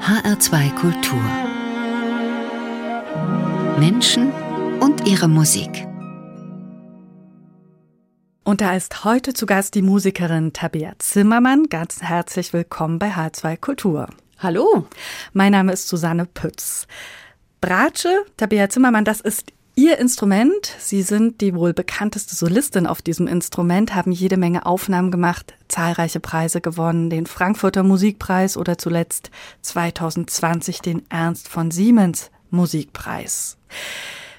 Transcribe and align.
HR2 0.00 0.74
Kultur. 0.76 1.22
Menschen 3.78 4.32
und 4.80 5.06
ihre 5.06 5.28
Musik. 5.28 5.86
Und 8.42 8.62
da 8.62 8.74
ist 8.74 9.04
heute 9.04 9.34
zu 9.34 9.44
Gast 9.44 9.74
die 9.74 9.82
Musikerin 9.82 10.54
Tabea 10.54 10.94
Zimmermann. 10.98 11.64
Ganz 11.68 12.02
herzlich 12.02 12.54
willkommen 12.54 12.98
bei 12.98 13.10
H2 13.10 13.58
Kultur. 13.58 14.08
Hallo. 14.38 14.86
Mein 15.34 15.52
Name 15.52 15.72
ist 15.72 15.86
Susanne 15.86 16.24
Pütz. 16.24 16.86
Bratsche, 17.60 18.24
Tabea 18.38 18.70
Zimmermann, 18.70 19.04
das 19.04 19.20
ist 19.20 19.52
Ihr 19.76 19.98
Instrument, 19.98 20.74
Sie 20.78 21.02
sind 21.02 21.40
die 21.40 21.54
wohl 21.54 21.72
bekannteste 21.72 22.34
Solistin 22.34 22.86
auf 22.86 23.02
diesem 23.02 23.26
Instrument, 23.26 23.94
haben 23.94 24.12
jede 24.12 24.36
Menge 24.36 24.66
Aufnahmen 24.66 25.10
gemacht, 25.10 25.54
zahlreiche 25.68 26.20
Preise 26.20 26.60
gewonnen, 26.60 27.08
den 27.08 27.26
Frankfurter 27.26 27.82
Musikpreis 27.82 28.56
oder 28.56 28.78
zuletzt 28.78 29.30
2020 29.62 30.80
den 30.80 31.02
Ernst 31.08 31.48
von 31.48 31.70
Siemens 31.70 32.30
Musikpreis. 32.50 33.56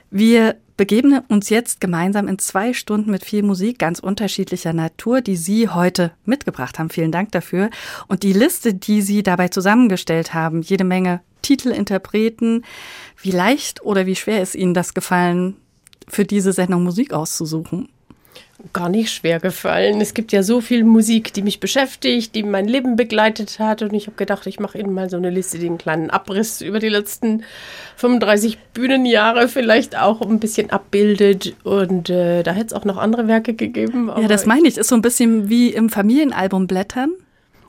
Wir 0.10 0.58
begeben 0.82 1.20
uns 1.28 1.50
jetzt 1.50 1.80
gemeinsam 1.80 2.28
in 2.28 2.40
zwei 2.40 2.74
Stunden 2.74 3.12
mit 3.12 3.24
viel 3.24 3.44
Musik 3.44 3.78
ganz 3.78 4.00
unterschiedlicher 4.00 4.74
Natur, 4.74 5.22
die 5.22 5.36
Sie 5.36 5.70
heute 5.70 6.12
mitgebracht 6.26 6.80
haben. 6.80 6.90
Vielen 6.90 7.12
Dank 7.12 7.32
dafür. 7.34 7.70
Und 8.08 8.24
die 8.24 8.34
Liste, 8.34 8.74
die 8.74 9.04
Sie 9.04 9.22
dabei 9.22 9.50
zusammengestellt 9.50 10.34
haben, 10.34 10.64
jede 10.64 10.84
Menge 10.84 11.22
Titel, 11.44 11.70
Interpreten. 11.70 12.64
Wie 13.22 13.30
leicht 13.30 13.84
oder 13.84 14.08
wie 14.08 14.16
schwer 14.16 14.42
ist 14.42 14.56
Ihnen 14.56 14.74
das 14.74 14.96
gefallen, 14.96 15.56
für 16.08 16.26
diese 16.26 16.52
Sendung 16.52 16.82
Musik 16.82 17.14
auszusuchen? 17.14 17.90
Gar 18.74 18.90
nicht 18.90 19.12
schwer 19.12 19.40
gefallen. 19.40 20.02
Es 20.02 20.14
gibt 20.14 20.32
ja 20.32 20.44
so 20.44 20.62
viel 20.62 20.84
Musik, 20.84 21.34
die 21.34 21.42
mich 21.42 21.60
beschäftigt, 21.60 22.36
die 22.36 22.44
mein 22.44 22.68
Leben 22.68 22.96
begleitet 22.96 23.58
hat. 23.58 23.82
Und 23.82 23.94
ich 23.94 24.06
habe 24.06 24.18
gedacht, 24.18 24.46
ich 24.46 24.60
mache 24.60 24.78
Ihnen 24.78 24.94
mal 24.94 25.10
so 25.10 25.18
eine 25.18 25.32
Liste, 25.32 25.58
den 25.58 25.80
kleinen 25.80 26.12
Abriss 26.12 26.62
über 26.62 26.80
die 26.80 26.90
letzten 26.90 27.44
35 27.96 28.60
Bühnenjahre 28.74 29.48
vielleicht 29.48 29.98
auch 29.98 30.22
ein 30.22 30.40
bisschen 30.40 30.70
abbildet. 30.70 31.56
Und 31.64 32.12
äh, 32.12 32.44
da 32.44 32.52
hätte 32.52 32.68
es 32.68 32.74
auch 32.74 32.86
noch 32.86 32.98
andere 32.98 33.28
Werke 33.28 33.56
gegeben. 33.56 34.12
Ja, 34.16 34.28
das 34.28 34.46
meine 34.46 34.68
ich. 34.68 34.78
Ist 34.78 34.90
so 34.90 34.96
ein 34.96 35.02
bisschen 35.02 35.50
wie 35.50 35.70
im 35.70 35.90
Familienalbum 35.90 36.68
blättern. 36.68 37.14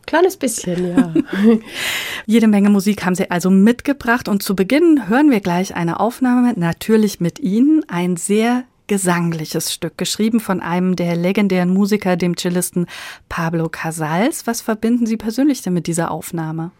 Kleines 0.06 0.36
bisschen, 0.36 0.94
ja. 0.94 1.14
Jede 2.26 2.48
Menge 2.48 2.70
Musik 2.70 3.04
haben 3.04 3.14
Sie 3.14 3.30
also 3.30 3.50
mitgebracht 3.50 4.28
und 4.28 4.42
zu 4.42 4.54
Beginn 4.54 5.08
hören 5.08 5.30
wir 5.30 5.41
gleich 5.41 5.74
eine 5.74 6.00
Aufnahme, 6.00 6.52
natürlich 6.56 7.20
mit 7.20 7.38
Ihnen, 7.38 7.84
ein 7.88 8.16
sehr 8.16 8.64
gesangliches 8.92 9.72
Stück, 9.72 9.96
geschrieben 9.96 10.38
von 10.38 10.60
einem 10.60 10.96
der 10.96 11.16
legendären 11.16 11.72
Musiker, 11.72 12.18
dem 12.18 12.36
Cellisten 12.36 12.84
Pablo 13.30 13.70
Casals. 13.70 14.46
Was 14.46 14.60
verbinden 14.60 15.06
Sie 15.06 15.16
persönlich 15.16 15.62
denn 15.62 15.72
mit 15.72 15.86
dieser 15.86 16.10
Aufnahme? 16.10 16.72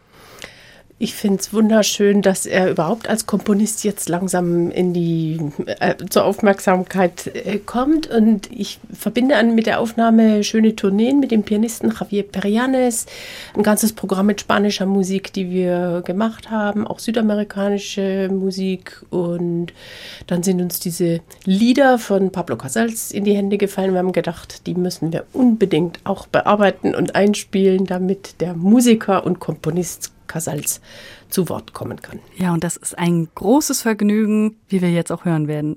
Ich 1.03 1.15
finde 1.17 1.41
es 1.41 1.53
wunderschön, 1.53 2.23
dass 2.23 2.47
er 2.47 2.71
überhaupt 2.71 3.09
als 3.09 3.27
Komponist 3.27 3.83
jetzt 3.83 4.09
langsam 4.09 4.71
in 4.71 4.93
die 4.93 5.41
äh, 5.81 5.97
zur 6.09 6.25
Aufmerksamkeit 6.25 7.27
äh, 7.27 7.59
kommt. 7.59 8.07
Und 8.07 8.49
ich 8.53 8.79
verbinde 8.93 9.35
an 9.35 9.57
mit 9.57 9.67
der 9.67 9.81
Aufnahme 9.81 10.45
schöne 10.45 10.77
Tourneen 10.77 11.19
mit 11.19 11.33
dem 11.33 11.43
Pianisten 11.43 11.91
Javier 11.91 12.23
Perianes, 12.23 13.07
ein 13.57 13.65
ganzes 13.65 13.95
Programm 13.95 14.27
mit 14.27 14.43
spanischer 14.43 14.87
Musik, 14.87 15.33
die 15.33 15.51
wir 15.51 16.03
gemacht 16.07 16.53
haben, 16.53 16.87
auch 16.87 17.01
südamerikanische 17.01 18.29
Musik. 18.31 19.05
Und 19.11 19.73
dann 20.29 20.45
sind 20.45 20.63
uns 20.63 20.79
diese 20.79 21.19
Lieder 21.45 21.99
von 21.99 22.31
Pablo 22.31 22.55
Casals 22.55 23.11
in 23.11 23.25
die 23.25 23.35
Hände 23.35 23.59
gefallen. 23.59 23.91
Wir 23.91 23.99
haben 23.99 24.13
gedacht, 24.13 24.69
die 24.69 24.75
müssen 24.75 25.13
wir 25.13 25.25
unbedingt 25.33 25.99
auch 26.05 26.29
bearbeiten 26.29 26.95
und 26.95 27.17
einspielen, 27.17 27.87
damit 27.87 28.41
der 28.41 28.55
Musiker 28.55 29.27
und 29.27 29.41
Komponist 29.41 30.13
Casals 30.27 30.81
zu 31.29 31.49
Wort 31.49 31.73
kommen 31.73 32.01
kann. 32.01 32.21
Ja, 32.37 32.53
und 32.53 32.65
das 32.65 32.77
ist 32.77 32.99
ein 32.99 33.29
großes 33.35 33.83
Vergnügen, 33.83 34.57
wie 34.69 34.83
wir 34.83 34.91
jetzt 34.91 35.13
auch 35.13 35.25
hören 35.25 35.49
werden. 35.49 35.77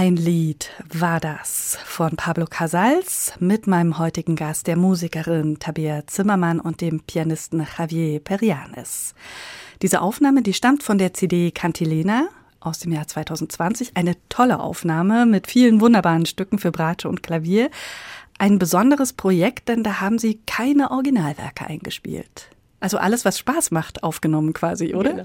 Ein 0.00 0.14
Lied 0.14 0.70
war 0.96 1.18
das 1.18 1.76
von 1.84 2.14
Pablo 2.14 2.46
Casals 2.48 3.32
mit 3.40 3.66
meinem 3.66 3.98
heutigen 3.98 4.36
Gast, 4.36 4.68
der 4.68 4.76
Musikerin 4.76 5.58
Tabea 5.58 6.06
Zimmermann 6.06 6.60
und 6.60 6.80
dem 6.80 7.00
Pianisten 7.00 7.66
Javier 7.76 8.20
Perianes. 8.20 9.16
Diese 9.82 10.00
Aufnahme, 10.00 10.42
die 10.42 10.52
stammt 10.52 10.84
von 10.84 10.98
der 10.98 11.14
CD 11.14 11.50
Cantilena 11.50 12.28
aus 12.60 12.78
dem 12.78 12.92
Jahr 12.92 13.08
2020. 13.08 13.96
Eine 13.96 14.14
tolle 14.28 14.60
Aufnahme 14.60 15.26
mit 15.26 15.48
vielen 15.48 15.80
wunderbaren 15.80 16.26
Stücken 16.26 16.60
für 16.60 16.70
Bratsche 16.70 17.08
und 17.08 17.24
Klavier. 17.24 17.68
Ein 18.38 18.60
besonderes 18.60 19.14
Projekt, 19.14 19.68
denn 19.68 19.82
da 19.82 20.00
haben 20.00 20.20
Sie 20.20 20.38
keine 20.46 20.92
Originalwerke 20.92 21.66
eingespielt. 21.66 22.50
Also 22.80 22.98
alles, 22.98 23.24
was 23.24 23.38
Spaß 23.40 23.72
macht, 23.72 24.04
aufgenommen 24.04 24.52
quasi, 24.52 24.94
oder? 24.94 25.10
Genau. 25.10 25.24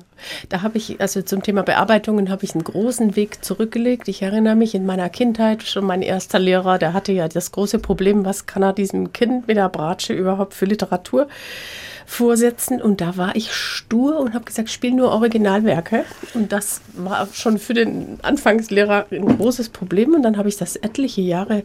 Da 0.49 0.63
habe 0.63 0.79
ich, 0.79 0.99
also 0.99 1.21
zum 1.21 1.43
Thema 1.43 1.61
Bearbeitungen 1.61 2.31
habe 2.31 2.45
ich 2.45 2.55
einen 2.55 2.63
großen 2.63 3.15
Weg 3.15 3.45
zurückgelegt. 3.45 4.07
Ich 4.07 4.23
erinnere 4.23 4.55
mich 4.55 4.73
in 4.73 4.87
meiner 4.87 5.07
Kindheit 5.09 5.61
schon 5.61 5.85
mein 5.85 6.01
erster 6.01 6.39
Lehrer, 6.39 6.79
der 6.79 6.93
hatte 6.93 7.11
ja 7.11 7.27
das 7.27 7.51
große 7.51 7.77
Problem, 7.77 8.25
was 8.25 8.47
kann 8.47 8.63
er 8.63 8.73
diesem 8.73 9.13
Kind 9.13 9.47
mit 9.47 9.57
der 9.57 9.69
Bratsche 9.69 10.13
überhaupt 10.13 10.55
für 10.55 10.65
Literatur 10.65 11.27
vorsetzen. 12.05 12.81
Und 12.81 13.01
da 13.01 13.17
war 13.17 13.35
ich 13.35 13.53
stur 13.53 14.19
und 14.19 14.33
habe 14.33 14.45
gesagt, 14.45 14.69
spiel 14.69 14.91
nur 14.91 15.11
Originalwerke. 15.11 16.05
Und 16.33 16.51
das 16.51 16.81
war 16.93 17.27
schon 17.33 17.59
für 17.59 17.73
den 17.73 18.19
Anfangslehrer 18.21 19.05
ein 19.11 19.37
großes 19.37 19.69
Problem. 19.69 20.13
Und 20.13 20.23
dann 20.23 20.37
habe 20.37 20.49
ich 20.49 20.57
das 20.57 20.75
etliche 20.75 21.21
Jahre 21.21 21.63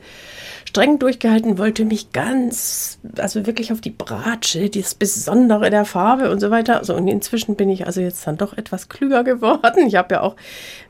streng 0.68 0.98
durchgehalten, 0.98 1.56
wollte 1.56 1.86
mich 1.86 2.12
ganz, 2.12 2.98
also 3.16 3.46
wirklich 3.46 3.72
auf 3.72 3.80
die 3.80 3.88
Bratsche, 3.88 4.68
das 4.68 4.94
Besondere 4.94 5.70
der 5.70 5.86
Farbe 5.86 6.30
und 6.30 6.40
so 6.40 6.50
weiter. 6.50 6.76
Also, 6.76 6.94
und 6.94 7.08
inzwischen 7.08 7.56
bin 7.56 7.70
ich 7.70 7.86
also 7.86 8.02
jetzt 8.02 8.26
dann 8.26 8.36
doch 8.36 8.54
etwas 8.54 8.90
klüger 8.90 9.24
geworden. 9.24 9.86
Ich 9.86 9.94
habe 9.96 10.16
ja 10.16 10.20
auch 10.20 10.36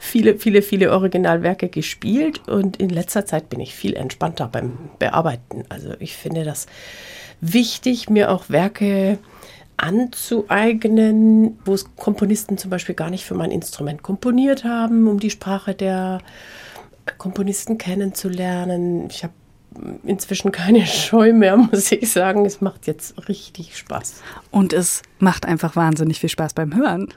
viele, 0.01 0.37
viele, 0.37 0.63
viele 0.63 0.91
Originalwerke 0.91 1.69
gespielt 1.69 2.49
und 2.49 2.79
in 2.79 2.89
letzter 2.89 3.25
Zeit 3.25 3.51
bin 3.51 3.61
ich 3.61 3.73
viel 3.73 3.95
entspannter 3.95 4.49
beim 4.49 4.77
Bearbeiten. 4.99 5.63
Also 5.69 5.91
ich 6.01 6.17
finde 6.17 6.43
das 6.43 6.67
wichtig, 7.41 8.11
mir 8.11 8.33
auch 8.33 8.51
Werke 8.51 9.19
anzueignen, 9.77 11.57
wo 11.65 11.75
es 11.75 11.95
Komponisten 11.95 12.59
zum 12.59 12.73
Beispiel 12.73 12.97
gar 12.97 13.11
nicht 13.11 13.25
für 13.25 13.37
mein 13.37 13.53
Instrument 13.53 14.03
komponiert 14.03 14.65
haben, 14.65 15.07
um 15.07 15.21
die 15.21 15.31
Sprache 15.31 15.73
der 15.73 16.19
Komponisten 17.17 17.79
kennenzulernen. 17.79 19.07
Ich 19.09 19.23
habe 19.23 19.35
inzwischen 20.05 20.53
keine 20.53 20.87
Scheu 20.87 21.33
mehr, 21.33 21.57
muss 21.57 21.93
ich 21.93 22.11
sagen. 22.11 22.45
Es 22.47 22.61
macht 22.61 22.87
jetzt 22.87 23.29
richtig 23.29 23.77
Spaß. 23.77 24.23
Und 24.51 24.73
es 24.73 25.03
macht 25.19 25.47
einfach 25.47 25.77
wahnsinnig 25.77 26.21
viel 26.21 26.31
Spaß 26.31 26.55
beim 26.55 26.75
Hören. 26.75 27.09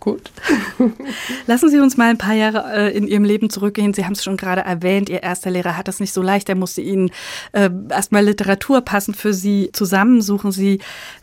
Gut. 0.00 0.30
Lassen 1.46 1.70
Sie 1.70 1.80
uns 1.80 1.96
mal 1.96 2.10
ein 2.10 2.18
paar 2.18 2.34
Jahre 2.34 2.64
äh, 2.72 2.96
in 2.96 3.08
Ihrem 3.08 3.24
Leben 3.24 3.50
zurückgehen. 3.50 3.94
Sie 3.94 4.04
haben 4.04 4.12
es 4.12 4.22
schon 4.22 4.36
gerade 4.36 4.60
erwähnt, 4.60 5.08
Ihr 5.08 5.22
erster 5.22 5.50
Lehrer 5.50 5.76
hat 5.76 5.88
es 5.88 5.98
nicht 5.98 6.12
so 6.12 6.22
leicht. 6.22 6.48
Er 6.48 6.54
musste 6.54 6.82
Ihnen 6.82 7.10
äh, 7.52 7.68
erstmal 7.90 8.24
Literatur 8.24 8.80
passend 8.82 9.16
für 9.16 9.34
Sie 9.34 9.70
zusammensuchen. 9.72 10.52
Sie 10.52 10.78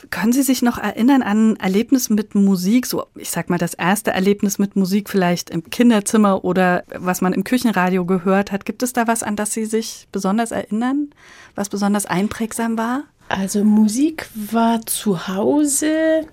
können 0.10 0.34
Sie 0.34 0.44
sich 0.44 0.62
noch 0.62 0.78
erinnern 0.78 1.22
an 1.22 1.46
ein 1.46 1.56
Erlebnis 1.58 2.10
mit 2.10 2.36
Musik? 2.36 2.86
So, 2.86 3.06
ich 3.16 3.30
sag 3.30 3.50
mal, 3.50 3.58
das 3.58 3.74
erste 3.74 4.12
Erlebnis 4.12 4.60
mit 4.60 4.76
Musik 4.76 5.10
vielleicht 5.10 5.50
im 5.50 5.70
Kinderzimmer 5.70 6.44
oder 6.44 6.84
was 6.98 7.22
man 7.22 7.34
im 7.34 7.44
Küchenradio 7.44 8.06
gehört 8.06 8.52
hat. 8.52 8.66
Gibt 8.66 8.84
es 8.84 8.94
da 8.94 9.08
was, 9.08 9.24
an 9.24 9.36
das 9.36 9.54
Sie 9.54 9.66
sich 9.66 10.08
besonders 10.12 10.52
erinnern? 10.52 11.10
Was 11.56 11.70
besonders 11.70 12.06
einprägsam 12.06 12.78
war? 12.78 13.04
Also 13.30 13.64
Musik 13.64 14.30
war 14.52 14.86
zu 14.86 15.28
Hause 15.28 16.28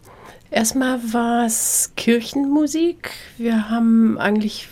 Erstmal 0.52 1.00
war 1.14 1.46
es 1.46 1.92
Kirchenmusik. 1.96 3.10
Wir 3.38 3.70
haben 3.70 4.18
eigentlich, 4.18 4.68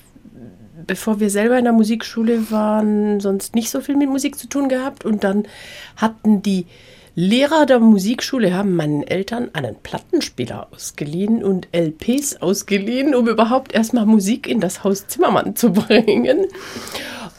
bevor 0.86 1.20
wir 1.20 1.30
selber 1.30 1.58
in 1.58 1.64
der 1.64 1.72
Musikschule 1.72 2.50
waren, 2.50 3.18
sonst 3.20 3.54
nicht 3.54 3.70
so 3.70 3.80
viel 3.80 3.96
mit 3.96 4.10
Musik 4.10 4.38
zu 4.38 4.46
tun 4.46 4.68
gehabt. 4.68 5.06
Und 5.06 5.24
dann 5.24 5.44
hatten 5.96 6.42
die 6.42 6.66
Lehrer 7.14 7.64
der 7.64 7.80
Musikschule 7.80 8.54
haben 8.54 8.76
meinen 8.76 9.02
Eltern 9.02 9.50
einen 9.54 9.74
Plattenspieler 9.74 10.68
ausgeliehen 10.70 11.42
und 11.42 11.68
LPs 11.72 12.36
ausgeliehen, 12.42 13.14
um 13.14 13.26
überhaupt 13.26 13.72
erstmal 13.72 14.06
Musik 14.06 14.46
in 14.46 14.60
das 14.60 14.84
Haus 14.84 15.06
Zimmermann 15.06 15.56
zu 15.56 15.72
bringen. 15.72 16.46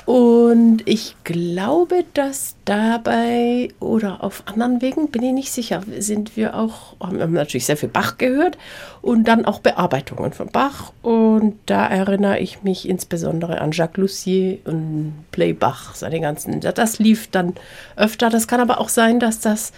Und 0.06 0.82
ich 0.86 1.16
glaube, 1.24 2.04
dass 2.14 2.56
dabei 2.66 3.70
oder 3.80 4.24
auf 4.24 4.44
anderen 4.48 4.82
Wegen, 4.82 5.10
bin 5.10 5.24
ich 5.24 5.34
nicht 5.34 5.52
sicher, 5.52 5.82
sind 6.00 6.36
wir 6.36 6.56
auch, 6.56 6.96
haben 7.00 7.34
natürlich 7.34 7.66
sehr 7.66 7.78
viel 7.78 7.90
Bach 7.90 8.18
gehört 8.18 8.58
und 9.02 9.28
dann 9.28 9.46
auch 9.46 9.60
Bearbeitungen 9.60 10.34
von 10.34 10.48
Bach. 10.48 10.92
Und 11.02 11.60
da 11.68 11.86
erinnere 11.88 12.40
ich 12.40 12.64
mich 12.64 12.90
insbesondere 12.90 13.62
an 13.62 13.72
Jacques 13.72 13.98
Lussier 13.98 14.58
und 14.66 15.14
Play 15.32 15.54
Bach, 15.54 15.94
seine 15.96 16.20
ganzen. 16.20 16.60
Das 16.60 17.00
lief 17.00 17.30
dann 17.30 17.54
öfter. 17.96 18.30
Das 18.30 18.48
kann 18.48 18.60
aber 18.60 18.80
auch 18.80 18.90
sein, 18.90 19.20
dass 19.20 19.40
das 19.40 19.72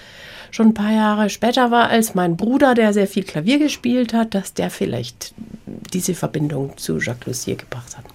schon 0.51 0.67
ein 0.67 0.73
paar 0.73 0.93
Jahre 0.93 1.29
später 1.29 1.71
war 1.71 1.89
als 1.89 2.15
mein 2.15 2.37
Bruder, 2.37 2.75
der 2.75 2.93
sehr 2.93 3.07
viel 3.07 3.23
Klavier 3.23 3.59
gespielt 3.59 4.13
hat, 4.13 4.35
dass 4.35 4.53
der 4.53 4.69
vielleicht 4.69 5.33
diese 5.93 6.13
Verbindung 6.13 6.77
zu 6.77 6.99
Jacques 6.99 7.25
Lussier 7.27 7.55
gebracht 7.55 7.97
hat. 7.97 8.05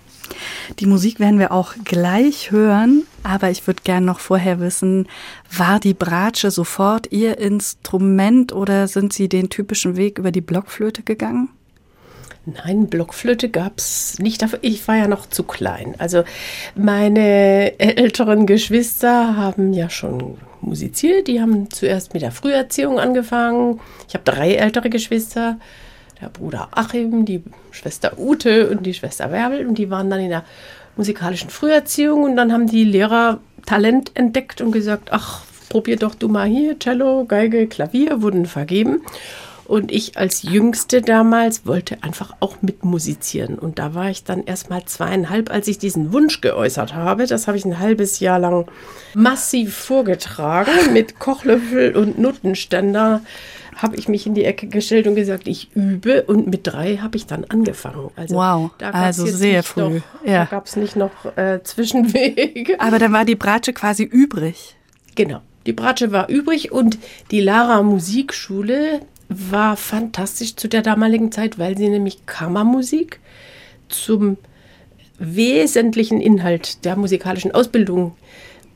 Die 0.79 0.87
Musik 0.87 1.21
werden 1.21 1.39
wir 1.39 1.53
auch 1.53 1.75
gleich 1.85 2.51
hören, 2.51 3.05
aber 3.23 3.51
ich 3.51 3.67
würde 3.67 3.83
gerne 3.83 4.07
noch 4.07 4.21
vorher 4.21 4.61
wissen, 4.61 5.09
war 5.51 5.81
die 5.81 5.95
Bratsche 5.95 6.51
sofort 6.51 7.11
Ihr 7.13 7.39
Instrument 7.39 8.53
oder 8.53 8.89
sind 8.89 9.13
Sie 9.13 9.29
den 9.29 9.51
typischen 9.51 9.97
Weg 9.97 10.19
über 10.19 10.33
die 10.33 10.41
Blockflöte 10.41 11.03
gegangen? 11.03 11.51
Nein, 12.65 12.89
Blockflöte 12.89 13.51
gab 13.51 13.79
es 13.79 14.19
nicht. 14.19 14.45
Ich 14.63 14.89
war 14.89 14.97
ja 14.97 15.09
noch 15.09 15.27
zu 15.27 15.43
klein. 15.43 15.95
Also 15.99 16.25
meine 16.75 17.79
älteren 17.79 18.47
Geschwister 18.47 19.37
haben 19.37 19.75
ja 19.75 19.91
schon 19.91 20.39
musiziert. 20.61 21.29
Die 21.29 21.41
haben 21.41 21.71
zuerst 21.71 22.15
mit 22.15 22.23
der 22.23 22.33
Früherziehung 22.33 22.99
angefangen. 22.99 23.81
Ich 24.09 24.15
habe 24.15 24.25
drei 24.25 24.55
ältere 24.55 24.89
Geschwister 24.89 25.59
der 26.21 26.29
Bruder 26.29 26.69
Achim, 26.73 27.25
die 27.25 27.43
Schwester 27.71 28.19
Ute 28.19 28.71
und 28.71 28.85
die 28.85 28.95
Schwester 28.95 29.31
Werbel. 29.31 29.67
Und 29.67 29.77
die 29.79 29.91
waren 29.91 30.11
dann 30.11 30.21
in 30.21 30.31
der 30.31 30.45
musikalischen 30.97 31.51
Früherziehung. 31.51 32.25
Und 32.25 32.37
dann 32.37 32.53
haben 32.53 32.67
die 32.67 32.85
Lehrer 32.85 33.41
Talent 33.67 34.13
entdeckt 34.15 34.61
und 34.61 34.73
gesagt, 34.73 35.09
ach, 35.13 35.43
probier 35.69 35.97
doch 35.97 36.15
du 36.15 36.29
mal 36.29 36.49
hier, 36.49 36.79
Cello, 36.79 37.25
Geige, 37.27 37.67
Klavier, 37.67 38.23
wurden 38.23 38.47
vergeben. 38.47 39.03
Und 39.69 39.93
ich 39.93 40.17
als 40.17 40.43
Jüngste 40.43 41.03
damals 41.03 41.67
wollte 41.67 42.03
einfach 42.03 42.35
auch 42.41 42.63
mitmusizieren. 42.63 43.59
Und 43.59 43.79
da 43.79 43.95
war 43.95 44.09
ich 44.09 44.25
dann 44.25 44.45
erst 44.45 44.71
mal 44.71 44.83
zweieinhalb, 44.87 45.51
als 45.51 45.69
ich 45.69 45.79
diesen 45.79 46.11
Wunsch 46.15 46.41
geäußert 46.41 46.95
habe. 46.95 47.27
Das 47.27 47.47
habe 47.47 47.59
ich 47.59 47.67
ein 47.67 47.79
halbes 47.79 48.19
Jahr 48.19 48.39
lang 48.39 48.67
massiv 49.13 49.77
vorgetragen 49.77 50.71
mit 50.95 51.19
Kochlöffel 51.19 51.95
und 51.95 52.19
Nuttenständer 52.19 53.21
habe 53.77 53.97
ich 53.97 54.09
mich 54.09 54.27
in 54.27 54.35
die 54.35 54.45
Ecke 54.45 54.69
gestellt 54.69 55.07
und 55.07 55.15
gesagt, 55.15 55.47
ich 55.47 55.71
übe. 55.77 56.23
Und 56.23 56.47
mit 56.47 56.67
drei 56.67 56.97
habe 56.97 57.19
ich 57.19 57.27
dann 57.27 57.45
angefangen. 57.45 58.11
Also, 58.17 58.37
wow, 58.37 58.71
also 58.81 59.27
sehr 59.27 59.63
früh. 59.63 59.83
Noch, 59.83 60.03
ja. 60.25 60.45
Da 60.45 60.45
gab 60.47 60.67
es 60.67 60.77
nicht 60.77 60.97
noch 60.97 61.37
äh, 61.37 61.63
Zwischenwege. 61.63 62.81
Aber 62.81 62.99
dann 62.99 63.13
war 63.13 63.27
die 63.27 63.37
Bratsche 63.37 63.75
quasi 63.75 64.03
übrig. 64.03 64.77
Genau, 65.15 65.43
die 65.67 65.75
Bratsche 65.75 66.11
war 66.11 66.31
übrig 66.31 66.73
und 66.73 66.99
die 67.31 67.41
Lara 67.41 67.83
Musikschule 67.83 69.03
war 69.29 69.77
fantastisch 69.77 70.57
zu 70.57 70.69
der 70.69 70.83
damaligen 70.83 71.31
Zeit, 71.33 71.59
weil 71.59 71.77
sie 71.77 71.89
nämlich 71.89 72.27
Kammermusik 72.27 73.21
zum 73.89 74.39
wesentlichen 75.19 76.21
Inhalt 76.21 76.85
der 76.85 76.97
musikalischen 76.97 77.53
Ausbildung 77.53 78.17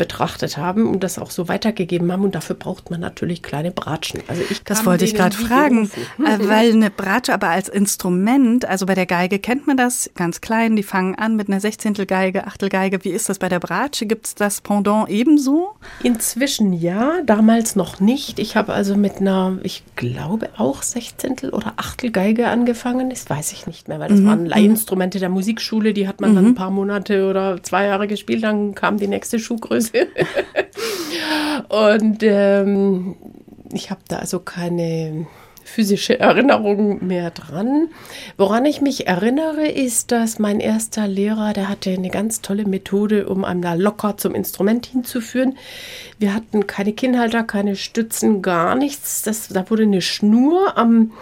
betrachtet 0.03 0.57
haben 0.57 0.89
und 0.89 1.05
das 1.05 1.17
auch 1.17 1.31
so 1.31 1.47
weitergegeben 1.47 2.11
haben. 2.11 2.25
Und 2.25 2.35
dafür 2.35 2.57
braucht 2.57 2.91
man 2.91 2.99
natürlich 2.99 3.41
kleine 3.41 3.71
Bratschen. 3.71 4.21
Also 4.27 4.43
ich 4.51 4.65
das 4.65 4.85
wollte 4.85 5.05
ich 5.05 5.15
gerade 5.15 5.37
fragen, 5.37 5.89
äh, 6.19 6.39
weil 6.41 6.73
eine 6.73 6.91
Bratsche 6.91 7.33
aber 7.33 7.51
als 7.51 7.69
Instrument, 7.69 8.65
also 8.65 8.85
bei 8.85 8.97
der 8.97 9.07
Geige 9.07 9.39
kennt 9.39 9.69
man 9.69 9.77
das 9.77 10.11
ganz 10.17 10.41
klein, 10.41 10.75
die 10.75 10.83
fangen 10.83 11.15
an 11.15 11.37
mit 11.37 11.47
einer 11.47 11.61
Sechzehntel 11.61 12.05
Geige, 12.05 12.49
Achtel 12.49 12.69
Geige. 12.69 13.05
Wie 13.05 13.11
ist 13.11 13.29
das 13.29 13.39
bei 13.39 13.49
der 13.49 13.61
Bratsche? 13.61 14.07
Gibt 14.07 14.27
es 14.27 14.35
das 14.35 14.61
Pendant 14.61 15.09
ebenso? 15.09 15.77
Inzwischen 16.03 16.73
ja, 16.73 17.21
damals 17.25 17.77
noch 17.77 18.01
nicht. 18.01 18.41
Ich 18.41 18.57
habe 18.57 18.73
also 18.73 18.97
mit 18.97 19.19
einer, 19.19 19.59
ich 19.63 19.85
glaube 19.95 20.49
auch 20.57 20.83
Sechzehntel 20.83 21.51
oder 21.51 21.75
Achtel 21.77 22.11
Geige 22.11 22.49
angefangen. 22.49 23.11
Das 23.11 23.31
weiß 23.31 23.53
ich 23.53 23.69
nicht 23.69 23.87
mehr, 23.87 24.01
weil 24.01 24.09
das 24.09 24.19
mhm. 24.19 24.27
waren 24.27 24.47
Leihinstrumente 24.47 25.21
der 25.21 25.29
Musikschule. 25.29 25.93
Die 25.93 26.09
hat 26.09 26.21
man 26.21 26.33
mhm. 26.33 26.35
dann 26.35 26.47
ein 26.47 26.55
paar 26.57 26.71
Monate 26.71 27.31
oder 27.31 27.63
zwei 27.63 27.87
Jahre 27.87 28.09
gespielt. 28.09 28.43
Dann 28.43 28.75
kam 28.75 28.99
die 28.99 29.07
nächste 29.07 29.39
Schuhgröße. 29.39 29.92
und 31.69 32.23
ähm, 32.23 33.17
ich 33.73 33.91
habe 33.91 34.01
da 34.09 34.19
also 34.19 34.41
keine 34.41 35.27
physische 35.65 36.21
Erinnerung 36.21 37.07
mehr 37.07 37.31
dran. 37.31 37.89
Woran 38.37 38.67
ich 38.67 38.81
mich 38.81 39.07
erinnere, 39.07 39.67
ist, 39.69 40.13
dass 40.13 40.39
mein 40.39 40.61
erster 40.61 41.09
Lehrer, 41.09 41.53
der 41.53 41.69
hatte 41.69 41.91
eine 41.91 42.11
ganz 42.11 42.43
tolle 42.43 42.67
Methode, 42.67 43.29
um 43.29 43.45
einem 43.45 43.63
da 43.63 43.75
locker 43.75 44.17
zum 44.17 44.35
Instrument 44.35 44.87
hinzuführen. 44.87 45.57
Wir 46.19 46.35
hatten 46.35 46.67
keine 46.67 46.93
Kinnhalter, 46.93 47.43
keine 47.43 47.77
Stützen, 47.77 48.43
gar 48.43 48.75
nichts. 48.75 49.23
Das, 49.23 49.49
da 49.49 49.69
wurde 49.71 49.85
eine 49.85 50.03
Schnur 50.03 50.77
am 50.77 51.13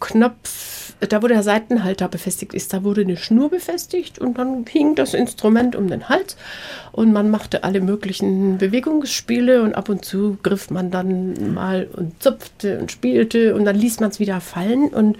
Knopf 0.00 0.83
da 1.06 1.22
wo 1.22 1.26
der 1.26 1.42
Seitenhalter 1.42 2.08
befestigt 2.08 2.54
ist, 2.54 2.72
da 2.72 2.84
wurde 2.84 3.02
eine 3.02 3.16
Schnur 3.16 3.50
befestigt 3.50 4.18
und 4.18 4.38
dann 4.38 4.64
hing 4.68 4.94
das 4.94 5.14
Instrument 5.14 5.76
um 5.76 5.88
den 5.88 6.08
Hals 6.08 6.36
und 6.92 7.12
man 7.12 7.30
machte 7.30 7.64
alle 7.64 7.80
möglichen 7.80 8.58
Bewegungsspiele 8.58 9.62
und 9.62 9.74
ab 9.74 9.88
und 9.88 10.04
zu 10.04 10.38
griff 10.42 10.70
man 10.70 10.90
dann 10.90 11.54
mal 11.54 11.88
und 11.92 12.22
zupfte 12.22 12.78
und 12.78 12.92
spielte 12.92 13.54
und 13.54 13.64
dann 13.64 13.76
ließ 13.76 14.00
man 14.00 14.10
es 14.10 14.20
wieder 14.20 14.40
fallen 14.40 14.88
und 14.88 15.16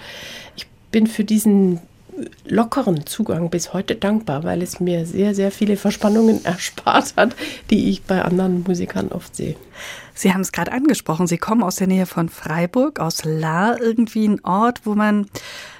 ich 0.57 0.67
bin 0.91 1.07
für 1.07 1.25
diesen 1.25 1.81
lockeren 2.47 3.07
Zugang 3.07 3.51
bis 3.51 3.73
heute 3.73 3.95
dankbar, 3.95 4.45
weil 4.45 4.63
es 4.63 4.81
mir 4.81 5.07
sehr, 5.07 5.35
sehr 5.35 5.51
viele 5.51 5.77
Verspannungen 5.77 6.45
erspart 6.45 7.15
hat, 7.17 7.35
die 7.71 7.91
ich 7.91 8.03
bei 8.05 8.23
anderen 8.23 8.63
Musikern 8.63 9.09
oft 9.09 9.35
sehe. 9.35 9.57
Sie 10.15 10.33
haben 10.33 10.43
es 10.43 10.53
gerade 10.53 10.73
angesprochen, 10.73 11.27
Sie 11.27 11.39
kommen 11.39 11.63
aus 11.63 11.77
der 11.77 11.89
Nähe 11.89 12.07
von 12.07 12.29
Freiburg, 12.29 13.01
aus 13.01 13.25
Lahr, 13.25 13.81
irgendwie 13.81 14.29
ein 14.29 14.45
Ort, 14.45 14.83
wo 14.85 14.95
man 14.95 15.27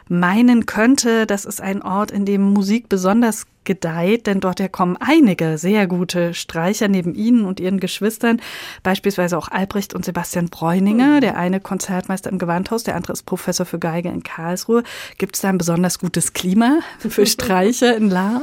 meinen 0.09 0.67
könnte, 0.67 1.27
das 1.27 1.45
ist 1.45 1.61
ein 1.61 1.83
Ort, 1.83 2.11
in 2.11 2.25
dem 2.25 2.43
Musik 2.43 2.89
besonders 2.89 3.47
gedeiht, 3.65 4.27
denn 4.27 4.41
dort 4.41 4.61
kommen 4.73 4.97
einige 5.01 5.59
sehr 5.59 5.87
gute 5.87 6.35
Streicher 6.35 6.89
neben 6.89 7.15
Ihnen 7.15 7.45
und 7.47 7.61
Ihren 7.61 7.81
Geschwistern, 7.81 8.41
beispielsweise 8.83 9.39
auch 9.39 9.49
Albrecht 9.49 9.95
und 9.95 10.05
Sebastian 10.05 10.49
Bräuninger, 10.49 11.17
mhm. 11.17 11.21
der 11.21 11.37
eine 11.37 11.61
Konzertmeister 11.61 12.31
im 12.31 12.39
Gewandhaus, 12.39 12.85
der 12.85 12.97
andere 12.97 13.15
ist 13.15 13.25
Professor 13.25 13.65
für 13.67 13.79
Geige 13.79 14.11
in 14.11 14.23
Karlsruhe. 14.23 14.83
Gibt 15.19 15.37
es 15.37 15.43
da 15.43 15.49
ein 15.49 15.59
besonders 15.59 15.99
gutes 15.99 16.33
Klima 16.33 16.81
für 16.99 17.27
Streicher 17.27 17.97
in 17.97 18.11
Lahr? 18.11 18.43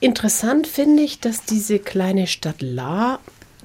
Interessant 0.00 0.66
finde 0.66 1.02
ich, 1.02 1.20
dass 1.20 1.44
diese 1.44 1.78
kleine 1.78 2.26
Stadt 2.26 2.60
Lahr 2.60 3.20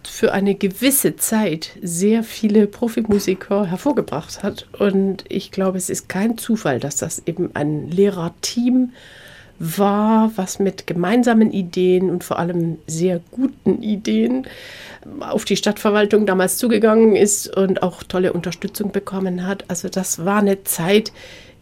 für 0.08 0.34
eine 0.34 0.56
gewisse 0.56 1.16
Zeit 1.16 1.72
sehr 1.82 2.24
viele 2.24 2.68
Profimusiker 2.68 3.66
hervorgebracht 3.66 4.44
hat. 4.44 4.68
Und 4.78 5.26
ich 5.30 5.52
glaube, 5.52 5.78
es 5.78 5.90
ist 5.90 6.10
kein 6.10 6.38
Zufall, 6.38 6.80
dass 6.80 6.98
das 6.98 7.24
eben 7.26 7.52
ein 7.54 7.90
Lehrerteam 7.90 8.94
war, 9.60 10.32
was 10.36 10.60
mit 10.60 10.86
gemeinsamen 10.86 11.52
Ideen 11.52 12.10
und 12.10 12.24
vor 12.24 12.40
allem 12.40 12.78
sehr 12.86 13.22
guten 13.32 13.82
Ideen 13.82 14.46
auf 15.20 15.46
die 15.46 15.58
Stadtverwaltung 15.58 16.26
damals 16.26 16.58
zugegangen 16.58 17.16
ist 17.16 17.56
und 17.56 17.82
auch 17.82 18.04
tolle 18.04 18.34
Unterstützung 18.34 18.92
bekommen 18.92 19.48
hat. 19.48 19.66
Also 19.68 19.90
das 19.90 20.26
war 20.26 20.40
eine 20.40 20.64
Zeit, 20.64 21.12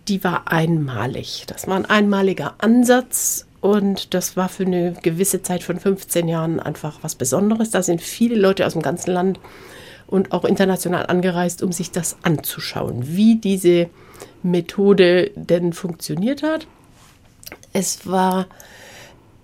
die 0.07 0.23
war 0.23 0.51
einmalig. 0.51 1.45
Das 1.47 1.67
war 1.67 1.77
ein 1.77 1.85
einmaliger 1.85 2.55
Ansatz 2.57 3.45
und 3.65 4.13
das 4.13 4.37
war 4.37 4.47
für 4.47 4.63
eine 4.63 4.93
gewisse 5.01 5.41
Zeit 5.41 5.63
von 5.63 5.79
15 5.79 6.27
Jahren 6.27 6.59
einfach 6.59 6.99
was 7.01 7.15
Besonderes. 7.15 7.71
Da 7.71 7.81
sind 7.81 7.99
viele 7.99 8.35
Leute 8.35 8.63
aus 8.63 8.73
dem 8.73 8.83
ganzen 8.83 9.09
Land 9.09 9.39
und 10.05 10.33
auch 10.33 10.45
international 10.45 11.07
angereist, 11.07 11.63
um 11.63 11.71
sich 11.71 11.89
das 11.89 12.17
anzuschauen, 12.21 13.17
wie 13.17 13.37
diese 13.37 13.89
Methode 14.43 15.31
denn 15.35 15.73
funktioniert 15.73 16.43
hat. 16.43 16.67
Es 17.73 18.05
war 18.05 18.45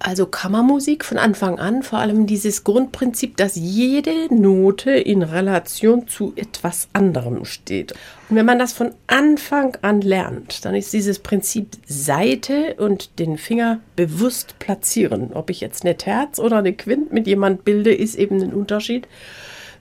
also 0.04 0.26
Kammermusik 0.26 1.06
von 1.06 1.18
Anfang 1.18 1.60
an, 1.60 1.84
vor 1.84 2.00
allem 2.00 2.26
dieses 2.26 2.64
Grundprinzip, 2.64 3.38
dass 3.38 3.56
jede 3.56 4.34
Note 4.34 4.92
in 4.92 5.22
Relation 5.22 6.08
zu 6.08 6.34
etwas 6.36 6.90
anderem 6.94 7.46
steht. 7.46 7.94
Und 8.30 8.36
wenn 8.36 8.46
man 8.46 8.60
das 8.60 8.74
von 8.74 8.92
Anfang 9.08 9.78
an 9.82 10.02
lernt, 10.02 10.66
dann 10.66 10.76
ist 10.76 10.94
dieses 10.94 11.20
Prinzip 11.20 11.78
Seite 11.86 12.76
und 12.78 13.20
den 13.20 13.38
Finger 13.38 13.80
bewusst 13.96 14.60
platzieren. 14.60 15.32
Ob 15.34 15.50
ich 15.50 15.62
jetzt 15.62 15.86
eine 15.86 15.98
Terz 15.98 16.40
oder 16.40 16.58
eine 16.58 16.74
Quint 16.74 17.12
mit 17.14 17.28
jemand 17.28 17.64
bilde, 17.66 17.94
ist 17.94 18.16
eben 18.16 18.42
ein 18.42 18.54
Unterschied 18.54 19.08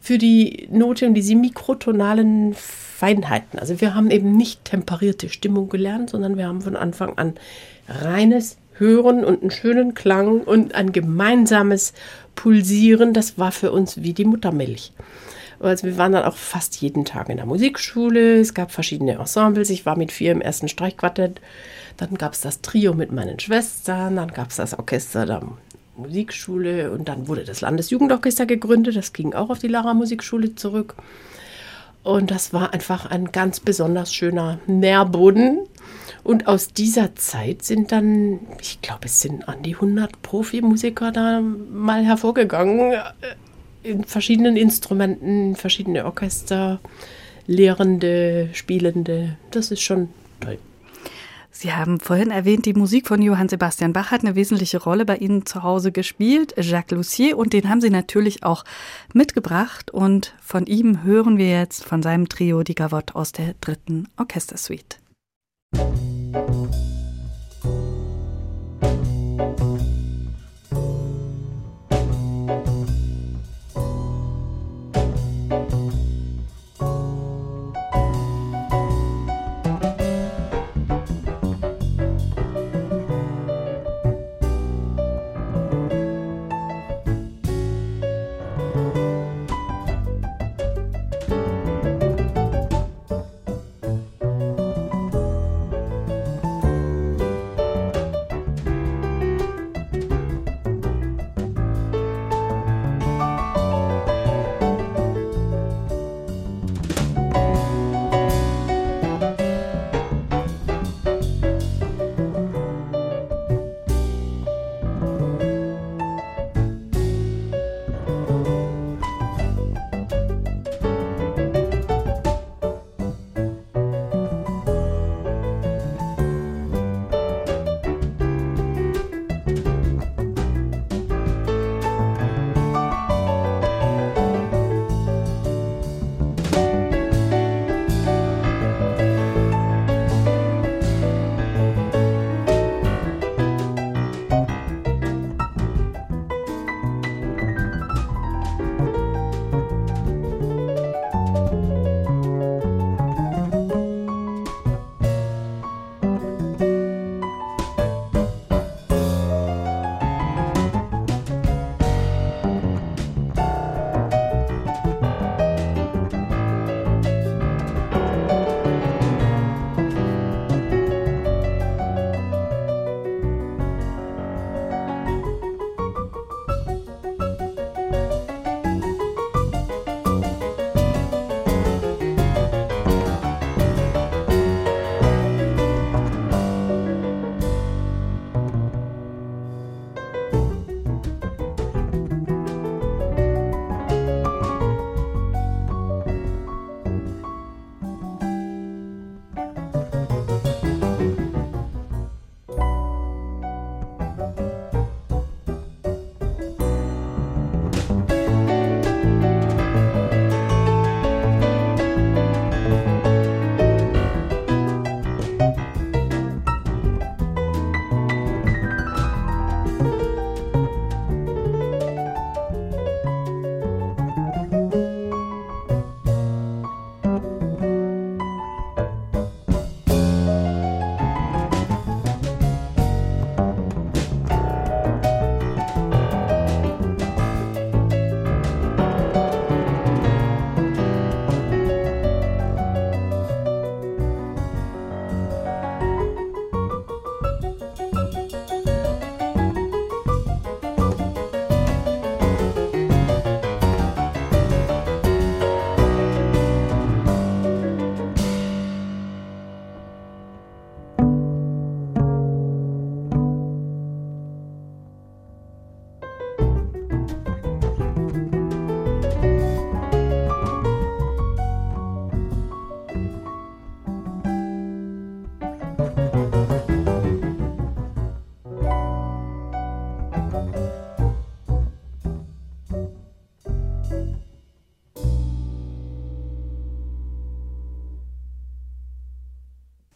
für 0.00 0.18
die 0.18 0.68
Note 0.70 1.06
und 1.06 1.14
diese 1.14 1.34
mikrotonalen 1.34 2.54
Feinheiten. 2.54 3.58
Also 3.58 3.80
wir 3.80 3.94
haben 3.94 4.10
eben 4.10 4.36
nicht 4.36 4.64
temperierte 4.64 5.28
Stimmung 5.28 5.68
gelernt, 5.68 6.10
sondern 6.10 6.36
wir 6.36 6.46
haben 6.46 6.62
von 6.62 6.76
Anfang 6.76 7.16
an 7.18 7.34
reines 7.88 8.56
Hören 8.80 9.24
und 9.24 9.42
einen 9.42 9.50
schönen 9.52 9.94
Klang 9.94 10.40
und 10.40 10.74
ein 10.74 10.90
gemeinsames 10.90 11.92
Pulsieren, 12.34 13.12
das 13.12 13.38
war 13.38 13.52
für 13.52 13.70
uns 13.70 14.02
wie 14.02 14.14
die 14.14 14.24
Muttermilch. 14.24 14.92
Also 15.60 15.86
wir 15.86 15.98
waren 15.98 16.12
dann 16.12 16.24
auch 16.24 16.36
fast 16.36 16.80
jeden 16.80 17.04
Tag 17.04 17.28
in 17.28 17.36
der 17.36 17.44
Musikschule. 17.44 18.40
Es 18.40 18.54
gab 18.54 18.72
verschiedene 18.72 19.18
Ensembles. 19.18 19.68
Ich 19.68 19.84
war 19.84 19.96
mit 19.96 20.10
vier 20.10 20.32
im 20.32 20.40
ersten 20.40 20.68
Streichquartett. 20.68 21.40
Dann 21.98 22.14
gab 22.14 22.32
es 22.32 22.40
das 22.40 22.62
Trio 22.62 22.94
mit 22.94 23.12
meinen 23.12 23.38
Schwestern. 23.38 24.16
Dann 24.16 24.32
gab 24.32 24.48
es 24.48 24.56
das 24.56 24.78
Orchester 24.78 25.26
der 25.26 25.42
Musikschule. 25.98 26.90
Und 26.90 27.08
dann 27.08 27.28
wurde 27.28 27.44
das 27.44 27.60
Landesjugendorchester 27.60 28.46
gegründet. 28.46 28.96
Das 28.96 29.12
ging 29.12 29.34
auch 29.34 29.50
auf 29.50 29.58
die 29.58 29.68
Lara 29.68 29.92
Musikschule 29.92 30.54
zurück. 30.54 30.94
Und 32.02 32.30
das 32.30 32.54
war 32.54 32.72
einfach 32.72 33.04
ein 33.10 33.30
ganz 33.30 33.60
besonders 33.60 34.14
schöner 34.14 34.58
Nährboden 34.66 35.66
und 36.22 36.46
aus 36.46 36.68
dieser 36.68 37.14
Zeit 37.14 37.62
sind 37.62 37.92
dann, 37.92 38.40
ich 38.60 38.80
glaube, 38.82 39.06
es 39.06 39.20
sind 39.20 39.48
an 39.48 39.62
die 39.62 39.74
100 39.74 40.22
Profimusiker 40.22 41.12
da 41.12 41.40
mal 41.40 42.04
hervorgegangen, 42.04 42.92
äh, 42.92 43.02
in 43.82 44.04
verschiedenen 44.04 44.56
Instrumenten, 44.56 45.56
verschiedene 45.56 46.04
Orchester, 46.04 46.80
Lehrende, 47.46 48.50
Spielende. 48.52 49.36
Das 49.50 49.70
ist 49.70 49.80
schon 49.80 50.10
toll. 50.40 50.58
Sie 51.50 51.72
haben 51.72 51.98
vorhin 51.98 52.30
erwähnt, 52.30 52.64
die 52.64 52.74
Musik 52.74 53.08
von 53.08 53.20
Johann 53.20 53.48
Sebastian 53.48 53.92
Bach 53.92 54.10
hat 54.12 54.20
eine 54.20 54.34
wesentliche 54.36 54.80
Rolle 54.80 55.04
bei 55.04 55.16
Ihnen 55.16 55.44
zu 55.46 55.62
Hause 55.62 55.90
gespielt, 55.92 56.54
Jacques 56.56 56.96
Lussier, 56.96 57.36
und 57.36 57.52
den 57.52 57.68
haben 57.68 57.80
Sie 57.80 57.90
natürlich 57.90 58.44
auch 58.44 58.64
mitgebracht. 59.12 59.90
Und 59.90 60.34
von 60.40 60.66
ihm 60.66 61.02
hören 61.02 61.38
wir 61.38 61.50
jetzt 61.50 61.84
von 61.84 62.02
seinem 62.02 62.28
Trio 62.28 62.62
die 62.62 62.76
Gavotte 62.76 63.16
aus 63.16 63.32
der 63.32 63.54
dritten 63.60 64.08
Orchestersuite. 64.16 64.98
Musik 65.74 66.09
Thank 66.32 66.74
you. 66.74 66.89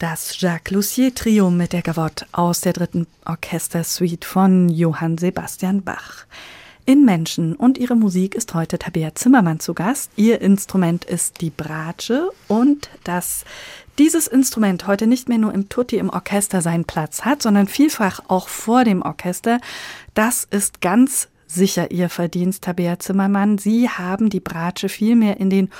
Das 0.06 0.38
Jacques 0.38 0.70
Lussier 0.70 1.14
Trio 1.14 1.48
mit 1.48 1.72
der 1.72 1.80
Gavotte 1.80 2.26
aus 2.30 2.60
der 2.60 2.74
dritten 2.74 3.06
Orchestersuite 3.24 4.28
von 4.28 4.68
Johann 4.68 5.16
Sebastian 5.16 5.82
Bach. 5.82 6.26
In 6.84 7.06
Menschen 7.06 7.56
und 7.56 7.78
ihre 7.78 7.96
Musik 7.96 8.34
ist 8.34 8.52
heute 8.52 8.78
Tabea 8.78 9.14
Zimmermann 9.14 9.60
zu 9.60 9.72
Gast. 9.72 10.10
Ihr 10.16 10.42
Instrument 10.42 11.06
ist 11.06 11.40
die 11.40 11.48
Bratsche 11.48 12.28
und 12.48 12.90
dass 13.04 13.46
dieses 13.96 14.26
Instrument 14.26 14.86
heute 14.86 15.06
nicht 15.06 15.30
mehr 15.30 15.38
nur 15.38 15.54
im 15.54 15.70
Tutti 15.70 15.96
im 15.96 16.10
Orchester 16.10 16.60
seinen 16.60 16.84
Platz 16.84 17.22
hat, 17.22 17.40
sondern 17.40 17.66
vielfach 17.66 18.20
auch 18.28 18.48
vor 18.48 18.84
dem 18.84 19.00
Orchester, 19.00 19.58
das 20.12 20.46
ist 20.50 20.82
ganz 20.82 21.28
sicher 21.46 21.90
Ihr 21.90 22.10
Verdienst, 22.10 22.64
Tabea 22.64 22.98
Zimmermann. 22.98 23.56
Sie 23.56 23.88
haben 23.88 24.28
die 24.28 24.40
Bratsche 24.40 24.90
viel 24.90 25.16
mehr 25.16 25.40
in 25.40 25.48
den 25.48 25.70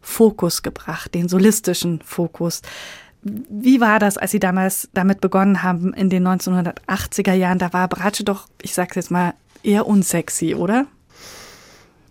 Fokus 0.00 0.62
gebracht, 0.62 1.14
den 1.14 1.28
solistischen 1.28 2.00
Fokus. 2.00 2.62
Wie 3.24 3.80
war 3.80 3.98
das, 3.98 4.18
als 4.18 4.32
Sie 4.32 4.40
damals 4.40 4.88
damit 4.92 5.20
begonnen 5.20 5.62
haben 5.62 5.94
in 5.94 6.10
den 6.10 6.26
1980er 6.26 7.32
Jahren? 7.32 7.58
Da 7.58 7.72
war 7.72 7.88
Bratsche 7.88 8.22
doch, 8.22 8.46
ich 8.60 8.74
sag's 8.74 8.96
jetzt 8.96 9.10
mal, 9.10 9.34
eher 9.62 9.86
unsexy, 9.86 10.54
oder? 10.54 10.86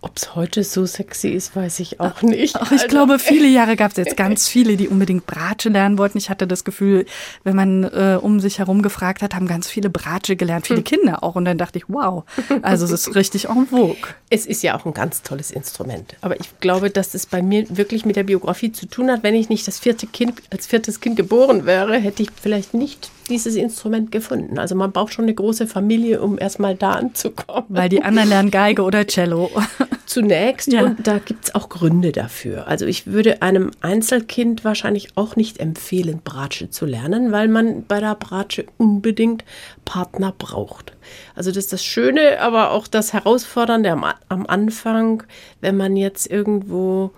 Ob 0.04 0.18
es 0.18 0.34
heute 0.34 0.64
so 0.64 0.84
sexy 0.84 1.28
ist, 1.28 1.56
weiß 1.56 1.80
ich 1.80 1.98
auch 1.98 2.20
nicht. 2.20 2.56
Ach, 2.56 2.70
ich 2.70 2.82
also, 2.82 2.88
glaube, 2.88 3.18
viele 3.18 3.48
Jahre 3.48 3.74
gab 3.74 3.92
es 3.92 3.96
jetzt 3.96 4.18
ganz 4.18 4.46
viele, 4.46 4.76
die 4.76 4.86
unbedingt 4.86 5.24
Bratsche 5.24 5.70
lernen 5.70 5.96
wollten. 5.96 6.18
Ich 6.18 6.28
hatte 6.28 6.46
das 6.46 6.62
Gefühl, 6.62 7.06
wenn 7.42 7.56
man 7.56 7.84
äh, 7.84 8.18
um 8.20 8.38
sich 8.38 8.58
herum 8.58 8.82
gefragt 8.82 9.22
hat, 9.22 9.34
haben 9.34 9.46
ganz 9.46 9.66
viele 9.66 9.88
Bratsche 9.88 10.36
gelernt, 10.36 10.66
viele 10.66 10.80
hm. 10.80 10.84
Kinder 10.84 11.24
auch. 11.24 11.36
Und 11.36 11.46
dann 11.46 11.56
dachte 11.56 11.78
ich, 11.78 11.84
wow, 11.88 12.24
also 12.60 12.84
es 12.84 12.90
ist 12.90 13.14
richtig 13.14 13.48
en 13.48 13.66
vogue. 13.66 13.96
Es 14.28 14.44
ist 14.44 14.62
ja 14.62 14.76
auch 14.76 14.84
ein 14.84 14.92
ganz 14.92 15.22
tolles 15.22 15.50
Instrument. 15.50 16.16
Aber 16.20 16.38
ich 16.38 16.60
glaube, 16.60 16.90
dass 16.90 17.14
es 17.14 17.24
bei 17.24 17.40
mir 17.40 17.64
wirklich 17.74 18.04
mit 18.04 18.16
der 18.16 18.24
Biografie 18.24 18.72
zu 18.72 18.84
tun 18.84 19.10
hat. 19.10 19.22
Wenn 19.22 19.34
ich 19.34 19.48
nicht 19.48 19.66
das 19.66 19.78
vierte 19.78 20.06
Kind, 20.06 20.34
als 20.50 20.66
viertes 20.66 21.00
Kind 21.00 21.16
geboren 21.16 21.64
wäre, 21.64 21.96
hätte 21.96 22.22
ich 22.22 22.28
vielleicht 22.30 22.74
nicht 22.74 23.10
dieses 23.30 23.56
Instrument 23.56 24.12
gefunden. 24.12 24.58
Also 24.58 24.74
man 24.74 24.92
braucht 24.92 25.14
schon 25.14 25.24
eine 25.24 25.34
große 25.34 25.66
Familie, 25.66 26.20
um 26.20 26.38
erstmal 26.38 26.74
da 26.74 26.92
anzukommen. 26.92 27.64
Weil 27.68 27.88
die 27.88 28.02
anderen 28.02 28.28
lernen 28.28 28.50
Geige 28.50 28.82
oder 28.82 29.06
Cello. 29.06 29.50
Zunächst 30.14 30.72
ja. 30.72 30.84
und 30.84 31.08
da 31.08 31.18
gibt 31.18 31.46
es 31.46 31.54
auch 31.56 31.68
Gründe 31.68 32.12
dafür. 32.12 32.68
Also 32.68 32.86
ich 32.86 33.08
würde 33.08 33.42
einem 33.42 33.72
Einzelkind 33.80 34.64
wahrscheinlich 34.64 35.08
auch 35.16 35.34
nicht 35.34 35.58
empfehlen, 35.58 36.20
Bratsche 36.22 36.70
zu 36.70 36.86
lernen, 36.86 37.32
weil 37.32 37.48
man 37.48 37.84
bei 37.84 37.98
der 37.98 38.14
Bratsche 38.14 38.64
unbedingt 38.78 39.44
Partner 39.84 40.32
braucht. 40.38 40.92
Also 41.34 41.50
das 41.50 41.64
ist 41.64 41.72
das 41.72 41.84
Schöne, 41.84 42.40
aber 42.40 42.70
auch 42.70 42.86
das 42.86 43.12
Herausfordernde 43.12 43.90
am, 43.90 44.04
am 44.28 44.46
Anfang, 44.46 45.24
wenn 45.60 45.76
man 45.76 45.96
jetzt 45.96 46.30
irgendwo 46.30 47.10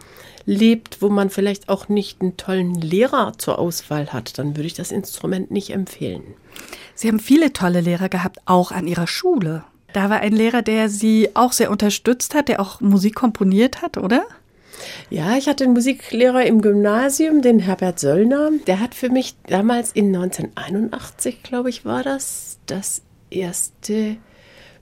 lebt, 0.46 1.02
wo 1.02 1.10
man 1.10 1.28
vielleicht 1.28 1.68
auch 1.68 1.90
nicht 1.90 2.22
einen 2.22 2.38
tollen 2.38 2.76
Lehrer 2.76 3.34
zur 3.36 3.58
Auswahl 3.58 4.10
hat, 4.14 4.38
dann 4.38 4.56
würde 4.56 4.68
ich 4.68 4.74
das 4.74 4.90
Instrument 4.90 5.50
nicht 5.50 5.68
empfehlen. 5.68 6.22
Sie 6.94 7.08
haben 7.08 7.20
viele 7.20 7.52
tolle 7.52 7.82
Lehrer 7.82 8.08
gehabt, 8.08 8.38
auch 8.46 8.72
an 8.72 8.86
Ihrer 8.86 9.06
Schule. 9.06 9.64
Da 9.96 10.10
war 10.10 10.20
ein 10.20 10.34
Lehrer, 10.34 10.60
der 10.60 10.90
Sie 10.90 11.30
auch 11.32 11.52
sehr 11.52 11.70
unterstützt 11.70 12.34
hat, 12.34 12.48
der 12.48 12.60
auch 12.60 12.82
Musik 12.82 13.14
komponiert 13.14 13.80
hat, 13.80 13.96
oder? 13.96 14.26
Ja, 15.08 15.38
ich 15.38 15.48
hatte 15.48 15.64
einen 15.64 15.72
Musiklehrer 15.72 16.44
im 16.44 16.60
Gymnasium, 16.60 17.40
den 17.40 17.60
Herbert 17.60 17.98
Söllner. 17.98 18.50
Der 18.66 18.80
hat 18.80 18.94
für 18.94 19.08
mich 19.08 19.36
damals 19.46 19.92
in 19.92 20.14
1981, 20.14 21.42
glaube 21.42 21.70
ich, 21.70 21.86
war 21.86 22.02
das, 22.02 22.58
das 22.66 23.00
erste 23.30 24.18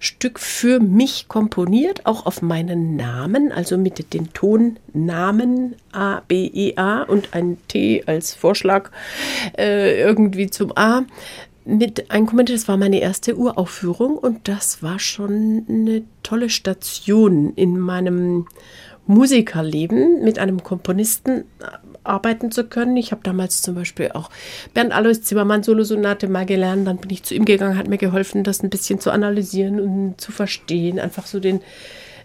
Stück 0.01 0.41
für 0.41 0.81
mich 0.81 1.29
komponiert, 1.29 2.07
auch 2.07 2.27
auf 2.27 2.43
meinen 2.43 2.97
Namen, 2.97 3.53
also 3.53 3.79
mit 3.79 4.13
den 4.15 4.33
Tonnamen 4.33 5.77
A, 5.93 6.23
B, 6.27 6.51
E, 6.53 6.77
A 6.77 7.05
und 7.05 7.35
ein 7.35 7.59
T 7.69 8.03
als 8.07 8.35
Vorschlag 8.35 8.91
äh, 9.57 9.97
irgendwie 10.01 10.51
zum 10.51 10.77
A. 10.77 11.05
Mit 11.67 12.11
einkommentiert, 12.11 12.59
das 12.59 12.69
war 12.69 12.77
meine 12.77 13.01
erste 13.01 13.37
Uraufführung 13.37 14.19
und 14.19 14.49
das 14.49 14.83
war 14.83 14.99
schon 14.99 15.65
eine 15.69 16.03
tolle 16.23 16.51
Station 16.51 17.55
in 17.55 17.79
meinem 17.79 18.47
Musikerleben 19.07 20.23
mit 20.23 20.39
einem 20.39 20.63
Komponisten 20.63 21.45
arbeiten 22.05 22.51
zu 22.51 22.65
können. 22.65 22.97
Ich 22.97 23.13
habe 23.13 23.23
damals 23.23 23.63
zum 23.63 23.75
Beispiel 23.75 24.11
auch 24.13 24.31
Bernd 24.73 24.93
Alois 24.93 25.23
Zimmermann 25.23 25.63
Solosonate 25.63 26.29
mal 26.29 26.47
gelernt. 26.47 26.87
Dann 26.87 26.99
bin 26.99 27.11
ich 27.11 27.23
zu 27.23 27.35
ihm 27.35 27.45
gegangen, 27.45 27.79
hat 27.79 27.89
mir 27.89 27.99
geholfen, 27.99 28.45
das 28.45 28.63
ein 28.63 28.71
bisschen 28.71 29.01
zu 29.01 29.11
analysieren 29.11 29.81
und 29.81 30.21
zu 30.21 30.33
verstehen. 30.33 30.99
Einfach 30.99 31.27
so 31.27 31.41
den, 31.41 31.61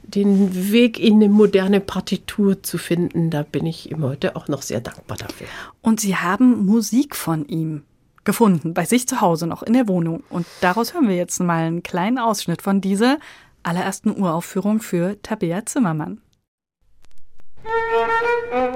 den 0.03 0.71
Weg 0.71 0.99
in 0.99 1.15
eine 1.15 1.29
moderne 1.29 1.79
Partitur 1.79 2.61
zu 2.63 2.77
finden. 2.77 3.29
Da 3.29 3.43
bin 3.43 3.65
ich 3.65 3.91
ihm 3.91 4.03
heute 4.03 4.35
auch 4.35 4.47
noch 4.47 4.61
sehr 4.61 4.81
dankbar 4.81 5.17
dafür. 5.17 5.47
Und 5.81 5.99
Sie 5.99 6.15
haben 6.15 6.65
Musik 6.65 7.15
von 7.15 7.47
ihm 7.47 7.83
gefunden, 8.29 8.75
bei 8.75 8.85
sich 8.85 9.07
zu 9.07 9.21
Hause 9.21 9.47
noch 9.47 9.63
in 9.63 9.73
der 9.73 9.87
Wohnung. 9.87 10.21
Und 10.29 10.45
daraus 10.61 10.93
hören 10.93 11.09
wir 11.09 11.15
jetzt 11.15 11.39
mal 11.39 11.63
einen 11.63 11.81
kleinen 11.81 12.19
Ausschnitt 12.19 12.61
von 12.61 12.79
dieser 12.79 13.17
allerersten 13.63 14.21
Uraufführung 14.21 14.81
für 14.81 15.19
Tabea 15.23 15.65
Zimmermann. 15.65 16.21
Ein 18.53 18.69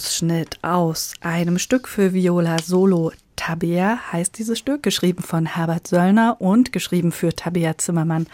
Ausschnitt 0.00 0.58
aus 0.62 1.12
einem 1.20 1.58
Stück 1.58 1.86
für 1.86 2.14
Viola 2.14 2.56
Solo 2.62 3.12
Tabea 3.36 3.98
heißt 4.10 4.38
dieses 4.38 4.58
Stück, 4.58 4.82
geschrieben 4.82 5.22
von 5.22 5.44
Herbert 5.44 5.88
Söllner 5.88 6.36
und 6.38 6.72
geschrieben 6.72 7.12
für 7.12 7.36
Tabea 7.36 7.76
Zimmermann, 7.76 8.26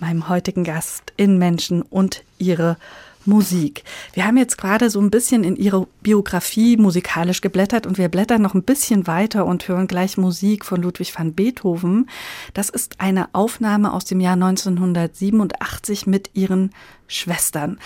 meinem 0.00 0.28
heutigen 0.28 0.64
Gast 0.64 1.12
in 1.16 1.38
Menschen 1.38 1.82
und 1.82 2.24
ihre 2.38 2.76
Musik. 3.24 3.84
Wir 4.14 4.26
haben 4.26 4.36
jetzt 4.36 4.58
gerade 4.58 4.90
so 4.90 5.00
ein 5.00 5.12
bisschen 5.12 5.44
in 5.44 5.54
ihre 5.54 5.86
Biografie 6.02 6.76
musikalisch 6.76 7.40
geblättert 7.40 7.86
und 7.86 7.98
wir 7.98 8.08
blättern 8.08 8.42
noch 8.42 8.54
ein 8.54 8.64
bisschen 8.64 9.06
weiter 9.06 9.46
und 9.46 9.68
hören 9.68 9.86
gleich 9.86 10.16
Musik 10.16 10.64
von 10.64 10.82
Ludwig 10.82 11.16
van 11.16 11.34
Beethoven. 11.34 12.08
Das 12.52 12.68
ist 12.68 13.00
eine 13.00 13.32
Aufnahme 13.32 13.92
aus 13.92 14.06
dem 14.06 14.18
Jahr 14.18 14.34
1987 14.34 16.08
mit 16.08 16.30
ihren 16.34 16.72
Schwestern. 17.06 17.78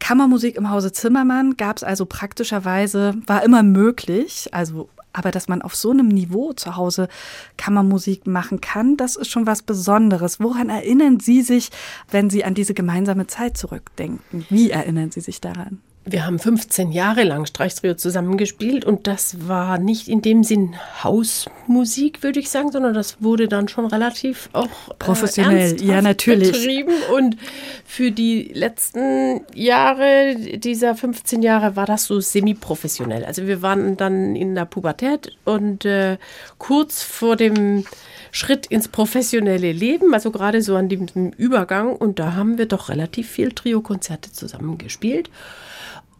Kammermusik 0.00 0.56
im 0.56 0.70
Hause 0.70 0.92
Zimmermann 0.92 1.56
gab 1.56 1.76
es 1.76 1.84
also 1.84 2.06
praktischerweise, 2.06 3.14
war 3.26 3.42
immer 3.42 3.62
möglich, 3.62 4.48
also 4.52 4.88
aber 5.12 5.30
dass 5.30 5.48
man 5.48 5.62
auf 5.62 5.74
so 5.74 5.90
einem 5.90 6.08
Niveau 6.08 6.52
zu 6.52 6.76
Hause 6.76 7.08
Kammermusik 7.56 8.26
machen 8.26 8.60
kann, 8.60 8.96
das 8.96 9.16
ist 9.16 9.28
schon 9.30 9.46
was 9.46 9.62
Besonderes. 9.62 10.38
Woran 10.38 10.68
erinnern 10.68 11.18
Sie 11.18 11.42
sich, 11.42 11.70
wenn 12.10 12.30
Sie 12.30 12.44
an 12.44 12.54
diese 12.54 12.74
gemeinsame 12.74 13.26
Zeit 13.26 13.56
zurückdenken? 13.56 14.46
Wie 14.48 14.70
erinnern 14.70 15.10
Sie 15.10 15.20
sich 15.20 15.40
daran? 15.40 15.80
Wir 16.10 16.24
haben 16.24 16.38
15 16.38 16.90
Jahre 16.90 17.22
lang 17.22 17.44
Streichtrio 17.44 17.94
zusammengespielt 17.94 18.86
und 18.86 19.06
das 19.06 19.46
war 19.46 19.78
nicht 19.78 20.08
in 20.08 20.22
dem 20.22 20.42
Sinn 20.42 20.74
Hausmusik, 21.04 22.22
würde 22.22 22.40
ich 22.40 22.48
sagen, 22.48 22.72
sondern 22.72 22.94
das 22.94 23.22
wurde 23.22 23.46
dann 23.46 23.68
schon 23.68 23.84
relativ 23.84 24.48
auch 24.54 24.64
äh, 24.64 24.94
professionell, 24.98 25.78
äh, 25.78 25.84
ja 25.84 26.00
natürlich. 26.00 26.52
betrieben. 26.52 26.94
Und 27.14 27.36
für 27.84 28.10
die 28.10 28.50
letzten 28.54 29.42
Jahre 29.52 30.34
dieser 30.56 30.94
15 30.94 31.42
Jahre 31.42 31.76
war 31.76 31.84
das 31.84 32.06
so 32.06 32.20
semi-professionell. 32.20 33.26
Also 33.26 33.46
wir 33.46 33.60
waren 33.60 33.98
dann 33.98 34.34
in 34.34 34.54
der 34.54 34.64
Pubertät 34.64 35.36
und 35.44 35.84
äh, 35.84 36.16
kurz 36.56 37.02
vor 37.02 37.36
dem 37.36 37.84
Schritt 38.30 38.66
ins 38.66 38.88
professionelle 38.88 39.72
Leben, 39.72 40.14
also 40.14 40.30
gerade 40.30 40.62
so 40.62 40.76
an 40.76 40.88
dem 40.88 41.06
Übergang. 41.36 41.94
Und 41.94 42.18
da 42.18 42.34
haben 42.34 42.56
wir 42.56 42.66
doch 42.66 42.88
relativ 42.88 43.28
viel 43.28 43.52
Trio-Konzerte 43.52 44.32
zusammen 44.32 44.78
gespielt 44.78 45.28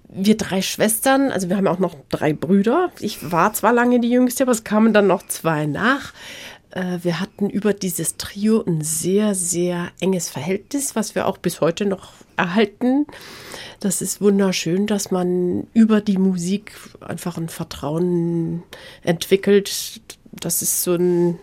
wir 0.08 0.36
drei 0.36 0.62
Schwestern, 0.62 1.30
also 1.30 1.48
wir 1.48 1.56
haben 1.56 1.66
auch 1.66 1.78
noch 1.78 1.94
drei 2.08 2.32
Brüder. 2.32 2.90
Ich 2.98 3.30
war 3.30 3.52
zwar 3.52 3.72
lange 3.72 4.00
die 4.00 4.10
Jüngste, 4.10 4.44
aber 4.44 4.52
es 4.52 4.64
kamen 4.64 4.92
dann 4.92 5.06
noch 5.06 5.26
zwei 5.26 5.66
nach. 5.66 6.12
Äh, 6.70 6.98
wir 7.02 7.20
hatten 7.20 7.50
über 7.50 7.74
dieses 7.74 8.16
Trio 8.16 8.64
ein 8.66 8.82
sehr, 8.82 9.34
sehr 9.34 9.90
enges 10.00 10.28
Verhältnis, 10.28 10.96
was 10.96 11.14
wir 11.14 11.26
auch 11.26 11.38
bis 11.38 11.60
heute 11.60 11.84
noch 11.84 12.12
erhalten. 12.36 13.06
Das 13.80 14.00
ist 14.00 14.20
wunderschön, 14.20 14.86
dass 14.86 15.10
man 15.10 15.66
über 15.74 16.00
die 16.00 16.18
Musik 16.18 16.72
einfach 17.00 17.36
ein 17.36 17.48
Vertrauen 17.48 18.62
entwickelt. 19.02 20.00
Das 20.32 20.62
ist 20.62 20.82
so 20.82 20.94
ein 20.94 21.38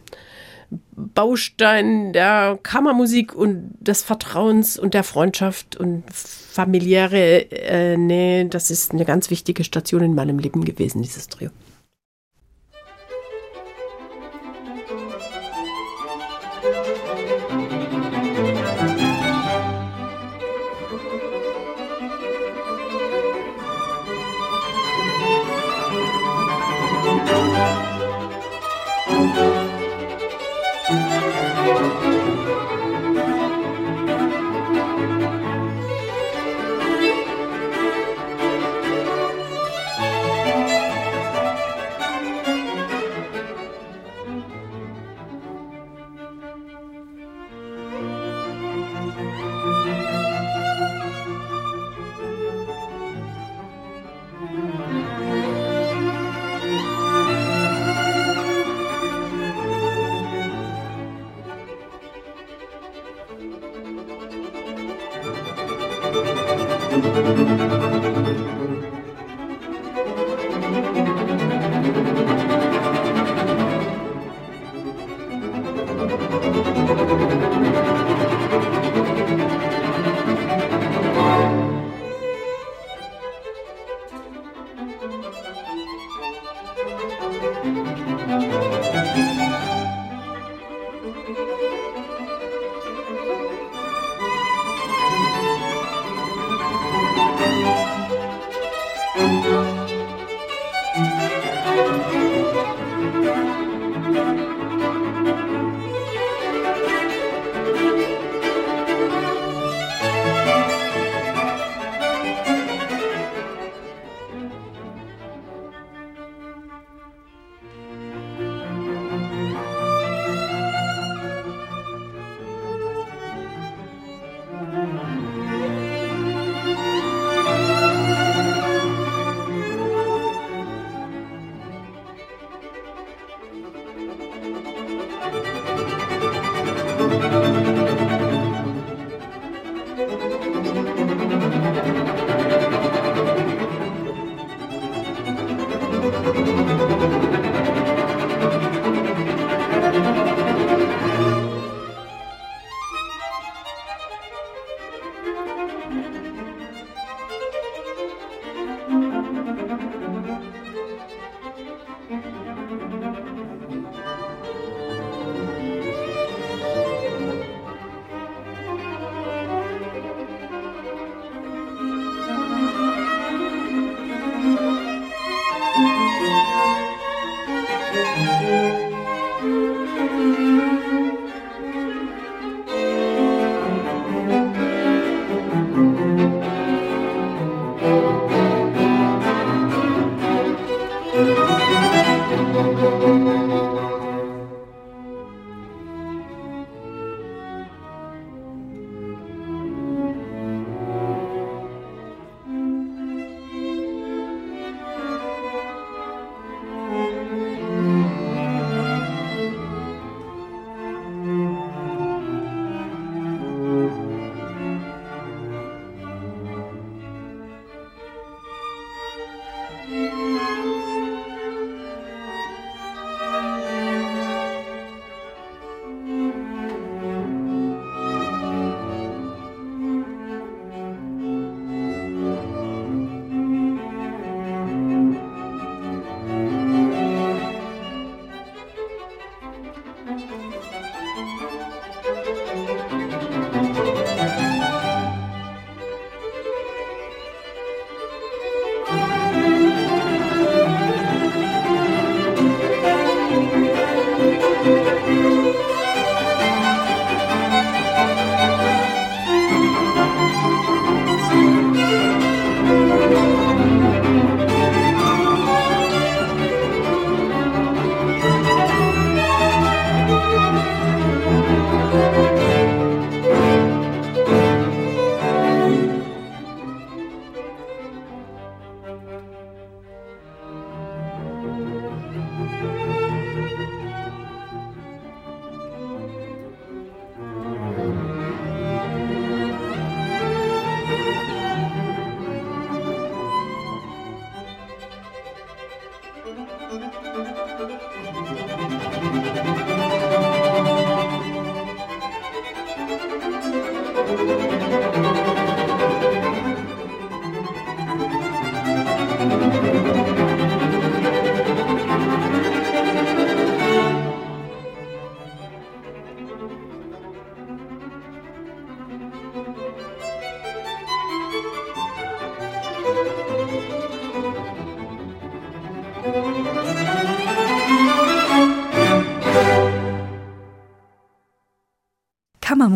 Baustein 0.95 2.13
der 2.13 2.57
Kammermusik 2.61 3.35
und 3.35 3.73
des 3.79 4.03
Vertrauens 4.03 4.77
und 4.77 4.93
der 4.93 5.03
Freundschaft 5.03 5.75
und 5.75 6.03
familiäre 6.55 7.51
äh, 7.51 7.97
Nähe. 7.97 8.45
Das 8.45 8.71
ist 8.71 8.93
eine 8.93 9.03
ganz 9.03 9.29
wichtige 9.29 9.65
Station 9.65 10.01
in 10.01 10.15
meinem 10.15 10.39
Leben 10.39 10.63
gewesen, 10.63 11.01
dieses 11.01 11.27
Trio. 11.27 11.49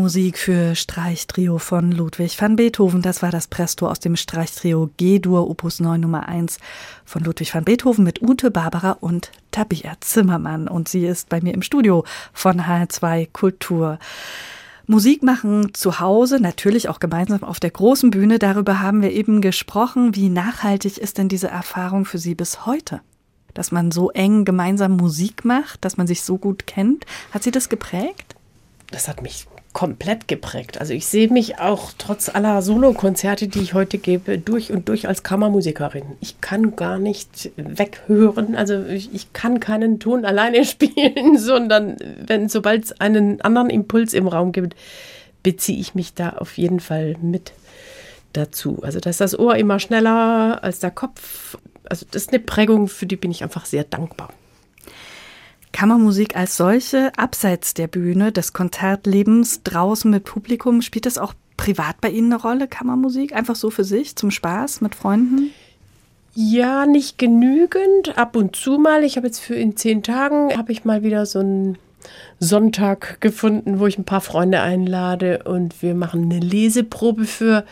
Kammermusik 0.10 0.40
für 0.40 0.76
Streichtrio 0.76 1.60
von 1.60 1.92
Ludwig 1.92 2.42
van 2.42 2.56
Beethoven. 2.56 3.04
Das 3.04 3.22
war 3.22 3.30
das 3.30 3.46
Presto 3.46 3.88
aus 3.88 4.00
dem 4.00 4.16
Streichtrio 4.16 4.90
G-Dur 4.98 5.48
Opus 5.48 5.80
9 5.80 6.02
Nummer 6.02 6.28
1 6.28 6.58
von 7.06 7.24
Ludwig 7.24 7.54
van 7.54 7.64
Beethoven 7.64 8.06
mit 8.06 8.20
Ute, 8.20 8.50
Barbara 8.50 8.94
und 8.94 9.32
Tabia 9.52 9.94
Zimmermann. 10.00 10.68
Und 10.68 10.90
sie 10.90 11.06
ist 11.06 11.30
bei 11.30 11.42
mir 11.42 11.54
im 11.54 11.62
Studio 11.62 12.06
von 12.34 12.62
HR2 12.62 13.28
Kultur. 13.32 14.00
Musik 14.88 15.22
machen 15.22 15.76
zu 15.76 16.00
Hause, 16.00 16.40
natürlich 16.40 16.90
auch 16.90 17.00
gemeinsam 17.00 17.44
auf 17.44 17.60
der 17.60 17.70
großen 17.70 18.10
Bühne. 18.10 18.40
Darüber 18.40 18.80
haben 18.80 19.04
wir 19.04 19.12
eben 19.12 19.42
gesprochen. 19.42 20.16
Wie 20.16 20.30
nachhaltig 20.30 20.98
ist 20.98 21.20
denn 21.20 21.30
diese 21.30 21.50
Erfahrung 21.50 22.06
für 22.06 22.18
Sie 22.18 22.34
bis 22.34 22.66
heute? 22.66 23.02
Dass 23.54 23.72
man 23.72 23.92
so 23.92 24.10
eng 24.10 24.44
gemeinsam 24.44 24.98
Musik 24.98 25.46
macht, 25.46 25.86
dass 25.86 25.98
man 25.98 26.08
sich 26.08 26.24
so 26.24 26.40
gut 26.40 26.66
kennt. 26.66 27.06
Hat 27.32 27.44
Sie 27.44 27.52
das 27.52 27.70
geprägt? 27.70 28.36
Das 28.90 29.08
hat 29.08 29.22
mich 29.22 29.46
komplett 29.80 30.28
geprägt. 30.28 30.82
Also 30.82 30.92
ich 30.92 31.06
sehe 31.06 31.30
mich 31.30 31.60
auch 31.60 31.94
trotz 31.98 32.28
aller 32.28 32.62
Solokonzerte, 32.62 33.48
die 33.48 33.62
ich 33.62 33.74
heute 33.74 33.98
gebe, 33.98 34.38
durch 34.38 34.74
und 34.74 34.90
durch 34.90 35.08
als 35.08 35.24
Kammermusikerin. 35.24 36.04
Ich 36.20 36.42
kann 36.42 36.76
gar 36.76 37.00
nicht 37.00 37.52
weghören, 37.56 38.58
also 38.58 38.84
ich, 38.84 39.16
ich 39.16 39.32
kann 39.32 39.62
keinen 39.62 40.02
Ton 40.02 40.26
alleine 40.26 40.66
spielen, 40.66 41.38
sondern 41.38 41.96
wenn 42.28 42.50
sobald 42.50 42.84
es 42.84 43.00
einen 43.00 43.40
anderen 43.40 43.70
Impuls 43.70 44.14
im 44.14 44.28
Raum 44.28 44.52
gibt, 44.52 44.76
beziehe 45.44 45.80
ich 45.80 45.96
mich 45.96 46.14
da 46.14 46.32
auf 46.32 46.58
jeden 46.58 46.82
Fall 46.82 47.16
mit 47.22 47.54
dazu. 48.34 48.80
Also 48.82 49.00
da 49.00 49.10
ist 49.10 49.22
das 49.22 49.40
Ohr 49.40 49.56
immer 49.56 49.80
schneller 49.80 50.60
als 50.62 50.80
der 50.80 50.92
Kopf. 50.92 51.58
Also 51.86 52.06
das 52.12 52.24
ist 52.24 52.34
eine 52.34 52.40
Prägung, 52.40 52.90
für 52.90 53.06
die 53.06 53.16
bin 53.16 53.32
ich 53.32 53.44
einfach 53.44 53.64
sehr 53.64 53.86
dankbar. 53.86 54.34
Kammermusik 55.72 56.36
als 56.36 56.58
solche, 56.58 57.12
abseits 57.18 57.74
der 57.74 57.88
Bühne, 57.88 58.32
des 58.32 58.54
Konzertlebens, 58.54 59.64
draußen 59.64 60.10
mit 60.10 60.24
Publikum, 60.24 60.82
spielt 60.82 61.06
das 61.06 61.18
auch 61.18 61.34
privat 61.58 62.02
bei 62.02 62.10
Ihnen 62.10 62.34
eine 62.34 62.42
Rolle, 62.42 62.68
Kammermusik? 62.68 63.34
Einfach 63.34 63.56
so 63.56 63.70
für 63.70 63.84
sich, 63.84 64.16
zum 64.16 64.32
Spaß, 64.32 64.82
mit 64.82 64.96
Freunden? 64.96 65.52
Ja, 66.34 66.86
nicht 66.86 67.18
genügend. 67.18 68.18
Ab 68.18 68.36
und 68.36 68.56
zu 68.56 68.78
mal. 68.78 69.04
Ich 69.04 69.18
habe 69.18 69.28
jetzt 69.28 69.40
für 69.40 69.56
in 69.56 69.76
zehn 69.76 70.04
Tagen, 70.04 70.56
habe 70.58 70.72
ich 70.72 70.86
mal 70.86 71.04
wieder 71.04 71.26
so 71.26 71.40
einen 71.40 71.78
Sonntag 72.40 73.20
gefunden, 73.20 73.80
wo 73.80 73.88
ich 73.88 73.98
ein 73.98 74.06
paar 74.06 74.22
Freunde 74.22 74.62
einlade 74.62 75.44
und 75.44 75.82
wir 75.82 75.96
machen 75.96 76.24
eine 76.24 76.40
Leseprobe 76.40 77.26
für 77.26 77.66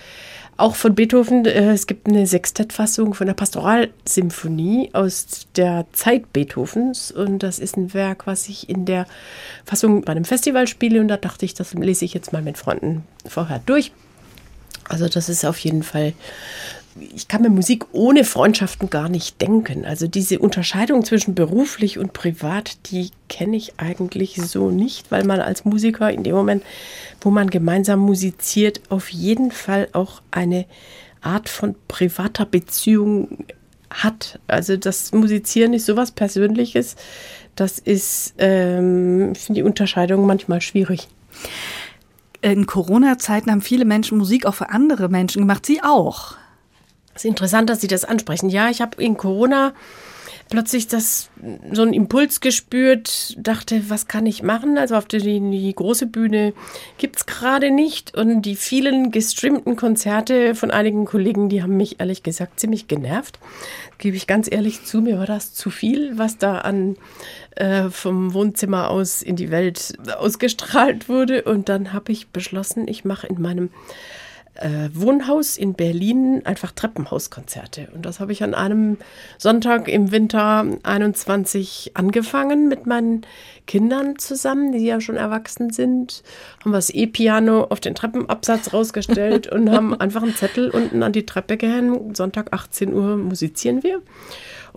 auch 0.58 0.76
von 0.76 0.96
Beethoven, 0.96 1.46
äh, 1.46 1.72
es 1.72 1.88
gibt 1.88 2.08
eine 2.08 2.26
Sextettfassung 2.26 3.14
von 3.14 3.28
der 3.28 3.36
Pastoralsymphonie 3.36 4.90
aus 4.94 5.48
der 5.56 5.86
Zeit 5.94 6.34
Beethovens 6.34 7.12
und 7.12 7.44
das 7.44 7.60
ist 7.60 7.78
ein 7.78 7.94
Werk, 7.94 8.28
was 8.28 8.50
ich 8.50 8.68
in 8.70 8.86
der 8.86 9.06
Fassung 9.66 10.02
bei 10.02 10.12
einem 10.12 10.26
Festival 10.26 10.68
spiele 10.68 11.00
und 11.00 11.08
da 11.08 11.18
dachte 11.18 11.46
ich, 11.46 11.54
das 11.54 11.74
lese 11.74 12.06
ich 12.06 12.14
jetzt 12.14 12.34
mal 12.34 12.42
mit 12.42 12.58
Freunden 12.58 13.04
vorher 13.26 13.62
durch. 13.66 13.92
Also 14.90 15.08
das 15.08 15.30
ist 15.30 15.46
auf 15.46 15.60
jeden 15.60 15.84
Fall 15.84 16.14
ich 17.00 17.28
kann 17.28 17.42
mir 17.42 17.50
Musik 17.50 17.86
ohne 17.92 18.24
Freundschaften 18.24 18.90
gar 18.90 19.10
nicht 19.10 19.42
denken. 19.42 19.86
Also 19.86 20.08
diese 20.08 20.40
Unterscheidung 20.40 21.04
zwischen 21.04 21.36
beruflich 21.36 21.98
und 21.98 22.14
privat, 22.14 22.78
die 22.92 23.12
kenne 23.30 23.58
ich 23.58 23.74
eigentlich 23.78 24.36
so 24.36 24.72
nicht, 24.72 25.12
weil 25.12 25.24
man 25.24 25.40
als 25.40 25.66
Musiker 25.66 26.12
in 26.12 26.24
dem 26.24 26.36
Moment, 26.36 26.64
wo 27.22 27.30
man 27.30 27.50
gemeinsam 27.50 28.00
musiziert, 28.00 28.82
auf 28.90 29.10
jeden 29.10 29.52
Fall 29.52 29.90
auch 29.94 30.22
eine 30.32 30.66
Art 31.22 31.50
von 31.50 31.76
privater 31.88 32.46
Beziehung 32.46 33.46
hat. 33.90 34.40
Also 34.48 34.78
das 34.78 35.12
Musizieren 35.12 35.74
ist 35.74 35.86
sowas 35.86 36.12
Persönliches. 36.12 36.96
Das 37.56 37.80
ist, 37.80 38.36
ähm, 38.38 39.32
ich 39.34 39.40
finde 39.40 39.62
die 39.62 39.68
Unterscheidung 39.68 40.26
manchmal 40.26 40.62
schwierig. 40.62 41.08
In 42.42 42.66
Corona-Zeiten 42.68 43.50
haben 43.52 43.62
viele 43.62 43.86
Menschen 43.86 44.18
Musik 44.18 44.46
auch 44.46 44.54
für 44.54 44.70
andere 44.70 45.10
Menschen 45.10 45.42
gemacht. 45.42 45.66
Sie 45.66 45.82
auch. 45.82 46.36
Es 47.18 47.26
ist 47.26 47.30
interessant, 47.30 47.68
dass 47.68 47.82
Sie 47.82 47.88
das 47.88 48.06
ansprechen. 48.06 48.48
Ja, 48.48 48.70
ich 48.70 48.80
habe 48.80 49.02
in 49.04 49.18
Corona 49.18 49.74
plötzlich 50.50 50.88
das, 50.88 51.32
so 51.72 51.82
einen 51.82 51.94
Impuls 51.94 52.42
gespürt, 52.42 53.36
dachte, 53.40 53.90
was 53.90 54.08
kann 54.08 54.28
ich 54.28 54.44
machen? 54.44 54.78
Also 54.78 54.96
auf 54.96 55.06
die, 55.06 55.18
die 55.18 55.74
große 55.74 56.06
Bühne 56.06 56.54
gibt 57.00 57.16
es 57.16 57.26
gerade 57.26 57.72
nicht. 57.72 58.16
Und 58.16 58.44
die 58.44 58.56
vielen 58.56 59.10
gestreamten 59.10 59.76
Konzerte 59.76 60.54
von 60.54 60.70
einigen 60.70 61.06
Kollegen, 61.06 61.50
die 61.50 61.64
haben 61.64 61.76
mich 61.76 62.00
ehrlich 62.00 62.22
gesagt 62.22 62.60
ziemlich 62.60 62.88
genervt. 62.88 63.40
Gebe 63.98 64.16
ich 64.16 64.28
ganz 64.28 64.48
ehrlich 64.50 64.86
zu, 64.86 65.02
mir 65.02 65.18
war 65.18 65.26
das 65.26 65.56
zu 65.56 65.72
viel, 65.72 66.20
was 66.20 66.38
da 66.38 66.60
an 66.60 66.98
äh, 67.56 67.90
vom 67.90 68.36
Wohnzimmer 68.36 68.92
aus 68.92 69.24
in 69.24 69.36
die 69.36 69.50
Welt 69.50 69.98
ausgestrahlt 70.20 71.10
wurde. 71.10 71.42
Und 71.42 71.68
dann 71.68 71.94
habe 71.94 72.12
ich 72.12 72.28
beschlossen, 72.28 72.88
ich 72.88 73.06
mache 73.06 73.26
in 73.26 73.42
meinem 73.42 73.72
äh, 74.60 74.90
Wohnhaus 74.94 75.58
in 75.58 75.74
Berlin 75.74 76.42
einfach 76.46 76.72
Treppenhauskonzerte. 76.72 77.90
Und 77.94 78.06
das 78.06 78.20
habe 78.20 78.32
ich 78.32 78.44
an 78.44 78.54
einem 78.54 78.98
Sonntag 79.38 79.88
im 79.88 80.12
Winter 80.12 80.66
21 80.84 81.92
angefangen 81.94 82.68
mit 82.68 82.86
meinen 82.86 83.26
Kindern 83.66 84.18
zusammen, 84.18 84.72
die 84.72 84.86
ja 84.86 85.02
schon 85.02 85.16
erwachsen 85.16 85.72
sind. 85.72 86.24
Haben 86.62 86.72
wir 86.72 86.78
das 86.78 86.90
E-Piano 86.90 87.66
auf 87.66 87.80
den 87.80 87.96
Treppenabsatz 87.96 88.74
rausgestellt 88.74 89.48
und 89.52 89.70
haben 89.72 89.94
einfach 90.00 90.24
einen 90.24 90.36
Zettel 90.36 90.70
unten 90.70 91.04
an 91.04 91.14
die 91.14 91.26
Treppe 91.26 91.58
gehängt. 91.58 92.18
Sonntag 92.18 92.54
18 92.54 92.94
Uhr 92.94 93.18
musizieren 93.18 93.84
wir. 93.84 94.02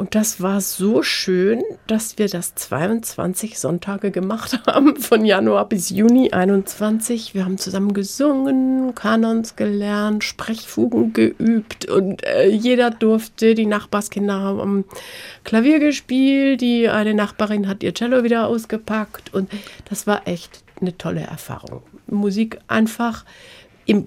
Und 0.00 0.14
das 0.14 0.40
war 0.40 0.62
so 0.62 1.02
schön, 1.02 1.62
dass 1.86 2.16
wir 2.16 2.26
das 2.26 2.54
22 2.54 3.58
Sonntage 3.58 4.10
gemacht 4.10 4.58
haben, 4.66 4.96
von 4.96 5.26
Januar 5.26 5.68
bis 5.68 5.90
Juni 5.90 6.30
21. 6.30 7.34
Wir 7.34 7.44
haben 7.44 7.58
zusammen 7.58 7.92
gesungen, 7.92 8.94
Kanons 8.94 9.56
gelernt, 9.56 10.24
Sprechfugen 10.24 11.12
geübt 11.12 11.84
und 11.84 12.24
äh, 12.24 12.48
jeder 12.48 12.88
durfte, 12.88 13.54
die 13.54 13.66
Nachbarskinder 13.66 14.40
haben 14.40 14.86
Klavier 15.44 15.80
gespielt, 15.80 16.62
die 16.62 16.88
eine 16.88 17.12
Nachbarin 17.12 17.68
hat 17.68 17.82
ihr 17.82 17.92
Cello 17.92 18.24
wieder 18.24 18.46
ausgepackt 18.46 19.34
und 19.34 19.50
das 19.90 20.06
war 20.06 20.26
echt 20.26 20.64
eine 20.80 20.96
tolle 20.96 21.24
Erfahrung. 21.24 21.82
Musik 22.06 22.58
einfach 22.68 23.26
im 23.84 24.06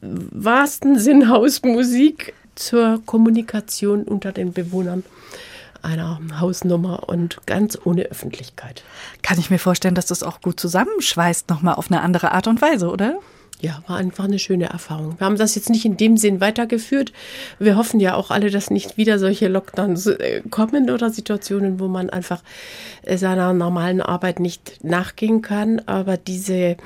wahrsten 0.00 0.98
Sinn 0.98 1.28
Hausmusik 1.28 2.34
zur 2.56 3.02
Kommunikation 3.06 4.02
unter 4.02 4.32
den 4.32 4.52
Bewohnern 4.52 5.04
einer 5.82 6.20
Hausnummer 6.40 7.08
und 7.08 7.46
ganz 7.46 7.78
ohne 7.84 8.04
Öffentlichkeit. 8.04 8.82
Kann 9.22 9.38
ich 9.38 9.50
mir 9.50 9.58
vorstellen, 9.58 9.94
dass 9.94 10.06
das 10.06 10.22
auch 10.22 10.40
gut 10.40 10.58
zusammenschweißt, 10.58 11.48
nochmal 11.48 11.74
auf 11.74 11.90
eine 11.90 12.02
andere 12.02 12.32
Art 12.32 12.48
und 12.48 12.60
Weise, 12.60 12.90
oder? 12.90 13.20
Ja, 13.60 13.82
war 13.86 13.96
einfach 13.96 14.24
eine 14.24 14.38
schöne 14.38 14.66
Erfahrung. 14.66 15.18
Wir 15.18 15.24
haben 15.24 15.38
das 15.38 15.54
jetzt 15.54 15.70
nicht 15.70 15.86
in 15.86 15.96
dem 15.96 16.18
Sinn 16.18 16.42
weitergeführt. 16.42 17.12
Wir 17.58 17.76
hoffen 17.76 18.00
ja 18.00 18.14
auch 18.14 18.30
alle, 18.30 18.50
dass 18.50 18.68
nicht 18.68 18.98
wieder 18.98 19.18
solche 19.18 19.48
Lockdowns 19.48 20.06
äh, 20.08 20.42
kommen 20.50 20.90
oder 20.90 21.08
Situationen, 21.08 21.80
wo 21.80 21.88
man 21.88 22.10
einfach 22.10 22.42
äh, 23.02 23.16
seiner 23.16 23.54
normalen 23.54 24.02
Arbeit 24.02 24.40
nicht 24.40 24.84
nachgehen 24.84 25.40
kann. 25.40 25.80
Aber 25.86 26.18
diese 26.18 26.76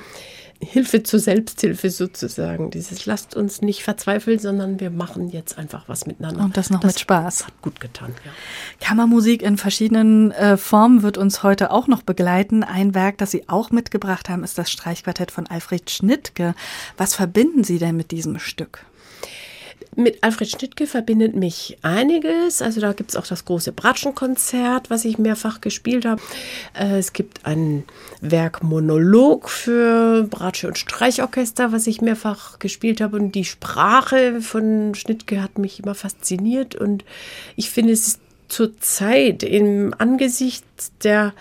Hilfe 0.61 1.03
zur 1.03 1.19
Selbsthilfe 1.19 1.89
sozusagen. 1.89 2.69
Dieses 2.71 3.05
lasst 3.05 3.35
uns 3.35 3.61
nicht 3.61 3.83
verzweifeln, 3.83 4.39
sondern 4.39 4.79
wir 4.79 4.91
machen 4.91 5.29
jetzt 5.29 5.57
einfach 5.57 5.89
was 5.89 6.05
miteinander. 6.05 6.43
Und 6.43 6.55
das 6.55 6.69
noch 6.69 6.79
das 6.79 6.93
mit 6.93 6.99
Spaß. 7.01 7.47
Hat 7.47 7.61
gut 7.61 7.79
getan, 7.79 8.13
ja. 8.23 8.31
Kammermusik 8.79 9.41
in 9.41 9.57
verschiedenen 9.57 10.31
äh, 10.31 10.57
Formen 10.57 11.01
wird 11.03 11.17
uns 11.17 11.43
heute 11.43 11.71
auch 11.71 11.87
noch 11.87 12.03
begleiten. 12.03 12.63
Ein 12.63 12.93
Werk, 12.93 13.17
das 13.17 13.31
Sie 13.31 13.49
auch 13.49 13.71
mitgebracht 13.71 14.29
haben, 14.29 14.43
ist 14.43 14.57
das 14.57 14.71
Streichquartett 14.71 15.31
von 15.31 15.47
Alfred 15.47 15.89
Schnittke. 15.89 16.53
Was 16.97 17.15
verbinden 17.15 17.63
Sie 17.63 17.79
denn 17.79 17.97
mit 17.97 18.11
diesem 18.11 18.39
Stück? 18.39 18.85
Mit 19.95 20.23
Alfred 20.23 20.49
Schnittke 20.49 20.87
verbindet 20.87 21.35
mich 21.35 21.77
einiges. 21.81 22.61
Also 22.61 22.79
da 22.79 22.93
gibt 22.93 23.11
es 23.11 23.17
auch 23.17 23.27
das 23.27 23.43
große 23.43 23.73
Bratschenkonzert, 23.73 24.89
was 24.89 25.03
ich 25.03 25.17
mehrfach 25.17 25.59
gespielt 25.59 26.05
habe. 26.05 26.21
Äh, 26.73 26.97
es 26.97 27.11
gibt 27.11 27.45
ein 27.45 27.83
Werk 28.21 28.63
Monolog 28.63 29.49
für 29.49 30.23
Bratsche 30.23 30.69
und 30.69 30.77
Streichorchester, 30.77 31.73
was 31.73 31.87
ich 31.87 31.99
mehrfach 31.99 32.59
gespielt 32.59 33.01
habe. 33.01 33.17
Und 33.17 33.35
die 33.35 33.43
Sprache 33.43 34.41
von 34.41 34.95
Schnittke 34.95 35.43
hat 35.43 35.57
mich 35.57 35.79
immer 35.79 35.95
fasziniert. 35.95 36.75
Und 36.75 37.03
ich 37.57 37.69
finde, 37.69 37.91
es 37.91 38.07
ist 38.07 38.21
zur 38.47 38.77
Zeit 38.79 39.43
im 39.43 39.93
Angesichts 39.97 40.91
der 41.03 41.33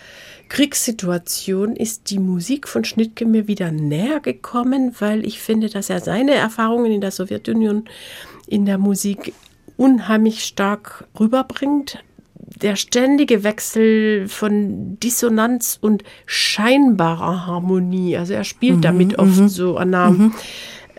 Kriegssituation 0.51 1.77
ist 1.77 2.11
die 2.11 2.19
Musik 2.19 2.67
von 2.67 2.85
Schnittke 2.85 3.25
mir 3.25 3.47
wieder 3.47 3.71
näher 3.71 4.19
gekommen, 4.19 4.97
weil 4.99 5.25
ich 5.25 5.39
finde, 5.39 5.69
dass 5.69 5.91
er 5.91 6.01
seine 6.01 6.35
Erfahrungen 6.35 6.91
in 6.91 7.01
der 7.01 7.13
Sowjetunion 7.13 7.85
in 8.51 8.67
der 8.67 8.79
Musik 8.79 9.33
unheimlich 9.77 10.45
stark 10.45 11.07
rüberbringt. 11.19 12.05
Der 12.35 12.77
ständige 12.77 13.45
Wechsel 13.45 14.29
von 14.29 14.99
Dissonanz 15.01 15.79
und 15.81 16.03
scheinbarer 16.27 17.47
Harmonie, 17.47 18.17
also 18.17 18.35
er 18.35 18.45
spielt 18.45 18.79
mhm, 18.79 18.83
damit 18.83 19.19
oft 19.19 19.41
mhm. 19.41 19.49
so 19.49 19.77
an 19.77 19.95
einer 19.95 20.11
mhm 20.11 20.35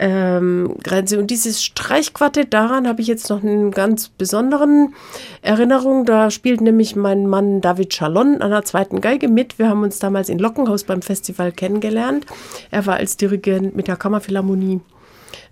ähm, 0.02 0.76
Grenze. 0.84 1.20
Und 1.20 1.30
dieses 1.30 1.64
Streichquartett, 1.64 2.54
daran 2.54 2.88
habe 2.88 3.02
ich 3.02 3.08
jetzt 3.08 3.30
noch 3.30 3.44
einen 3.44 3.72
ganz 3.72 4.10
besonderen 4.10 4.96
Erinnerung. 5.44 6.06
Da 6.06 6.32
spielt 6.32 6.60
nämlich 6.60 6.96
mein 6.96 7.28
Mann 7.28 7.62
David 7.62 7.92
Chalon 7.92 8.42
an 8.42 8.50
der 8.50 8.66
zweiten 8.66 9.00
Geige 9.00 9.28
mit. 9.28 9.60
Wir 9.60 9.70
haben 9.70 9.84
uns 9.84 10.00
damals 10.00 10.28
in 10.28 10.40
Lockenhaus 10.40 10.84
beim 10.84 11.04
Festival 11.04 11.52
kennengelernt. 11.52 12.26
Er 12.72 12.86
war 12.88 12.96
als 12.96 13.16
Dirigent 13.16 13.76
mit 13.76 13.88
der 13.88 13.96
Kammerphilharmonie 13.96 14.82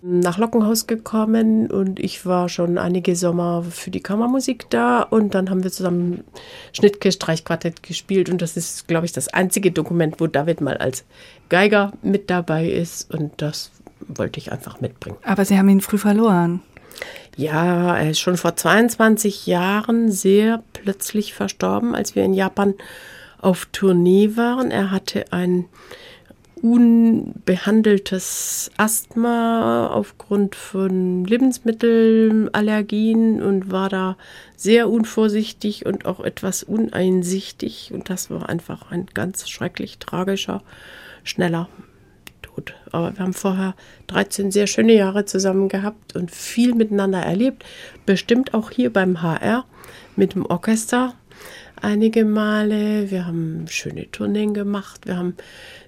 nach 0.02 0.38
Lockenhaus 0.38 0.88
gekommen 0.88 1.70
und 1.70 2.00
ich 2.00 2.26
war 2.26 2.50
schon 2.50 2.78
einige 2.78 3.15
Sommer 3.15 3.63
für 3.63 3.92
die 3.92 4.02
Kammermusik 4.02 4.70
da 4.70 5.02
und 5.02 5.34
dann 5.36 5.50
haben 5.50 5.63
wir 5.63 5.72
zusammen 5.72 6.24
Schnittke 6.74 7.12
Streichquartett 7.12 7.84
gespielt 7.84 8.30
und 8.30 8.42
das 8.42 8.58
ist, 8.58 8.88
glaube 8.88 9.06
ich, 9.06 9.12
das 9.12 9.28
einzige 9.30 9.72
Dokument, 9.72 10.20
wo 10.20 10.28
David 10.28 10.62
mal 10.62 10.78
als 10.78 11.06
Geiger 11.50 11.94
mit 12.02 12.30
dabei 12.30 12.70
ist 12.70 13.13
und 13.13 13.34
das 13.38 13.72
wollte 14.08 14.39
ich 14.39 14.52
einfach 14.52 14.82
mitbringen. 14.82 15.18
Aber 15.24 15.46
Sie 15.46 15.58
haben 15.58 15.70
ihn 15.70 15.82
früh 15.82 15.98
verloren. 15.98 16.62
Ja, 17.36 17.98
er 17.98 18.12
ist 18.12 18.20
schon 18.20 18.38
vor 18.38 18.56
22 18.56 19.48
Jahren 19.48 20.12
sehr 20.12 20.63
plötzlich 20.74 21.34
verstorben, 21.34 21.96
als 21.96 22.15
wir 22.15 22.24
in 22.24 22.34
Japan 22.34 22.74
auf 23.42 23.68
Tournee 23.72 24.36
waren. 24.36 24.72
Er 24.72 24.92
hatte 24.92 25.32
ein 25.32 25.65
unbehandeltes 26.62 28.69
Asthma 28.78 29.88
aufgrund 29.88 30.56
von 30.56 31.26
Lebensmittelallergien 31.26 33.41
und 33.41 33.72
war 33.72 33.89
da 33.89 34.17
sehr 34.56 34.89
unvorsichtig 34.89 35.86
und 35.86 36.06
auch 36.06 36.19
etwas 36.19 36.63
uneinsichtig. 36.63 37.91
Und 37.93 38.10
das 38.10 38.30
war 38.30 38.50
einfach 38.50 38.91
ein 38.91 39.06
ganz 39.13 39.50
schrecklich 39.50 40.00
tragischer, 40.00 40.62
schneller 41.24 41.69
gut. 42.60 42.76
Aber 42.91 43.15
wir 43.15 43.24
haben 43.24 43.34
vorher 43.34 43.76
13 44.08 44.52
sehr 44.52 44.67
schöne 44.67 44.93
Jahre 44.93 45.26
zusammen 45.26 45.69
gehabt 45.69 46.15
und 46.15 46.32
viel 46.32 46.76
miteinander 46.76 47.19
erlebt. 47.19 47.63
Bestimmt 48.06 48.54
auch 48.54 48.72
hier 48.72 48.91
beim 48.91 49.22
HR 49.22 49.65
mit 50.15 50.36
dem 50.36 50.45
Orchester 50.45 51.13
einige 51.82 52.26
Male. 52.26 53.10
Wir 53.12 53.26
haben 53.26 53.65
schöne 53.70 54.10
Tourneen 54.12 54.54
gemacht. 54.54 55.06
Wir 55.06 55.18
haben 55.18 55.36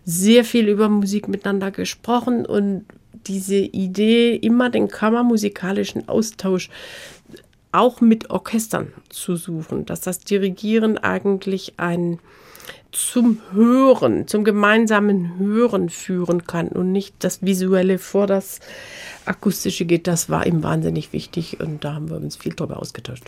sehr 0.05 0.43
viel 0.43 0.67
über 0.67 0.89
Musik 0.89 1.27
miteinander 1.27 1.71
gesprochen 1.71 2.45
und 2.45 2.85
diese 3.27 3.57
Idee, 3.57 4.35
immer 4.35 4.69
den 4.69 4.87
kammermusikalischen 4.87 6.09
Austausch 6.09 6.69
auch 7.71 8.01
mit 8.01 8.29
Orchestern 8.29 8.91
zu 9.09 9.35
suchen, 9.35 9.85
dass 9.85 10.01
das 10.01 10.19
Dirigieren 10.19 10.97
eigentlich 10.97 11.73
ein 11.77 12.19
zum 12.91 13.39
Hören, 13.53 14.27
zum 14.27 14.43
gemeinsamen 14.43 15.37
Hören 15.39 15.89
führen 15.89 16.45
kann 16.45 16.67
und 16.67 16.91
nicht 16.91 17.15
das 17.19 17.41
Visuelle 17.41 17.97
vor 17.97 18.27
das 18.27 18.59
Akustische 19.25 19.85
geht, 19.85 20.07
das 20.07 20.29
war 20.29 20.45
ihm 20.45 20.61
wahnsinnig 20.61 21.13
wichtig 21.13 21.59
und 21.61 21.85
da 21.85 21.93
haben 21.93 22.09
wir 22.09 22.17
uns 22.17 22.35
viel 22.35 22.53
drüber 22.53 22.81
ausgetauscht. 22.81 23.23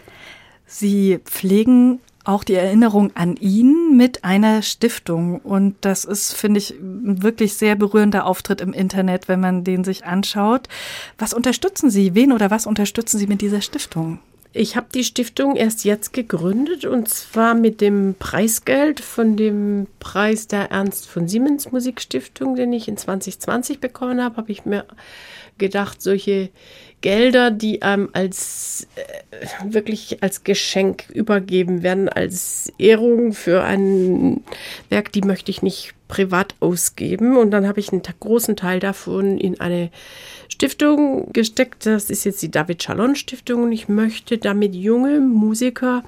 Sie 0.65 1.19
pflegen 1.23 1.99
auch 2.23 2.43
die 2.43 2.53
Erinnerung 2.53 3.11
an 3.15 3.35
ihn 3.35 3.97
mit 3.97 4.23
einer 4.23 4.61
Stiftung. 4.61 5.39
Und 5.39 5.75
das 5.81 6.05
ist, 6.05 6.33
finde 6.33 6.59
ich, 6.59 6.71
ein 6.71 7.21
wirklich 7.21 7.55
sehr 7.55 7.75
berührender 7.75 8.25
Auftritt 8.25 8.61
im 8.61 8.73
Internet, 8.73 9.27
wenn 9.27 9.39
man 9.39 9.63
den 9.63 9.83
sich 9.83 10.05
anschaut. 10.05 10.67
Was 11.17 11.33
unterstützen 11.33 11.89
Sie? 11.89 12.15
Wen 12.15 12.31
oder 12.31 12.49
was 12.49 12.65
unterstützen 12.65 13.17
Sie 13.17 13.27
mit 13.27 13.41
dieser 13.41 13.61
Stiftung? 13.61 14.19
Ich 14.55 14.75
habe 14.75 14.85
die 14.93 15.03
Stiftung 15.03 15.55
erst 15.55 15.83
jetzt 15.83 16.13
gegründet 16.13 16.85
und 16.85 17.09
zwar 17.09 17.55
mit 17.55 17.81
dem 17.81 18.13
Preisgeld 18.19 18.99
von 18.99 19.35
dem 19.35 19.87
Preis 19.99 20.47
der 20.47 20.69
Ernst 20.69 21.07
von 21.07 21.27
Siemens 21.27 21.71
Musikstiftung, 21.71 22.55
den 22.55 22.71
ich 22.71 22.87
in 22.87 22.95
2020 22.95 23.79
bekommen 23.79 24.23
habe, 24.23 24.37
habe 24.37 24.51
ich 24.51 24.63
mir 24.63 24.85
gedacht, 25.57 26.03
solche 26.03 26.51
Gelder, 27.03 27.51
die 27.51 27.81
einem 27.81 28.09
als 28.13 28.87
äh, 28.95 29.73
wirklich 29.73 30.23
als 30.23 30.45
Geschenk 30.45 31.09
übergeben 31.09 31.83
werden, 31.83 32.07
als 32.07 32.71
Ehrung 32.77 33.33
für 33.33 33.61
ein 33.61 34.41
Werk, 34.89 35.11
die 35.11 35.21
möchte 35.21 35.51
ich 35.51 35.61
nicht 35.61 35.93
privat 36.07 36.55
ausgeben. 36.61 37.35
Und 37.35 37.51
dann 37.51 37.67
habe 37.67 37.81
ich 37.81 37.91
einen 37.91 38.03
großen 38.19 38.55
Teil 38.55 38.79
davon 38.79 39.37
in 39.37 39.59
eine 39.59 39.91
Stiftung 40.47 41.31
gesteckt. 41.33 41.85
Das 41.85 42.09
ist 42.09 42.23
jetzt 42.23 42.41
die 42.41 42.51
David 42.51 42.79
Chalon 42.79 43.17
Stiftung 43.17 43.63
und 43.63 43.73
ich 43.73 43.89
möchte 43.89 44.37
damit 44.37 44.73
junge 44.73 45.19
Musiker 45.19 46.03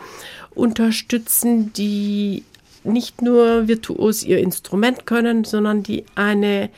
unterstützen, 0.55 1.73
die 1.73 2.43
nicht 2.85 3.21
nur 3.21 3.67
virtuos 3.67 4.23
ihr 4.23 4.39
Instrument 4.39 5.05
können, 5.05 5.43
sondern 5.43 5.83
die 5.83 6.05
eine 6.15 6.69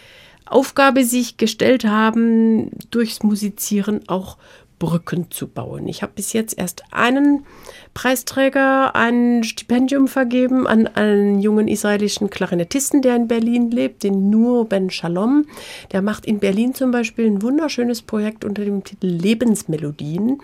Aufgabe 0.49 1.03
sich 1.03 1.37
gestellt 1.37 1.85
haben, 1.85 2.71
durchs 2.89 3.23
Musizieren 3.23 4.07
auch 4.07 4.37
Brücken 4.79 5.31
zu 5.31 5.47
bauen. 5.47 5.87
Ich 5.87 6.03
habe 6.03 6.13
bis 6.15 6.33
jetzt 6.33 6.57
erst 6.57 6.83
einen 6.91 7.45
Preisträger 7.93 8.95
ein 8.95 9.43
Stipendium 9.43 10.07
vergeben 10.07 10.67
an 10.67 10.85
einen 10.85 11.39
jungen 11.39 11.67
israelischen 11.67 12.29
Klarinettisten, 12.29 13.01
der 13.01 13.15
in 13.15 13.27
Berlin 13.27 13.71
lebt, 13.71 14.03
den 14.03 14.29
Nur 14.29 14.65
Ben 14.65 14.91
Shalom. 14.91 15.45
Der 15.91 16.03
macht 16.03 16.27
in 16.27 16.39
Berlin 16.39 16.75
zum 16.75 16.91
Beispiel 16.91 17.25
ein 17.25 17.41
wunderschönes 17.41 18.03
Projekt 18.03 18.45
unter 18.45 18.65
dem 18.65 18.83
Titel 18.83 19.07
Lebensmelodien. 19.07 20.39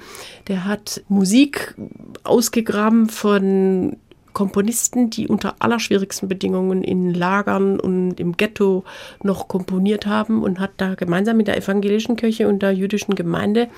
Der 0.48 0.66
hat 0.66 1.04
Musik 1.10 1.76
ausgegraben 2.24 3.10
von 3.10 3.98
Komponisten, 4.34 5.10
die 5.10 5.28
unter 5.28 5.56
allerschwierigsten 5.60 6.28
Bedingungen 6.28 6.84
in 6.84 7.14
Lagern 7.14 7.80
und 7.80 8.20
im 8.20 8.36
Ghetto 8.36 8.84
noch 9.24 9.48
komponiert 9.48 10.06
haben 10.06 10.44
und 10.44 10.60
hat 10.60 10.72
da 10.78 10.96
gemeinsam 10.96 11.38
mit 11.38 11.48
der 11.48 11.58
evangelischen 11.58 12.16
Kirche 12.16 12.48
und 12.48 12.62
der 12.62 12.72
jüdischen 12.72 13.16
Gemeinde 13.16 13.70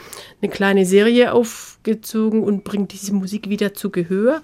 eine 0.42 0.52
kleine 0.52 0.86
Serie 0.86 1.34
aufgezogen 1.34 2.44
und 2.44 2.64
bringt 2.64 2.94
diese 2.94 3.14
Musik 3.14 3.50
wieder 3.50 3.74
zu 3.74 3.90
Gehör 3.90 4.42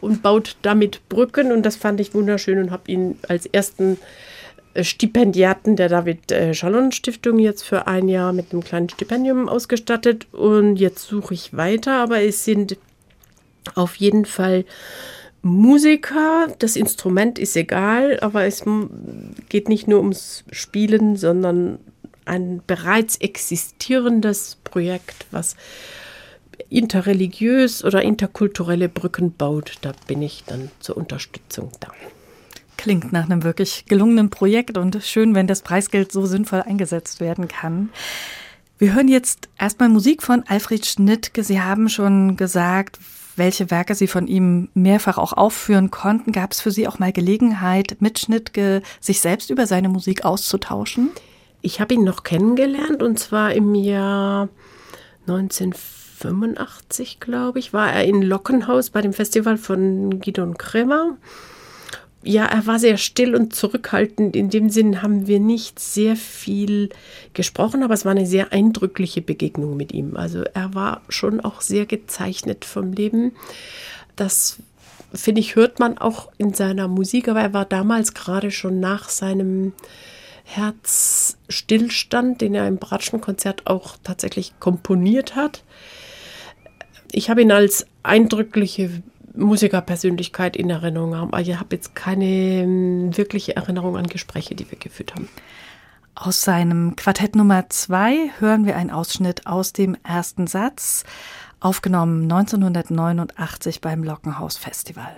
und 0.00 0.22
baut 0.22 0.56
damit 0.62 1.08
Brücken. 1.08 1.52
Und 1.52 1.64
das 1.64 1.76
fand 1.76 2.00
ich 2.00 2.14
wunderschön 2.14 2.58
und 2.58 2.70
habe 2.70 2.90
ihn 2.90 3.18
als 3.28 3.46
ersten 3.46 3.98
äh, 4.74 4.84
Stipendiaten 4.84 5.76
der 5.76 5.88
David 5.88 6.30
äh, 6.32 6.54
Schallon 6.54 6.92
Stiftung 6.92 7.38
jetzt 7.38 7.62
für 7.62 7.86
ein 7.86 8.08
Jahr 8.08 8.32
mit 8.32 8.52
einem 8.52 8.62
kleinen 8.62 8.88
Stipendium 8.88 9.48
ausgestattet. 9.48 10.26
Und 10.32 10.76
jetzt 10.76 11.06
suche 11.06 11.34
ich 11.34 11.56
weiter, 11.56 12.02
aber 12.02 12.22
es 12.22 12.44
sind 12.44 12.76
auf 13.74 13.96
jeden 13.96 14.24
Fall 14.24 14.64
Musiker, 15.42 16.48
das 16.58 16.76
Instrument 16.76 17.38
ist 17.38 17.56
egal, 17.56 18.18
aber 18.20 18.44
es 18.44 18.64
geht 19.48 19.68
nicht 19.68 19.86
nur 19.88 20.00
ums 20.00 20.44
Spielen, 20.50 21.16
sondern 21.16 21.78
ein 22.24 22.60
bereits 22.66 23.16
existierendes 23.16 24.58
Projekt, 24.64 25.26
was 25.30 25.56
interreligiös 26.68 27.84
oder 27.84 28.02
interkulturelle 28.02 28.88
Brücken 28.88 29.32
baut. 29.32 29.76
Da 29.80 29.92
bin 30.06 30.22
ich 30.22 30.44
dann 30.46 30.70
zur 30.80 30.96
Unterstützung 30.96 31.70
da. 31.80 31.88
Klingt 32.76 33.12
nach 33.12 33.24
einem 33.24 33.42
wirklich 33.42 33.86
gelungenen 33.86 34.30
Projekt 34.30 34.76
und 34.76 35.02
schön, 35.02 35.34
wenn 35.34 35.46
das 35.46 35.62
Preisgeld 35.62 36.12
so 36.12 36.26
sinnvoll 36.26 36.62
eingesetzt 36.62 37.20
werden 37.20 37.48
kann. 37.48 37.90
Wir 38.78 38.94
hören 38.94 39.08
jetzt 39.08 39.48
erstmal 39.58 39.88
Musik 39.88 40.22
von 40.22 40.44
Alfred 40.46 40.86
Schnittke. 40.86 41.42
Sie 41.42 41.60
haben 41.60 41.88
schon 41.88 42.36
gesagt, 42.36 42.98
welche 43.38 43.70
Werke 43.70 43.94
Sie 43.94 44.06
von 44.06 44.26
ihm 44.26 44.68
mehrfach 44.74 45.18
auch 45.18 45.32
aufführen 45.32 45.90
konnten. 45.90 46.32
Gab 46.32 46.52
es 46.52 46.60
für 46.60 46.70
Sie 46.70 46.86
auch 46.88 46.98
mal 46.98 47.12
Gelegenheit, 47.12 47.96
mit 48.00 48.18
Schnittke 48.18 48.82
sich 49.00 49.20
selbst 49.20 49.50
über 49.50 49.66
seine 49.66 49.88
Musik 49.88 50.24
auszutauschen? 50.24 51.10
Ich 51.62 51.80
habe 51.80 51.94
ihn 51.94 52.04
noch 52.04 52.22
kennengelernt 52.22 53.02
und 53.02 53.18
zwar 53.18 53.52
im 53.52 53.74
Jahr 53.74 54.48
1985, 55.26 57.20
glaube 57.20 57.58
ich, 57.58 57.72
war 57.72 57.92
er 57.92 58.04
in 58.04 58.22
Lockenhaus 58.22 58.90
bei 58.90 59.00
dem 59.00 59.12
Festival 59.12 59.56
von 59.56 60.20
Gidon 60.20 60.56
Kremer 60.56 61.16
ja, 62.22 62.44
er 62.46 62.66
war 62.66 62.78
sehr 62.78 62.96
still 62.96 63.34
und 63.34 63.54
zurückhaltend. 63.54 64.34
In 64.34 64.50
dem 64.50 64.70
Sinn 64.70 65.02
haben 65.02 65.26
wir 65.26 65.38
nicht 65.38 65.78
sehr 65.78 66.16
viel 66.16 66.88
gesprochen, 67.32 67.82
aber 67.82 67.94
es 67.94 68.04
war 68.04 68.12
eine 68.12 68.26
sehr 68.26 68.52
eindrückliche 68.52 69.22
Begegnung 69.22 69.76
mit 69.76 69.92
ihm. 69.92 70.16
Also 70.16 70.42
er 70.42 70.74
war 70.74 71.02
schon 71.08 71.40
auch 71.40 71.60
sehr 71.60 71.86
gezeichnet 71.86 72.64
vom 72.64 72.92
Leben. 72.92 73.32
Das 74.16 74.58
finde 75.14 75.40
ich, 75.40 75.54
hört 75.54 75.78
man 75.78 75.96
auch 75.98 76.30
in 76.38 76.54
seiner 76.54 76.88
Musik, 76.88 77.28
aber 77.28 77.40
er 77.40 77.54
war 77.54 77.64
damals 77.64 78.14
gerade 78.14 78.50
schon 78.50 78.80
nach 78.80 79.08
seinem 79.08 79.72
Herzstillstand, 80.44 82.40
den 82.40 82.54
er 82.54 82.66
im 82.66 82.78
Bratschenkonzert 82.78 83.66
auch 83.66 83.96
tatsächlich 84.02 84.58
komponiert 84.58 85.36
hat. 85.36 85.62
Ich 87.12 87.30
habe 87.30 87.42
ihn 87.42 87.52
als 87.52 87.86
eindrückliche 88.02 89.02
Musikerpersönlichkeit 89.34 90.56
in 90.56 90.70
Erinnerung 90.70 91.14
haben. 91.16 91.32
Aber 91.32 91.40
ich 91.40 91.58
habe 91.58 91.76
jetzt 91.76 91.94
keine 91.94 92.24
ähm, 92.24 93.16
wirkliche 93.16 93.56
Erinnerung 93.56 93.96
an 93.96 94.06
Gespräche, 94.06 94.54
die 94.54 94.70
wir 94.70 94.78
geführt 94.78 95.14
haben. 95.14 95.28
Aus 96.14 96.42
seinem 96.42 96.96
Quartett 96.96 97.36
Nummer 97.36 97.68
zwei 97.70 98.30
hören 98.38 98.66
wir 98.66 98.76
einen 98.76 98.90
Ausschnitt 98.90 99.46
aus 99.46 99.72
dem 99.72 99.96
ersten 100.02 100.48
Satz, 100.48 101.04
aufgenommen 101.60 102.22
1989 102.24 103.80
beim 103.80 104.02
Lockenhaus 104.02 104.56
Festival. 104.56 105.16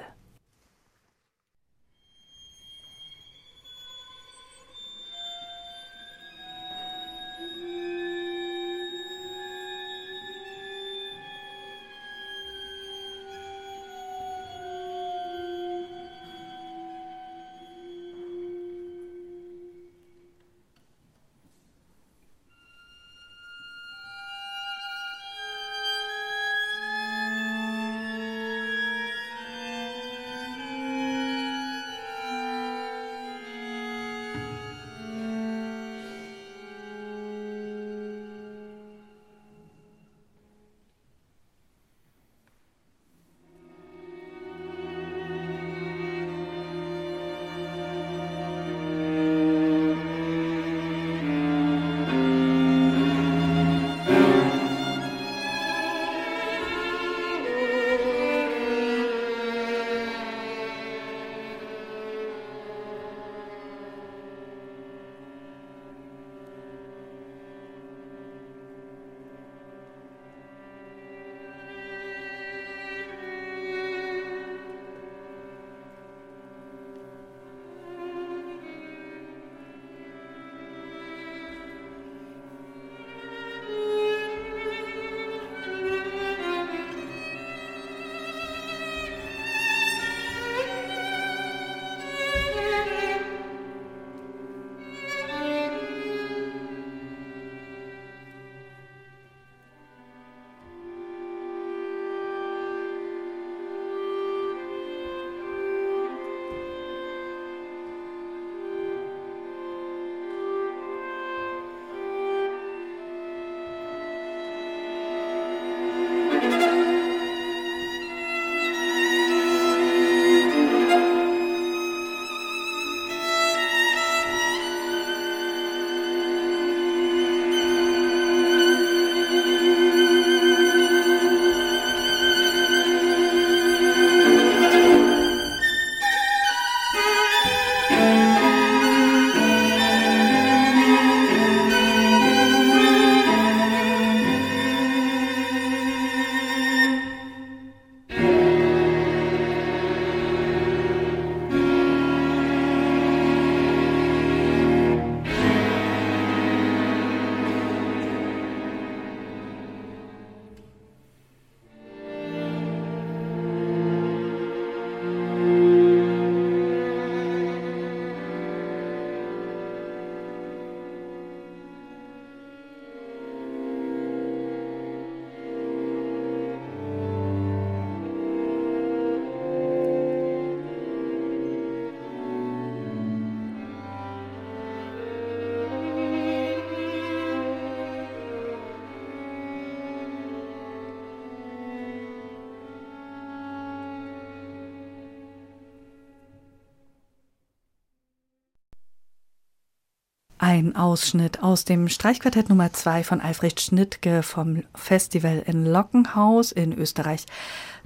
Ein 200.51 200.75
Ausschnitt 200.75 201.45
aus 201.45 201.65
dem 201.65 201.89
Streichquartett 201.89 202.49
Nummer 202.49 202.73
2 202.73 203.05
von 203.05 203.21
Alfred 203.21 203.61
Schnittke 203.61 204.25
vom 204.25 204.65
Festival 204.75 205.45
in 205.47 205.65
Lockenhaus 205.65 206.51
in 206.51 206.77
Österreich 206.77 207.27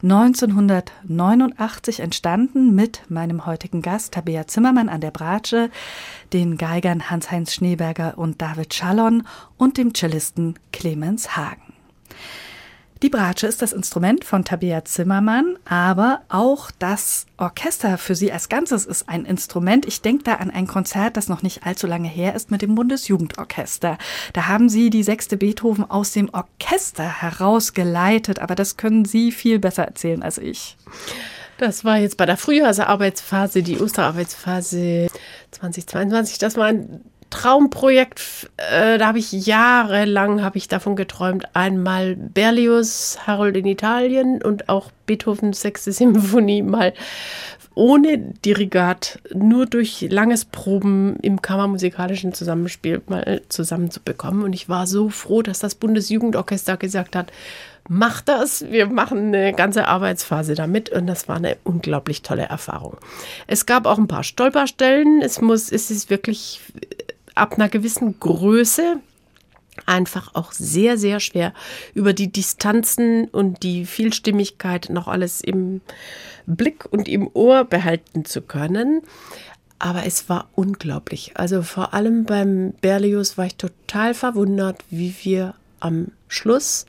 1989 0.02 2.00
entstanden 2.00 2.74
mit 2.74 3.02
meinem 3.10 3.44
heutigen 3.44 3.82
Gast 3.82 4.14
Tabea 4.14 4.46
Zimmermann 4.46 4.88
an 4.88 5.02
der 5.02 5.10
Bratsche, 5.10 5.68
den 6.32 6.56
Geigern 6.56 7.10
Hans-Heinz 7.10 7.52
Schneeberger 7.52 8.16
und 8.16 8.40
David 8.40 8.72
Schallon 8.72 9.26
und 9.58 9.76
dem 9.76 9.92
Cellisten 9.92 10.58
Clemens 10.72 11.36
Hagen. 11.36 11.63
Die 13.02 13.10
Bratsche 13.10 13.46
ist 13.46 13.60
das 13.60 13.72
Instrument 13.72 14.24
von 14.24 14.44
Tabea 14.44 14.84
Zimmermann, 14.84 15.56
aber 15.66 16.22
auch 16.28 16.70
das 16.78 17.26
Orchester 17.36 17.98
für 17.98 18.14
sie 18.14 18.32
als 18.32 18.48
Ganzes 18.48 18.86
ist 18.86 19.08
ein 19.08 19.26
Instrument. 19.26 19.84
Ich 19.84 20.00
denke 20.00 20.24
da 20.24 20.34
an 20.36 20.50
ein 20.50 20.66
Konzert, 20.66 21.16
das 21.16 21.28
noch 21.28 21.42
nicht 21.42 21.66
allzu 21.66 21.86
lange 21.86 22.08
her 22.08 22.34
ist 22.34 22.50
mit 22.50 22.62
dem 22.62 22.74
Bundesjugendorchester. 22.74 23.98
Da 24.32 24.46
haben 24.48 24.68
sie 24.68 24.88
die 24.88 25.02
sechste 25.02 25.36
Beethoven 25.36 25.90
aus 25.90 26.12
dem 26.12 26.30
Orchester 26.32 27.20
herausgeleitet, 27.20 28.38
aber 28.38 28.54
das 28.54 28.76
können 28.76 29.04
Sie 29.04 29.32
viel 29.32 29.58
besser 29.58 29.84
erzählen 29.84 30.22
als 30.22 30.38
ich. 30.38 30.76
Das 31.58 31.84
war 31.84 31.98
jetzt 31.98 32.16
bei 32.16 32.26
der 32.26 32.36
Frühjahrsarbeitsphase, 32.36 33.62
die 33.62 33.78
Osterarbeitsphase 33.78 35.08
2022. 35.52 36.38
Das 36.38 36.56
war 36.56 36.66
ein 36.66 37.02
Traumprojekt, 37.44 38.48
äh, 38.56 38.96
da 38.96 39.08
habe 39.08 39.18
ich 39.18 39.30
jahrelang 39.30 40.42
habe 40.42 40.56
ich 40.56 40.66
davon 40.66 40.96
geträumt. 40.96 41.44
Einmal 41.52 42.16
Berlioz, 42.16 43.18
Harold 43.26 43.54
in 43.58 43.66
Italien 43.66 44.42
und 44.42 44.70
auch 44.70 44.90
Beethovens 45.04 45.60
sechste 45.60 45.92
Symphonie 45.92 46.62
mal 46.62 46.94
ohne 47.74 48.16
Dirigat, 48.16 49.18
nur 49.34 49.66
durch 49.66 50.06
langes 50.08 50.46
Proben 50.46 51.16
im 51.20 51.42
kammermusikalischen 51.42 52.32
Zusammenspiel 52.32 53.02
mal 53.08 53.42
zusammenzubekommen. 53.50 54.42
Und 54.42 54.54
ich 54.54 54.70
war 54.70 54.86
so 54.86 55.10
froh, 55.10 55.42
dass 55.42 55.58
das 55.58 55.74
Bundesjugendorchester 55.74 56.78
gesagt 56.78 57.14
hat, 57.14 57.30
mach 57.88 58.22
das, 58.22 58.64
wir 58.70 58.86
machen 58.86 59.34
eine 59.34 59.52
ganze 59.52 59.86
Arbeitsphase 59.86 60.54
damit 60.54 60.88
und 60.88 61.06
das 61.06 61.28
war 61.28 61.36
eine 61.36 61.58
unglaublich 61.64 62.22
tolle 62.22 62.44
Erfahrung. 62.44 62.96
Es 63.46 63.66
gab 63.66 63.84
auch 63.84 63.98
ein 63.98 64.08
paar 64.08 64.24
Stolperstellen, 64.24 65.20
es 65.20 65.42
muss, 65.42 65.70
es 65.70 65.90
ist 65.90 66.08
wirklich 66.08 66.60
ab 67.34 67.54
einer 67.54 67.68
gewissen 67.68 68.18
Größe 68.20 69.00
einfach 69.86 70.34
auch 70.34 70.52
sehr, 70.52 70.96
sehr 70.96 71.20
schwer, 71.20 71.52
über 71.94 72.12
die 72.12 72.30
Distanzen 72.30 73.26
und 73.26 73.62
die 73.62 73.86
Vielstimmigkeit 73.86 74.88
noch 74.90 75.08
alles 75.08 75.40
im 75.40 75.80
Blick 76.46 76.86
und 76.90 77.08
im 77.08 77.28
Ohr 77.34 77.64
behalten 77.64 78.24
zu 78.24 78.42
können. 78.42 79.02
Aber 79.78 80.06
es 80.06 80.28
war 80.28 80.48
unglaublich. 80.54 81.32
Also 81.34 81.62
vor 81.62 81.92
allem 81.92 82.24
beim 82.24 82.72
Berlioz 82.80 83.36
war 83.36 83.46
ich 83.46 83.56
total 83.56 84.14
verwundert, 84.14 84.82
wie 84.90 85.14
wir 85.22 85.54
am 85.80 86.12
Schluss 86.28 86.86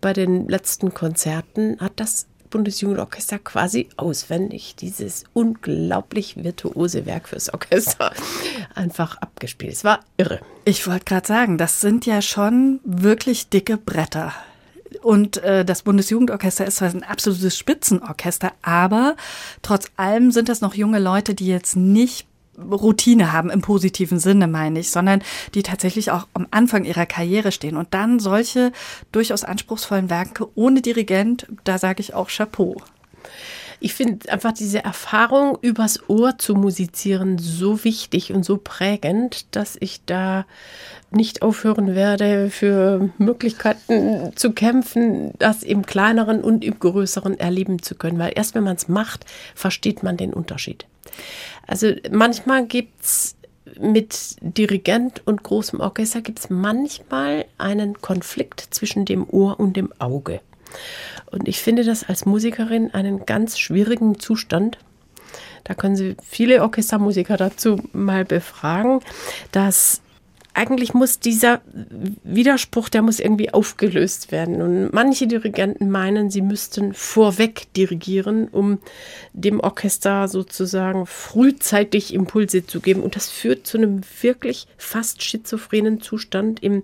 bei 0.00 0.12
den 0.12 0.48
letzten 0.48 0.94
Konzerten 0.94 1.78
hat 1.80 1.92
das 1.96 2.26
Bundesjugendorchester 2.52 3.40
quasi 3.40 3.88
auswendig 3.96 4.76
dieses 4.76 5.24
unglaublich 5.32 6.44
virtuose 6.44 7.04
Werk 7.06 7.28
fürs 7.28 7.52
Orchester 7.52 8.12
einfach 8.76 9.16
abgespielt. 9.16 9.72
Es 9.72 9.82
war 9.82 10.00
irre. 10.16 10.40
Ich 10.64 10.86
wollte 10.86 11.06
gerade 11.06 11.26
sagen, 11.26 11.58
das 11.58 11.80
sind 11.80 12.06
ja 12.06 12.22
schon 12.22 12.78
wirklich 12.84 13.48
dicke 13.48 13.76
Bretter. 13.76 14.32
Und 15.02 15.38
äh, 15.38 15.64
das 15.64 15.82
Bundesjugendorchester 15.82 16.66
ist 16.66 16.76
zwar 16.76 16.90
ein 16.90 17.02
absolutes 17.02 17.56
Spitzenorchester, 17.56 18.52
aber 18.62 19.16
trotz 19.62 19.86
allem 19.96 20.30
sind 20.30 20.48
das 20.48 20.60
noch 20.60 20.74
junge 20.74 21.00
Leute, 21.00 21.34
die 21.34 21.46
jetzt 21.46 21.74
nicht 21.74 22.26
Routine 22.58 23.32
haben 23.32 23.50
im 23.50 23.62
positiven 23.62 24.18
Sinne, 24.18 24.46
meine 24.46 24.80
ich, 24.80 24.90
sondern 24.90 25.22
die 25.54 25.62
tatsächlich 25.62 26.10
auch 26.10 26.26
am 26.34 26.46
Anfang 26.50 26.84
ihrer 26.84 27.06
Karriere 27.06 27.52
stehen. 27.52 27.76
Und 27.76 27.94
dann 27.94 28.20
solche 28.20 28.72
durchaus 29.10 29.44
anspruchsvollen 29.44 30.10
Werke 30.10 30.48
ohne 30.54 30.82
Dirigent, 30.82 31.46
da 31.64 31.78
sage 31.78 32.00
ich 32.00 32.14
auch 32.14 32.28
Chapeau. 32.28 32.76
Ich 33.80 33.94
finde 33.94 34.30
einfach 34.30 34.52
diese 34.52 34.84
Erfahrung, 34.84 35.58
übers 35.60 36.08
Ohr 36.08 36.38
zu 36.38 36.54
musizieren, 36.54 37.38
so 37.38 37.82
wichtig 37.82 38.32
und 38.32 38.44
so 38.44 38.56
prägend, 38.56 39.46
dass 39.56 39.76
ich 39.80 40.04
da 40.06 40.46
nicht 41.10 41.42
aufhören 41.42 41.96
werde, 41.96 42.48
für 42.48 43.10
Möglichkeiten 43.18 44.30
zu 44.36 44.52
kämpfen, 44.52 45.32
das 45.38 45.64
im 45.64 45.84
kleineren 45.84 46.42
und 46.42 46.64
im 46.64 46.78
größeren 46.78 47.40
erleben 47.40 47.82
zu 47.82 47.96
können. 47.96 48.20
Weil 48.20 48.32
erst 48.36 48.54
wenn 48.54 48.62
man 48.62 48.76
es 48.76 48.86
macht, 48.86 49.24
versteht 49.56 50.04
man 50.04 50.16
den 50.16 50.32
Unterschied. 50.32 50.86
Also 51.66 51.92
manchmal 52.10 52.66
gibt 52.66 53.02
es 53.02 53.36
mit 53.78 54.36
Dirigent 54.40 55.22
und 55.26 55.42
großem 55.42 55.80
Orchester 55.80 56.20
gibt 56.20 56.40
es 56.40 56.50
manchmal 56.50 57.46
einen 57.58 58.00
Konflikt 58.00 58.60
zwischen 58.70 59.04
dem 59.04 59.28
Ohr 59.28 59.58
und 59.58 59.76
dem 59.76 59.92
Auge. 59.98 60.40
Und 61.30 61.48
ich 61.48 61.60
finde 61.60 61.84
das 61.84 62.04
als 62.04 62.26
Musikerin 62.26 62.92
einen 62.92 63.26
ganz 63.26 63.58
schwierigen 63.58 64.18
Zustand. 64.18 64.78
Da 65.64 65.74
können 65.74 65.96
Sie 65.96 66.16
viele 66.22 66.62
Orchestermusiker 66.62 67.36
dazu 67.36 67.80
mal 67.92 68.24
befragen, 68.24 69.00
dass 69.52 70.02
eigentlich 70.54 70.92
muss 70.92 71.18
dieser 71.18 71.62
Widerspruch, 72.24 72.88
der 72.88 73.02
muss 73.02 73.20
irgendwie 73.20 73.52
aufgelöst 73.52 74.32
werden. 74.32 74.60
Und 74.60 74.92
manche 74.92 75.26
Dirigenten 75.26 75.90
meinen, 75.90 76.30
sie 76.30 76.42
müssten 76.42 76.92
vorweg 76.92 77.72
dirigieren, 77.74 78.48
um 78.48 78.78
dem 79.32 79.60
Orchester 79.60 80.28
sozusagen 80.28 81.06
frühzeitig 81.06 82.12
Impulse 82.12 82.66
zu 82.66 82.80
geben. 82.80 83.02
Und 83.02 83.16
das 83.16 83.30
führt 83.30 83.66
zu 83.66 83.78
einem 83.78 84.02
wirklich 84.20 84.66
fast 84.76 85.22
schizophrenen 85.22 86.00
Zustand 86.00 86.62
im 86.62 86.82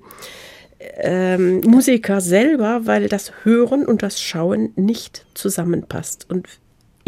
ähm, 0.98 1.60
Musiker 1.60 2.20
selber, 2.20 2.86
weil 2.86 3.08
das 3.08 3.32
Hören 3.42 3.84
und 3.84 4.02
das 4.02 4.20
Schauen 4.20 4.72
nicht 4.76 5.26
zusammenpasst. 5.34 6.26
Und 6.28 6.48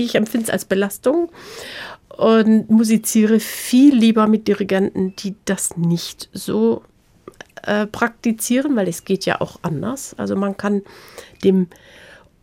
ich 0.05 0.15
empfinde 0.15 0.45
es 0.45 0.51
als 0.51 0.65
Belastung 0.65 1.31
und 2.17 2.71
musiziere 2.71 3.41
viel 3.41 3.95
lieber 3.95 4.27
mit 4.27 4.49
Dirigenten, 4.49 5.15
die 5.17 5.35
das 5.45 5.77
nicht 5.77 6.29
so 6.33 6.83
äh, 7.63 7.87
praktizieren, 7.87 8.77
weil 8.77 8.89
es 8.89 9.05
geht 9.05 9.27
ja 9.27 9.41
auch 9.41 9.59
anders. 9.63 10.15
Also 10.19 10.37
man 10.37 10.57
kann 10.57 10.83
dem 11.45 11.69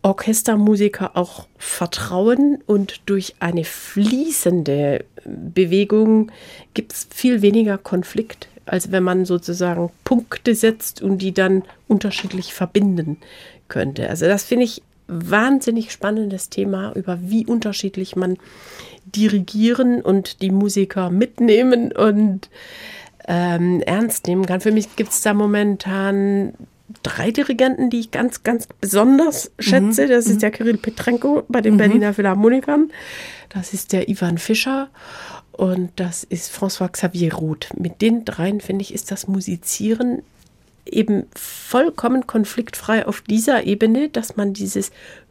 Orchestermusiker 0.02 1.16
auch 1.16 1.46
vertrauen 1.58 2.58
und 2.66 3.02
durch 3.06 3.34
eine 3.40 3.64
fließende 3.64 5.04
Bewegung 5.24 6.30
gibt 6.74 6.92
es 6.92 7.08
viel 7.10 7.42
weniger 7.42 7.78
Konflikt, 7.78 8.48
als 8.64 8.92
wenn 8.92 9.02
man 9.02 9.24
sozusagen 9.24 9.90
Punkte 10.04 10.54
setzt 10.54 11.02
und 11.02 11.18
die 11.18 11.34
dann 11.34 11.62
unterschiedlich 11.88 12.54
verbinden 12.54 13.18
könnte. 13.68 14.08
Also 14.08 14.26
das 14.26 14.44
finde 14.44 14.64
ich 14.64 14.82
wahnsinnig 15.08 15.90
spannendes 15.90 16.50
Thema, 16.50 16.92
über 16.94 17.18
wie 17.22 17.46
unterschiedlich 17.46 18.14
man 18.14 18.36
dirigieren 19.04 20.02
und 20.02 20.42
die 20.42 20.50
Musiker 20.50 21.10
mitnehmen 21.10 21.92
und 21.92 22.50
ähm, 23.26 23.80
ernst 23.80 24.26
nehmen 24.26 24.46
kann. 24.46 24.60
Für 24.60 24.72
mich 24.72 24.96
gibt 24.96 25.10
es 25.10 25.22
da 25.22 25.34
momentan 25.34 26.52
drei 27.02 27.30
Dirigenten, 27.30 27.90
die 27.90 28.00
ich 28.00 28.10
ganz, 28.10 28.42
ganz 28.42 28.66
besonders 28.80 29.50
schätze. 29.58 30.06
Mhm. 30.06 30.10
Das 30.10 30.26
ist 30.26 30.36
mhm. 30.36 30.40
der 30.40 30.50
Kirill 30.50 30.78
Petrenko 30.78 31.44
bei 31.48 31.60
den 31.60 31.74
mhm. 31.74 31.78
Berliner 31.78 32.14
Philharmonikern. 32.14 32.90
Das 33.50 33.74
ist 33.74 33.92
der 33.92 34.08
Ivan 34.08 34.38
Fischer 34.38 34.88
und 35.52 35.90
das 35.96 36.24
ist 36.24 36.54
François 36.54 36.88
Xavier 36.88 37.34
Roth. 37.34 37.68
Mit 37.76 38.00
den 38.00 38.24
dreien, 38.24 38.60
finde 38.60 38.82
ich, 38.82 38.94
ist 38.94 39.10
das 39.10 39.26
Musizieren 39.26 40.22
eben 40.92 41.26
vollkommen 41.34 42.26
konfliktfrei 42.26 43.06
auf 43.06 43.20
dieser 43.22 43.64
Ebene, 43.64 44.08
dass 44.08 44.36
man 44.36 44.52
dieses 44.52 44.90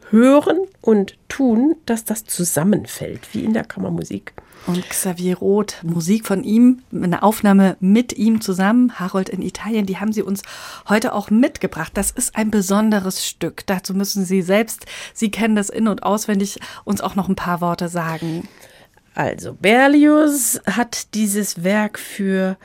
Hören 0.09 0.59
und 0.81 1.17
Tun, 1.27 1.75
dass 1.85 2.05
das 2.05 2.23
zusammenfällt, 2.25 3.33
wie 3.33 3.43
in 3.43 3.53
der 3.53 3.65
Kammermusik. 3.65 4.33
Und 4.65 4.89
Xavier 4.89 5.37
Roth, 5.37 5.77
Musik 5.83 6.25
von 6.25 6.43
ihm, 6.43 6.81
eine 6.91 7.23
Aufnahme 7.23 7.77
mit 7.79 8.17
ihm 8.17 8.41
zusammen, 8.41 8.99
Harold 8.99 9.29
in 9.29 9.41
Italien, 9.41 9.85
die 9.85 9.97
haben 9.97 10.11
Sie 10.11 10.21
uns 10.21 10.41
heute 10.89 11.13
auch 11.13 11.29
mitgebracht. 11.29 11.91
Das 11.95 12.11
ist 12.11 12.35
ein 12.35 12.51
besonderes 12.51 13.25
Stück. 13.25 13.65
Dazu 13.65 13.93
müssen 13.93 14.25
Sie 14.25 14.41
selbst, 14.41 14.85
Sie 15.13 15.31
kennen 15.31 15.55
das 15.55 15.69
in- 15.69 15.87
und 15.87 16.03
auswendig, 16.03 16.59
uns 16.83 17.01
auch 17.01 17.15
noch 17.15 17.29
ein 17.29 17.35
paar 17.35 17.61
Worte 17.61 17.87
sagen. 17.87 18.47
Also, 19.13 19.53
Berlioz 19.53 20.59
hat 20.65 21.13
dieses 21.13 21.63
Werk 21.63 21.97
für 21.97 22.57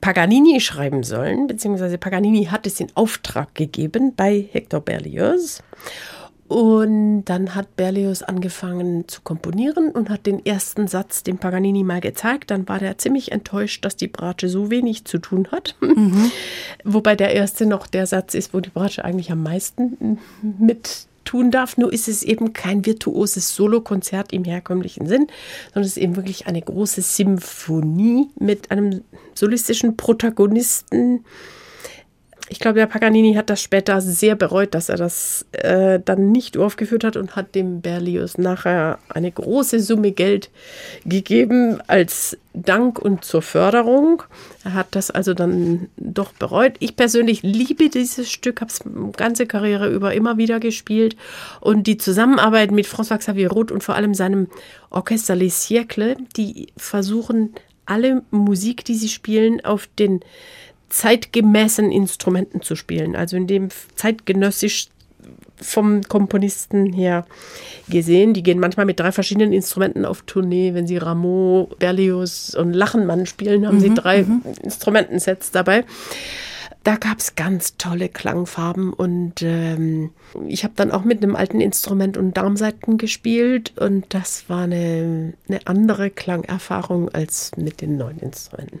Paganini 0.00 0.60
schreiben 0.60 1.02
sollen, 1.02 1.46
beziehungsweise 1.46 1.98
Paganini 1.98 2.46
hat 2.46 2.66
es 2.66 2.80
in 2.80 2.88
Auftrag 2.94 3.54
gegeben 3.54 4.14
bei 4.16 4.48
Hector 4.52 4.80
Berlioz. 4.80 5.62
Und 6.50 7.26
dann 7.26 7.54
hat 7.54 7.76
Berlioz 7.76 8.22
angefangen 8.22 9.06
zu 9.06 9.20
komponieren 9.20 9.92
und 9.92 10.10
hat 10.10 10.26
den 10.26 10.44
ersten 10.44 10.88
Satz 10.88 11.22
dem 11.22 11.38
Paganini 11.38 11.84
mal 11.84 12.00
gezeigt. 12.00 12.50
Dann 12.50 12.68
war 12.68 12.80
der 12.80 12.98
ziemlich 12.98 13.30
enttäuscht, 13.30 13.84
dass 13.84 13.94
die 13.94 14.08
Bratsche 14.08 14.48
so 14.48 14.68
wenig 14.68 15.04
zu 15.04 15.18
tun 15.18 15.46
hat. 15.52 15.76
Mhm. 15.80 16.32
Wobei 16.84 17.14
der 17.14 17.34
erste 17.34 17.66
noch 17.66 17.86
der 17.86 18.06
Satz 18.06 18.34
ist, 18.34 18.52
wo 18.52 18.58
die 18.58 18.70
Bratsche 18.70 19.04
eigentlich 19.04 19.30
am 19.30 19.44
meisten 19.44 20.18
mit 20.42 21.06
tun 21.24 21.50
darf. 21.50 21.76
Nur 21.76 21.92
ist 21.92 22.08
es 22.08 22.22
eben 22.22 22.52
kein 22.52 22.84
virtuoses 22.86 23.54
Solokonzert 23.54 24.32
im 24.32 24.44
herkömmlichen 24.44 25.06
Sinn, 25.06 25.26
sondern 25.72 25.86
es 25.86 25.96
ist 25.96 26.02
eben 26.02 26.16
wirklich 26.16 26.46
eine 26.46 26.62
große 26.62 27.02
Symphonie 27.02 28.28
mit 28.38 28.70
einem 28.70 29.02
solistischen 29.34 29.96
Protagonisten 29.96 31.24
ich 32.50 32.58
glaube, 32.58 32.80
der 32.80 32.86
Paganini 32.86 33.34
hat 33.34 33.48
das 33.48 33.62
später 33.62 34.00
sehr 34.00 34.34
bereut, 34.34 34.74
dass 34.74 34.88
er 34.88 34.96
das 34.96 35.46
äh, 35.52 36.00
dann 36.04 36.32
nicht 36.32 36.58
aufgeführt 36.58 37.04
hat 37.04 37.16
und 37.16 37.36
hat 37.36 37.54
dem 37.54 37.80
Berlioz 37.80 38.38
nachher 38.38 38.98
eine 39.08 39.30
große 39.30 39.78
Summe 39.78 40.10
Geld 40.10 40.50
gegeben 41.04 41.80
als 41.86 42.36
Dank 42.52 42.98
und 42.98 43.24
zur 43.24 43.42
Förderung. 43.42 44.24
Er 44.64 44.74
hat 44.74 44.88
das 44.90 45.12
also 45.12 45.32
dann 45.32 45.90
doch 45.96 46.32
bereut. 46.32 46.72
Ich 46.80 46.96
persönlich 46.96 47.44
liebe 47.44 47.88
dieses 47.88 48.28
Stück, 48.28 48.60
habe 48.60 48.72
es 48.72 48.80
ganze 49.16 49.46
Karriere 49.46 49.88
über 49.88 50.12
immer 50.12 50.36
wieder 50.36 50.58
gespielt 50.58 51.16
und 51.60 51.86
die 51.86 51.98
Zusammenarbeit 51.98 52.72
mit 52.72 52.86
François 52.86 53.18
Xavier 53.18 53.52
Roth 53.52 53.70
und 53.70 53.84
vor 53.84 53.94
allem 53.94 54.12
seinem 54.12 54.48
Orchester 54.90 55.36
Les 55.36 55.68
Siècles, 55.68 56.16
die 56.36 56.72
versuchen 56.76 57.54
alle 57.86 58.22
Musik, 58.32 58.84
die 58.84 58.94
sie 58.94 59.08
spielen, 59.08 59.64
auf 59.64 59.88
den 59.98 60.20
zeitgemäßen 60.90 61.90
Instrumenten 61.90 62.60
zu 62.62 62.76
spielen, 62.76 63.16
also 63.16 63.36
in 63.36 63.46
dem 63.46 63.68
zeitgenössisch 63.94 64.88
vom 65.56 66.02
Komponisten 66.02 66.92
her 66.92 67.26
gesehen. 67.88 68.34
Die 68.34 68.42
gehen 68.42 68.58
manchmal 68.58 68.86
mit 68.86 69.00
drei 69.00 69.12
verschiedenen 69.12 69.52
Instrumenten 69.52 70.04
auf 70.04 70.22
Tournee. 70.22 70.74
Wenn 70.74 70.86
sie 70.86 70.96
Rameau, 70.96 71.70
Berlioz 71.78 72.56
und 72.58 72.72
Lachenmann 72.72 73.26
spielen, 73.26 73.66
haben 73.66 73.76
mhm, 73.76 73.80
sie 73.80 73.94
drei 73.94 74.22
mhm. 74.22 74.42
Instrumentensets 74.62 75.50
dabei. 75.50 75.84
Da 76.82 76.96
gab 76.96 77.18
es 77.18 77.34
ganz 77.34 77.76
tolle 77.76 78.08
Klangfarben 78.08 78.94
und 78.94 79.42
ähm, 79.42 80.10
ich 80.46 80.64
habe 80.64 80.72
dann 80.76 80.92
auch 80.92 81.04
mit 81.04 81.22
einem 81.22 81.36
alten 81.36 81.60
Instrument 81.60 82.16
und 82.16 82.38
Darmseiten 82.38 82.96
gespielt 82.96 83.74
und 83.78 84.06
das 84.14 84.48
war 84.48 84.62
eine, 84.62 85.34
eine 85.46 85.66
andere 85.66 86.08
Klangerfahrung 86.08 87.10
als 87.10 87.52
mit 87.58 87.82
den 87.82 87.98
neuen 87.98 88.18
Instrumenten. 88.20 88.80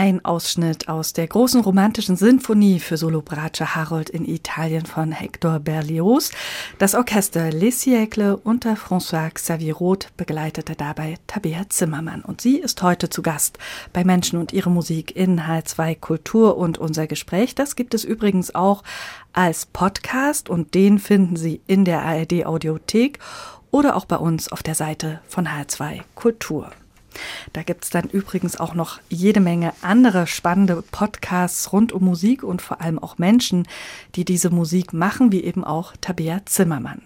Ein 0.00 0.24
Ausschnitt 0.24 0.88
aus 0.88 1.12
der 1.12 1.26
großen 1.26 1.60
romantischen 1.60 2.14
Sinfonie 2.14 2.78
für 2.78 2.96
Solo 2.96 3.20
Brace 3.20 3.74
Harold 3.74 4.08
in 4.08 4.24
Italien 4.28 4.86
von 4.86 5.10
Hector 5.10 5.58
Berlioz. 5.58 6.30
Das 6.78 6.94
Orchester 6.94 7.50
Les 7.50 7.82
Siècles 7.82 8.38
unter 8.44 8.74
François 8.74 9.28
Xavier 9.28 9.74
Roth 9.74 10.16
begleitete 10.16 10.76
dabei 10.76 11.16
Tabea 11.26 11.68
Zimmermann. 11.68 12.22
Und 12.22 12.40
sie 12.40 12.58
ist 12.58 12.80
heute 12.80 13.10
zu 13.10 13.22
Gast 13.22 13.58
bei 13.92 14.04
Menschen 14.04 14.38
und 14.38 14.52
ihre 14.52 14.70
Musik 14.70 15.16
in 15.16 15.40
H2 15.40 15.98
Kultur. 15.98 16.58
Und 16.58 16.78
unser 16.78 17.08
Gespräch, 17.08 17.56
das 17.56 17.74
gibt 17.74 17.92
es 17.92 18.04
übrigens 18.04 18.54
auch 18.54 18.84
als 19.32 19.66
Podcast 19.66 20.48
und 20.48 20.74
den 20.74 21.00
finden 21.00 21.34
Sie 21.34 21.60
in 21.66 21.84
der 21.84 22.04
ARD 22.04 22.46
Audiothek 22.46 23.18
oder 23.72 23.96
auch 23.96 24.04
bei 24.04 24.16
uns 24.16 24.52
auf 24.52 24.62
der 24.62 24.76
Seite 24.76 25.20
von 25.26 25.48
H2 25.48 26.02
Kultur. 26.14 26.70
Da 27.52 27.62
gibt 27.62 27.84
es 27.84 27.90
dann 27.90 28.08
übrigens 28.08 28.58
auch 28.58 28.74
noch 28.74 29.00
jede 29.08 29.40
Menge 29.40 29.72
andere 29.82 30.26
spannende 30.26 30.82
Podcasts 30.90 31.72
rund 31.72 31.92
um 31.92 32.04
Musik 32.04 32.42
und 32.42 32.62
vor 32.62 32.80
allem 32.80 32.98
auch 32.98 33.18
Menschen, 33.18 33.66
die 34.14 34.24
diese 34.24 34.50
Musik 34.50 34.92
machen, 34.92 35.32
wie 35.32 35.44
eben 35.44 35.64
auch 35.64 35.94
Tabea 36.00 36.40
Zimmermann. 36.46 37.02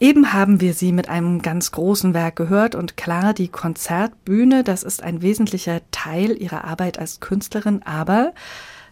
Eben 0.00 0.32
haben 0.32 0.60
wir 0.60 0.74
sie 0.74 0.92
mit 0.92 1.08
einem 1.08 1.42
ganz 1.42 1.72
großen 1.72 2.14
Werk 2.14 2.36
gehört 2.36 2.76
und 2.76 2.96
klar, 2.96 3.34
die 3.34 3.48
Konzertbühne, 3.48 4.62
das 4.62 4.84
ist 4.84 5.02
ein 5.02 5.22
wesentlicher 5.22 5.80
Teil 5.90 6.40
ihrer 6.40 6.64
Arbeit 6.64 7.00
als 7.00 7.18
Künstlerin, 7.18 7.82
aber 7.84 8.32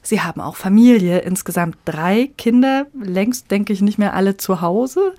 Sie 0.07 0.21
haben 0.21 0.41
auch 0.41 0.55
Familie, 0.55 1.19
insgesamt 1.19 1.77
drei 1.85 2.31
Kinder, 2.39 2.87
längst 2.95 3.51
denke 3.51 3.73
ich 3.73 3.81
nicht 3.81 3.99
mehr 3.99 4.15
alle 4.15 4.37
zu 4.37 4.61
Hause. 4.61 5.15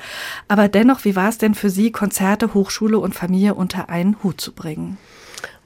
Aber 0.47 0.69
dennoch, 0.69 1.03
wie 1.03 1.15
war 1.15 1.27
es 1.27 1.37
denn 1.37 1.55
für 1.55 1.69
Sie, 1.69 1.91
Konzerte, 1.91 2.53
Hochschule 2.53 2.97
und 2.97 3.13
Familie 3.13 3.53
unter 3.53 3.89
einen 3.89 4.23
Hut 4.23 4.39
zu 4.39 4.53
bringen? 4.53 4.97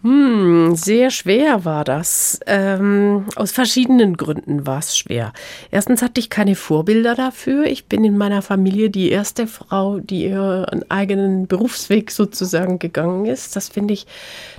Hm, 0.04 0.76
sehr 0.76 1.12
schwer 1.12 1.64
war 1.64 1.84
das. 1.84 2.40
Ähm, 2.48 3.26
aus 3.36 3.52
verschiedenen 3.52 4.18
Gründen 4.18 4.66
war 4.66 4.80
es 4.80 4.98
schwer. 4.98 5.32
Erstens 5.70 6.02
hatte 6.02 6.20
ich 6.20 6.32
keine 6.32 6.56
Vorbilder 6.56 7.14
dafür. 7.14 7.66
Ich 7.66 7.86
bin 7.86 8.04
in 8.04 8.18
meiner 8.18 8.42
Familie 8.42 8.90
die 8.90 9.12
erste 9.12 9.46
Frau, 9.46 10.00
die 10.00 10.24
ihren 10.24 10.90
eigenen 10.90 11.46
Berufsweg 11.46 12.10
sozusagen 12.10 12.80
gegangen 12.80 13.28
ist. 13.28 13.56
Das 13.56 13.70
finde 13.70 13.94
ich, 13.94 14.08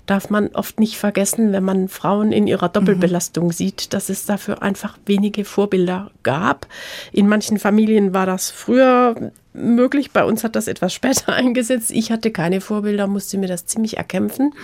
darf 0.07 0.31
man 0.31 0.49
oft 0.55 0.79
nicht 0.79 0.97
vergessen, 0.97 1.51
wenn 1.51 1.65
man 1.65 1.89
Frauen 1.89 2.31
in 2.31 2.47
ihrer 2.47 2.69
Doppelbelastung 2.69 3.47
mhm. 3.47 3.53
sieht, 3.53 3.93
dass 3.95 4.11
es 4.11 4.25
dafür 4.25 4.63
einfach 4.63 4.97
wenige 5.07 5.45
Vorbilder 5.45 6.13
gab. 6.23 6.69
In 7.11 7.27
manchen 7.29 7.59
Familien 7.59 8.15
war 8.15 8.27
das 8.27 8.53
früher 8.53 9.33
möglich. 9.53 10.13
Bei 10.13 10.25
uns 10.25 10.45
hat 10.45 10.57
das 10.57 10.69
etwas 10.69 10.93
später 10.95 11.33
eingesetzt. 11.33 11.91
Ich 11.91 12.11
hatte 12.11 12.31
keine 12.31 12.61
Vorbilder, 12.61 13.07
musste 13.07 13.39
mir 13.39 13.49
das 13.49 13.67
ziemlich 13.67 13.97
erkämpfen 13.97 14.55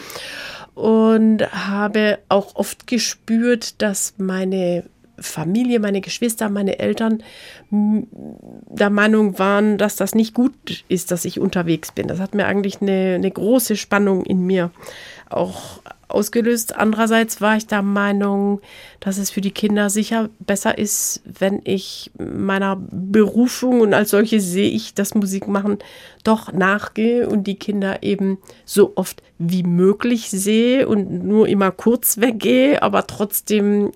und 0.75 1.43
habe 1.53 2.19
auch 2.29 2.55
oft 2.55 2.87
gespürt, 2.87 3.83
dass 3.83 4.15
meine 4.17 4.85
Familie, 5.19 5.81
meine 5.81 6.01
Geschwister, 6.01 6.49
meine 6.49 6.79
Eltern 6.79 7.23
der 7.71 8.91
Meinung 8.91 9.39
waren, 9.39 9.77
dass 9.77 9.97
das 9.97 10.15
nicht 10.15 10.35
gut 10.35 10.85
ist, 10.89 11.11
dass 11.11 11.25
ich 11.25 11.41
unterwegs 11.41 11.91
bin. 11.91 12.07
Das 12.07 12.21
hat 12.21 12.35
mir 12.35 12.47
eigentlich 12.47 12.81
eine, 12.81 13.17
eine 13.17 13.31
große 13.31 13.77
Spannung 13.77 14.25
in 14.25 14.47
mir 14.47 14.71
auch 15.29 15.83
ausgelöst. 16.09 16.75
Andererseits 16.77 17.41
war 17.41 17.57
ich 17.57 17.67
der 17.67 17.83
Meinung, 17.83 18.61
dass 19.01 19.19
es 19.19 19.31
für 19.31 19.41
die 19.41 19.51
Kinder 19.51 19.91
sicher 19.91 20.31
besser 20.41 20.79
ist, 20.79 21.23
wenn 21.25 21.61
ich 21.65 22.11
meiner 22.19 22.77
Berufung 22.77 23.81
und 23.81 23.95
als 23.95 24.11
solche 24.11 24.41
sehe 24.41 24.71
ich 24.71 24.95
das 24.95 25.15
Musikmachen 25.15 25.79
doch 26.25 26.53
nachgehe 26.53 27.29
und 27.29 27.45
die 27.45 27.57
Kinder 27.57 28.03
eben 28.03 28.39
so 28.65 28.93
oft 28.97 29.23
wie 29.39 29.63
möglich 29.63 30.31
sehe 30.31 30.89
und 30.89 31.25
nur 31.25 31.49
immer 31.49 31.71
kurz 31.71 32.19
weggehe, 32.19 32.83
aber 32.83 33.07
trotzdem 33.07 33.93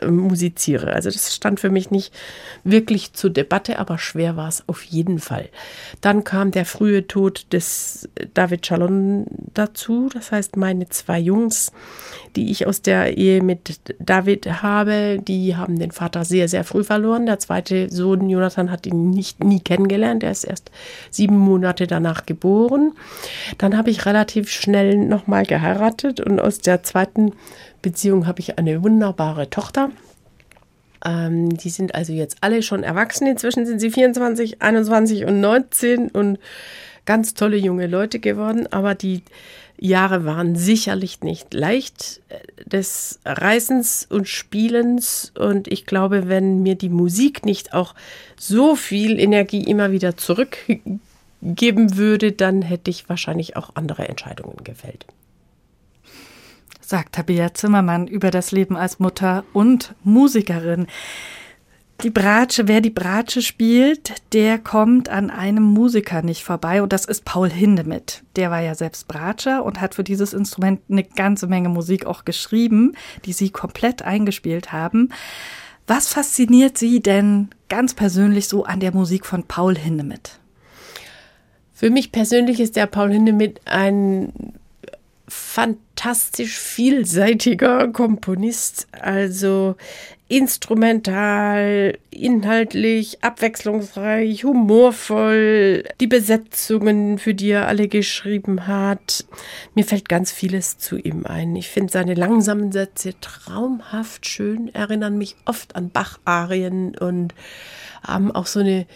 äh, 0.00 0.06
musiziere. 0.06 0.92
Also 0.92 1.10
das 1.10 1.34
stand 1.34 1.60
für 1.60 1.70
mich 1.70 1.90
nicht 1.90 2.12
wirklich 2.64 3.12
zur 3.12 3.30
Debatte, 3.30 3.78
aber 3.78 3.98
schwer 3.98 4.36
war 4.36 4.48
es 4.48 4.64
auf 4.66 4.82
jeden 4.82 5.18
Fall. 5.18 5.48
Dann 6.00 6.24
kam 6.24 6.50
der 6.50 6.64
frühe 6.64 7.06
Tod 7.06 7.46
des 7.52 8.08
David 8.34 8.62
Chalon 8.62 9.26
dazu, 9.54 10.08
das 10.12 10.32
heißt 10.32 10.56
meine 10.56 10.88
zwei 10.88 11.18
Jungs, 11.18 11.55
die 12.36 12.50
ich 12.50 12.66
aus 12.66 12.82
der 12.82 13.16
Ehe 13.16 13.42
mit 13.42 13.80
David 13.98 14.62
habe, 14.62 15.18
die 15.26 15.56
haben 15.56 15.78
den 15.78 15.90
Vater 15.90 16.24
sehr, 16.24 16.48
sehr 16.48 16.64
früh 16.64 16.84
verloren. 16.84 17.26
Der 17.26 17.38
zweite 17.38 17.90
Sohn, 17.90 18.28
Jonathan, 18.28 18.70
hat 18.70 18.86
ihn 18.86 19.10
nicht, 19.10 19.42
nie 19.42 19.60
kennengelernt. 19.60 20.22
Er 20.22 20.30
ist 20.30 20.44
erst 20.44 20.70
sieben 21.10 21.38
Monate 21.38 21.86
danach 21.86 22.26
geboren. 22.26 22.92
Dann 23.58 23.76
habe 23.76 23.90
ich 23.90 24.06
relativ 24.06 24.50
schnell 24.50 24.96
nochmal 24.96 25.44
geheiratet 25.44 26.20
und 26.20 26.40
aus 26.40 26.58
der 26.58 26.82
zweiten 26.82 27.32
Beziehung 27.80 28.26
habe 28.26 28.40
ich 28.40 28.58
eine 28.58 28.82
wunderbare 28.82 29.48
Tochter. 29.48 29.90
Ähm, 31.04 31.56
die 31.56 31.70
sind 31.70 31.94
also 31.94 32.12
jetzt 32.12 32.38
alle 32.40 32.62
schon 32.62 32.82
erwachsen. 32.82 33.26
Inzwischen 33.26 33.66
sind 33.66 33.80
sie 33.80 33.90
24, 33.90 34.62
21 34.62 35.24
und 35.24 35.40
19 35.40 36.08
und 36.08 36.38
ganz 37.04 37.34
tolle 37.34 37.56
junge 37.56 37.86
Leute 37.86 38.18
geworden. 38.18 38.66
Aber 38.70 38.94
die 38.94 39.22
Jahre 39.78 40.24
waren 40.24 40.56
sicherlich 40.56 41.20
nicht 41.20 41.52
leicht 41.52 42.22
äh, 42.28 42.38
des 42.64 43.20
Reisens 43.24 44.06
und 44.08 44.28
Spielens. 44.28 45.32
Und 45.38 45.68
ich 45.68 45.86
glaube, 45.86 46.28
wenn 46.28 46.62
mir 46.62 46.74
die 46.74 46.88
Musik 46.88 47.44
nicht 47.44 47.74
auch 47.74 47.94
so 48.38 48.76
viel 48.76 49.18
Energie 49.18 49.62
immer 49.64 49.92
wieder 49.92 50.16
zurückgeben 50.16 51.00
würde, 51.42 52.32
dann 52.32 52.62
hätte 52.62 52.90
ich 52.90 53.08
wahrscheinlich 53.08 53.56
auch 53.56 53.70
andere 53.74 54.08
Entscheidungen 54.08 54.64
gefällt. 54.64 55.06
Sagt 56.80 57.16
Tabea 57.16 57.52
Zimmermann 57.52 58.06
über 58.06 58.30
das 58.30 58.52
Leben 58.52 58.76
als 58.76 59.00
Mutter 59.00 59.44
und 59.52 59.94
Musikerin. 60.04 60.86
Die 62.02 62.10
Bratsche, 62.10 62.68
wer 62.68 62.82
die 62.82 62.90
Bratsche 62.90 63.40
spielt, 63.40 64.12
der 64.34 64.58
kommt 64.58 65.08
an 65.08 65.30
einem 65.30 65.62
Musiker 65.62 66.20
nicht 66.20 66.44
vorbei 66.44 66.82
und 66.82 66.92
das 66.92 67.06
ist 67.06 67.24
Paul 67.24 67.48
Hindemith. 67.48 68.22
Der 68.36 68.50
war 68.50 68.60
ja 68.60 68.74
selbst 68.74 69.08
Bratscher 69.08 69.64
und 69.64 69.80
hat 69.80 69.94
für 69.94 70.04
dieses 70.04 70.34
Instrument 70.34 70.82
eine 70.90 71.04
ganze 71.04 71.46
Menge 71.46 71.70
Musik 71.70 72.04
auch 72.04 72.26
geschrieben, 72.26 72.94
die 73.24 73.32
Sie 73.32 73.48
komplett 73.48 74.02
eingespielt 74.02 74.72
haben. 74.72 75.08
Was 75.86 76.08
fasziniert 76.08 76.76
Sie 76.76 77.00
denn 77.00 77.48
ganz 77.70 77.94
persönlich 77.94 78.46
so 78.46 78.64
an 78.64 78.80
der 78.80 78.92
Musik 78.92 79.24
von 79.24 79.44
Paul 79.44 79.76
Hindemith? 79.76 80.38
Für 81.72 81.88
mich 81.88 82.12
persönlich 82.12 82.60
ist 82.60 82.76
der 82.76 82.86
Paul 82.86 83.10
Hindemith 83.10 83.60
ein 83.64 84.52
fantastisch 85.28 86.58
vielseitiger 86.58 87.88
Komponist. 87.88 88.86
Also 88.92 89.76
instrumental, 90.28 91.98
inhaltlich, 92.10 93.22
abwechslungsreich, 93.22 94.42
humorvoll, 94.42 95.84
die 96.00 96.08
Besetzungen, 96.08 97.18
für 97.18 97.34
die 97.34 97.50
er 97.50 97.68
alle 97.68 97.86
geschrieben 97.86 98.66
hat. 98.66 99.24
Mir 99.74 99.84
fällt 99.84 100.08
ganz 100.08 100.32
vieles 100.32 100.78
zu 100.78 100.96
ihm 100.96 101.26
ein. 101.26 101.54
Ich 101.54 101.68
finde 101.68 101.92
seine 101.92 102.14
langsamen 102.14 102.72
Sätze 102.72 103.14
traumhaft 103.20 104.26
schön, 104.26 104.74
erinnern 104.74 105.16
mich 105.16 105.36
oft 105.44 105.76
an 105.76 105.90
Bach-Arien 105.90 106.96
und 106.98 107.32
haben 108.02 108.32
auch 108.32 108.46
so 108.46 108.60
eine 108.60 108.86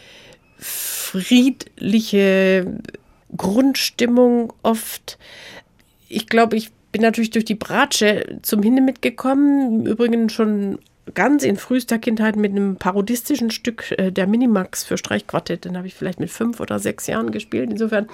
friedliche 0.58 2.66
Grundstimmung 3.36 4.52
oft. 4.62 5.16
Ich 6.08 6.26
glaube, 6.26 6.56
ich 6.56 6.72
bin 6.90 7.02
natürlich 7.02 7.30
durch 7.30 7.44
die 7.44 7.54
Bratsche 7.54 8.40
zum 8.42 8.64
Hinde 8.64 8.82
mitgekommen. 8.82 9.80
Im 9.80 9.86
Übrigen 9.86 10.28
schon 10.28 10.80
ganz 11.14 11.42
in 11.42 11.56
frühester 11.56 11.98
Kindheit 11.98 12.36
mit 12.36 12.52
einem 12.52 12.76
parodistischen 12.76 13.50
Stück 13.50 13.92
äh, 13.98 14.10
der 14.10 14.26
Minimax 14.26 14.84
für 14.84 14.98
Streichquartett. 14.98 15.64
Den 15.64 15.76
habe 15.76 15.86
ich 15.86 15.94
vielleicht 15.94 16.20
mit 16.20 16.30
fünf 16.30 16.60
oder 16.60 16.78
sechs 16.78 17.06
Jahren 17.06 17.30
gespielt. 17.30 17.70
Insofern 17.70 18.08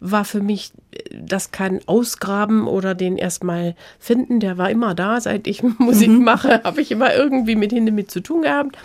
war 0.00 0.24
für 0.24 0.40
mich 0.40 0.72
äh, 0.92 0.98
das 1.12 1.50
kein 1.50 1.80
Ausgraben 1.86 2.66
oder 2.66 2.94
den 2.94 3.16
erstmal 3.16 3.74
finden. 3.98 4.40
Der 4.40 4.58
war 4.58 4.70
immer 4.70 4.94
da. 4.94 5.20
Seit 5.20 5.46
ich 5.46 5.62
Musik 5.78 6.10
mhm. 6.10 6.24
mache, 6.24 6.62
habe 6.64 6.80
ich 6.80 6.90
immer 6.90 7.14
irgendwie 7.14 7.56
mit 7.56 7.72
Hinde 7.72 7.92
mit 7.92 8.10
zu 8.10 8.20
tun 8.20 8.42
gehabt. 8.42 8.76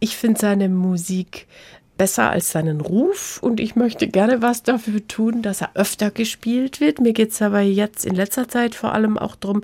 Ich 0.00 0.16
finde 0.16 0.40
seine 0.40 0.68
Musik 0.68 1.46
besser 1.96 2.30
als 2.30 2.50
seinen 2.50 2.80
Ruf 2.80 3.38
und 3.42 3.60
ich 3.60 3.76
möchte 3.76 4.08
gerne 4.08 4.42
was 4.42 4.62
dafür 4.62 5.06
tun, 5.06 5.42
dass 5.42 5.60
er 5.60 5.70
öfter 5.74 6.10
gespielt 6.10 6.80
wird. 6.80 7.00
Mir 7.00 7.12
geht 7.12 7.30
es 7.30 7.42
aber 7.42 7.60
jetzt 7.60 8.04
in 8.04 8.14
letzter 8.14 8.48
Zeit 8.48 8.74
vor 8.74 8.92
allem 8.92 9.16
auch 9.16 9.36
darum, 9.36 9.62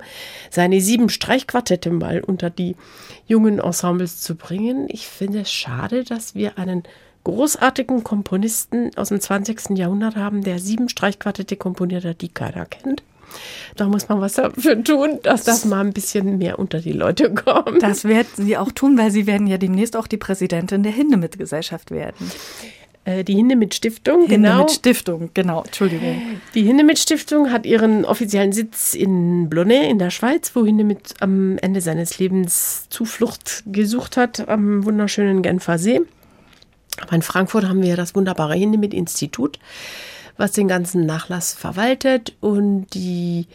seine 0.49 0.79
sieben 0.81 1.09
Streichquartette 1.09 1.91
mal 1.91 2.21
unter 2.21 2.49
die 2.49 2.75
jungen 3.27 3.59
Ensembles 3.59 4.21
zu 4.21 4.35
bringen. 4.35 4.87
Ich 4.89 5.07
finde 5.07 5.41
es 5.41 5.51
schade, 5.51 6.03
dass 6.03 6.35
wir 6.35 6.57
einen 6.57 6.83
großartigen 7.23 8.03
Komponisten 8.03 8.91
aus 8.95 9.09
dem 9.09 9.19
20. 9.19 9.77
Jahrhundert 9.77 10.15
haben, 10.15 10.43
der 10.43 10.59
sieben 10.59 10.89
Streichquartette 10.89 11.55
komponiert 11.55 12.05
hat, 12.05 12.21
die 12.21 12.29
keiner 12.29 12.65
kennt. 12.65 13.03
Da 13.75 13.87
muss 13.87 14.09
man 14.09 14.21
was 14.21 14.33
dafür 14.33 14.83
tun, 14.83 15.19
dass 15.23 15.43
das 15.43 15.65
mal 15.65 15.81
ein 15.81 15.93
bisschen 15.93 16.37
mehr 16.37 16.59
unter 16.59 16.79
die 16.79 16.91
Leute 16.91 17.33
kommt. 17.33 17.81
Das 17.81 18.03
werden 18.05 18.29
Sie 18.35 18.57
auch 18.57 18.71
tun, 18.71 18.97
weil 18.97 19.11
Sie 19.11 19.27
werden 19.27 19.47
ja 19.47 19.57
demnächst 19.57 19.95
auch 19.95 20.07
die 20.07 20.17
Präsidentin 20.17 20.83
der 20.83 20.91
Hindemith-Gesellschaft 20.91 21.91
werden. 21.91 22.31
Äh, 23.03 23.23
die 23.23 23.35
Hindemith 23.35 23.73
Stiftung, 23.73 24.27
genau. 24.27 24.49
Hindemith 24.49 24.71
Stiftung, 24.75 25.29
genau, 25.33 25.63
Entschuldigung. 25.63 26.21
Die 26.53 26.61
Hindemith 26.61 26.99
Stiftung 26.99 27.51
hat 27.51 27.65
ihren 27.65 28.05
offiziellen 28.05 28.51
Sitz 28.51 28.93
in 28.93 29.49
Blonay 29.49 29.89
in 29.89 29.97
der 29.97 30.11
Schweiz, 30.11 30.51
wo 30.55 30.63
Hindemith 30.65 31.15
am 31.19 31.57
Ende 31.57 31.81
seines 31.81 32.19
Lebens 32.19 32.87
Zuflucht 32.89 33.63
gesucht 33.65 34.17
hat, 34.17 34.47
am 34.47 34.85
wunderschönen 34.85 35.41
Genfer 35.41 35.79
See. 35.79 36.01
Aber 37.01 37.13
in 37.13 37.23
Frankfurt 37.23 37.67
haben 37.67 37.81
wir 37.81 37.95
das 37.95 38.13
wunderbare 38.13 38.53
Hindemith 38.53 38.93
Institut, 38.93 39.57
was 40.41 40.53
den 40.53 40.67
ganzen 40.67 41.05
Nachlass 41.05 41.53
verwaltet 41.53 42.33
und 42.41 42.87
die 42.95 43.45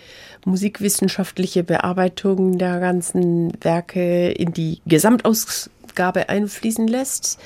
musikwissenschaftliche 0.45 1.65
Bearbeitung 1.65 2.59
der 2.59 2.79
ganzen 2.79 3.53
Werke 3.61 4.31
in 4.31 4.53
die 4.53 4.81
Gesamtausgabe 4.87 6.29
einfließen 6.29 6.87
lässt. 6.87 7.41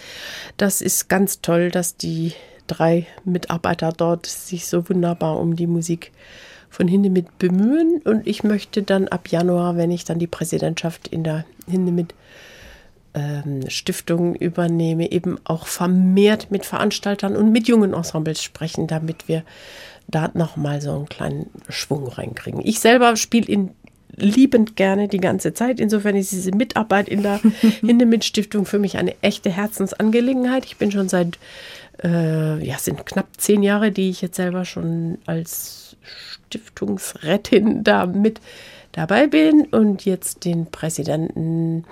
Das 0.59 0.82
ist 0.82 1.09
ganz 1.09 1.41
toll, 1.41 1.70
dass 1.70 1.97
die 1.97 2.34
drei 2.66 3.07
Mitarbeiter 3.24 3.93
dort 3.97 4.26
sich 4.26 4.66
so 4.66 4.86
wunderbar 4.91 5.41
um 5.41 5.57
die 5.57 5.66
Musik 5.66 6.12
von 6.68 6.86
Hindemith 6.86 7.38
bemühen. 7.38 8.03
Und 8.05 8.26
ich 8.26 8.45
möchte 8.45 8.82
dann 8.82 9.09
ab 9.09 9.28
Januar, 9.28 9.78
wenn 9.78 9.91
ich 9.91 10.05
dann 10.05 10.18
die 10.18 10.26
Präsidentschaft 10.26 11.09
in 11.09 11.24
der 11.24 11.47
Hindemith 11.66 12.14
ähm, 13.14 13.68
Stiftung 13.68 14.34
übernehme, 14.34 15.11
eben 15.11 15.38
auch 15.44 15.66
vermehrt 15.66 16.50
mit 16.50 16.66
Veranstaltern 16.66 17.36
und 17.36 17.52
mit 17.52 17.68
jungen 17.68 17.94
Ensembles 17.94 18.42
sprechen, 18.42 18.86
damit 18.86 19.28
wir 19.28 19.44
da 20.08 20.30
nochmal 20.34 20.80
so 20.80 20.92
einen 20.92 21.08
kleinen 21.08 21.50
Schwung 21.68 22.06
reinkriegen. 22.08 22.61
Ich 22.64 22.80
selber 22.80 23.16
spiele 23.16 23.46
in 23.46 23.70
liebend 24.16 24.76
gerne 24.76 25.08
die 25.08 25.20
ganze 25.20 25.54
Zeit. 25.54 25.80
Insofern 25.80 26.16
ist 26.16 26.32
diese 26.32 26.52
Mitarbeit 26.52 27.08
in 27.08 27.22
der 27.22 27.40
Hindemith-Stiftung 27.80 28.66
für 28.66 28.78
mich 28.78 28.98
eine 28.98 29.14
echte 29.22 29.50
Herzensangelegenheit. 29.50 30.64
Ich 30.64 30.76
bin 30.76 30.90
schon 30.90 31.08
seit, 31.08 31.38
äh, 32.02 32.62
ja, 32.64 32.78
sind 32.78 33.06
knapp 33.06 33.28
zehn 33.36 33.62
Jahre, 33.62 33.92
die 33.92 34.11
ich 34.11 34.20
jetzt 34.20 34.36
selber 34.36 34.64
schon 34.64 35.18
als 35.26 35.96
Stiftungsrettin 36.46 37.84
da 37.84 38.06
mit 38.06 38.40
dabei 38.93 39.26
bin 39.26 39.66
und 39.66 40.05
jetzt 40.05 40.45
den 40.45 40.66
Präsidenten 40.66 41.84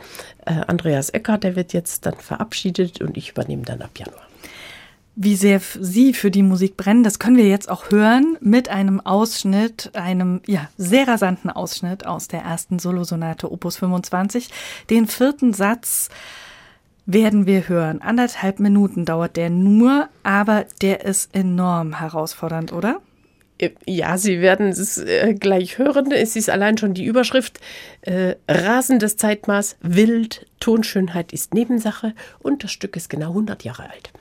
äh, 0.47 0.53
Andreas 0.67 1.11
Eckert, 1.11 1.45
der 1.45 1.57
wird 1.57 1.73
jetzt 1.73 2.07
dann 2.07 2.17
verabschiedet 2.17 3.01
und 3.01 3.17
ich 3.17 3.31
übernehme 3.31 3.63
dann 3.63 3.83
ab 3.83 3.91
Januar. 3.99 4.29
Wie 5.21 5.35
sehr 5.35 5.61
Sie 5.61 6.15
für 6.15 6.31
die 6.31 6.45
Musik 6.45 6.77
brennen, 6.77 7.03
das 7.03 7.19
können 7.19 7.37
wir 7.37 7.49
jetzt 7.49 7.69
auch 7.69 7.91
hören 7.91 8.39
mit 8.41 8.69
einem 8.69 9.01
Ausschnitt, 9.01 9.91
einem 9.95 10.41
ja, 10.47 10.69
sehr 10.77 11.09
rasanten 11.09 11.51
Ausschnitt 11.51 12.07
aus 12.07 12.29
der 12.29 12.43
ersten 12.43 12.79
Solosonate 12.79 13.51
Opus 13.51 13.79
25. 13.79 14.49
Den 14.91 15.09
vierten 15.09 15.55
Satz 15.55 16.09
werden 17.05 17.47
wir 17.47 17.69
hören. 17.69 18.01
Anderthalb 18.01 18.61
Minuten 18.61 19.05
dauert 19.07 19.37
der 19.37 19.51
nur, 19.51 20.09
aber 20.23 20.67
der 20.83 21.05
ist 21.05 21.35
enorm 21.35 21.99
herausfordernd, 21.99 22.73
oder? 22.73 23.01
Ja, 23.87 24.17
Sie 24.19 24.41
werden 24.41 24.69
es 24.69 24.99
äh, 24.99 25.35
gleich 25.35 25.79
hören. 25.79 26.13
Es 26.13 26.37
ist 26.37 26.49
allein 26.49 26.79
schon 26.79 26.95
die 26.95 27.05
Überschrift. 27.05 27.59
Äh, 28.03 28.37
rasendes 28.49 29.17
Zeitmaß, 29.17 29.77
wild, 29.81 30.47
Tonschönheit 30.61 31.33
ist 31.33 31.55
Nebensache 31.55 32.15
und 32.39 32.63
das 32.63 32.71
Stück 32.71 32.97
ist 32.97 33.11
genau 33.11 33.31
100 33.31 33.65
Jahre 33.65 33.91
alt. 33.91 34.13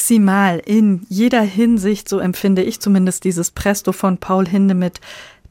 Maximal 0.00 0.62
in 0.64 1.04
jeder 1.10 1.42
Hinsicht, 1.42 2.08
so 2.08 2.20
empfinde 2.20 2.62
ich 2.62 2.80
zumindest 2.80 3.22
dieses 3.24 3.50
Presto 3.50 3.92
von 3.92 4.16
Paul 4.16 4.48
Hindemith. 4.48 4.98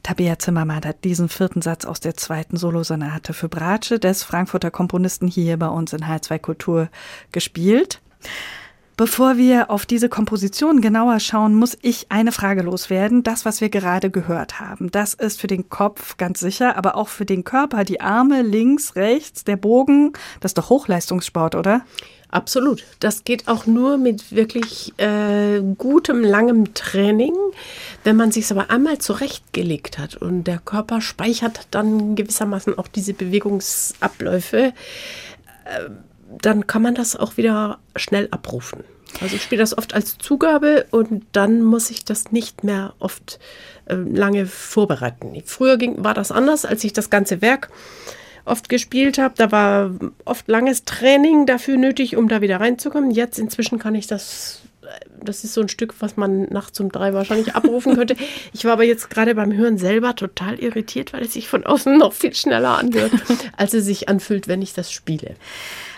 Tabea 0.01 0.39
Zimmermann 0.39 0.85
hat 0.85 1.03
diesen 1.03 1.29
vierten 1.29 1.61
Satz 1.61 1.85
aus 1.85 1.99
der 1.99 2.17
zweiten 2.17 2.57
Solosonate 2.57 3.33
für 3.33 3.47
Bratsche 3.47 3.99
des 3.99 4.23
Frankfurter 4.23 4.71
Komponisten 4.71 5.27
hier 5.27 5.57
bei 5.57 5.67
uns 5.67 5.93
in 5.93 5.99
H2 5.99 6.39
Kultur 6.39 6.89
gespielt. 7.31 8.01
Bevor 8.97 9.37
wir 9.37 9.69
auf 9.69 9.85
diese 9.85 10.09
Komposition 10.09 10.81
genauer 10.81 11.19
schauen, 11.19 11.53
muss 11.53 11.77
ich 11.83 12.07
eine 12.09 12.31
Frage 12.31 12.63
loswerden. 12.63 13.21
Das, 13.21 13.45
was 13.45 13.61
wir 13.61 13.69
gerade 13.69 14.09
gehört 14.09 14.59
haben, 14.59 14.89
das 14.89 15.13
ist 15.13 15.39
für 15.39 15.47
den 15.47 15.69
Kopf 15.69 16.17
ganz 16.17 16.39
sicher, 16.39 16.75
aber 16.75 16.95
auch 16.95 17.07
für 17.07 17.25
den 17.25 17.43
Körper, 17.43 17.83
die 17.83 18.01
Arme 18.01 18.41
links, 18.41 18.95
rechts, 18.95 19.43
der 19.43 19.57
Bogen, 19.57 20.13
das 20.39 20.49
ist 20.49 20.57
doch 20.57 20.69
Hochleistungssport, 20.69 21.53
oder? 21.53 21.85
Absolut. 22.31 22.83
Das 22.99 23.23
geht 23.23 23.47
auch 23.47 23.65
nur 23.65 23.97
mit 23.97 24.31
wirklich 24.31 24.93
äh, 24.97 25.61
gutem, 25.77 26.23
langem 26.23 26.75
Training. 26.75 27.33
Wenn 28.03 28.15
man 28.15 28.31
sich 28.31 28.51
aber 28.51 28.69
einmal 28.69 28.99
zurechtgelegt 28.99 29.97
hat 29.97 30.15
und 30.15 30.43
der 30.43 30.59
Körper 30.59 31.01
speichert 31.01 31.67
dann 31.71 32.15
gewissermaßen 32.15 32.77
auch 32.77 32.87
diese 32.87 33.13
Bewegungsabläufe, 33.13 34.57
äh, 34.57 34.71
dann 36.39 36.67
kann 36.67 36.83
man 36.83 36.93
das 36.93 37.15
auch 37.15 37.37
wieder 37.37 37.79
schnell 37.95 38.27
abrufen. 38.29 38.83
Also 39.21 39.35
ich 39.35 39.41
spiele 39.41 39.61
das 39.61 39.75
oft 39.75 39.95
als 39.95 40.19
Zugabe 40.19 40.85
und 40.91 41.25
dann 41.31 41.63
muss 41.63 41.89
ich 41.89 42.05
das 42.05 42.31
nicht 42.31 42.63
mehr 42.63 42.93
oft 42.99 43.39
äh, 43.85 43.95
lange 43.95 44.45
vorbereiten. 44.45 45.41
Früher 45.45 45.77
ging, 45.77 46.03
war 46.03 46.13
das 46.13 46.31
anders, 46.31 46.63
als 46.63 46.83
ich 46.83 46.93
das 46.93 47.09
ganze 47.09 47.41
Werk 47.41 47.69
oft 48.49 48.69
gespielt 48.69 49.17
habe. 49.17 49.33
Da 49.37 49.51
war 49.51 49.91
oft 50.25 50.47
langes 50.47 50.83
Training 50.83 51.45
dafür 51.45 51.77
nötig, 51.77 52.15
um 52.15 52.27
da 52.27 52.41
wieder 52.41 52.59
reinzukommen. 52.59 53.11
Jetzt 53.11 53.39
inzwischen 53.39 53.79
kann 53.79 53.95
ich 53.95 54.07
das 54.07 54.61
das 55.23 55.43
ist 55.43 55.53
so 55.53 55.61
ein 55.61 55.69
Stück, 55.69 55.95
was 55.99 56.17
man 56.17 56.43
nachts 56.43 56.79
um 56.79 56.91
drei 56.91 57.13
wahrscheinlich 57.13 57.55
abrufen 57.55 57.95
könnte. 57.95 58.15
Ich 58.53 58.65
war 58.65 58.73
aber 58.73 58.83
jetzt 58.83 59.09
gerade 59.09 59.35
beim 59.35 59.53
Hören 59.53 59.77
selber 59.77 60.15
total 60.15 60.59
irritiert, 60.59 61.13
weil 61.13 61.23
es 61.23 61.33
sich 61.33 61.47
von 61.47 61.65
außen 61.65 61.97
noch 61.97 62.13
viel 62.13 62.33
schneller 62.33 62.77
anhört, 62.77 63.11
als 63.57 63.73
es 63.73 63.85
sich 63.85 64.09
anfühlt, 64.09 64.47
wenn 64.47 64.61
ich 64.61 64.73
das 64.73 64.91
spiele. 64.91 65.35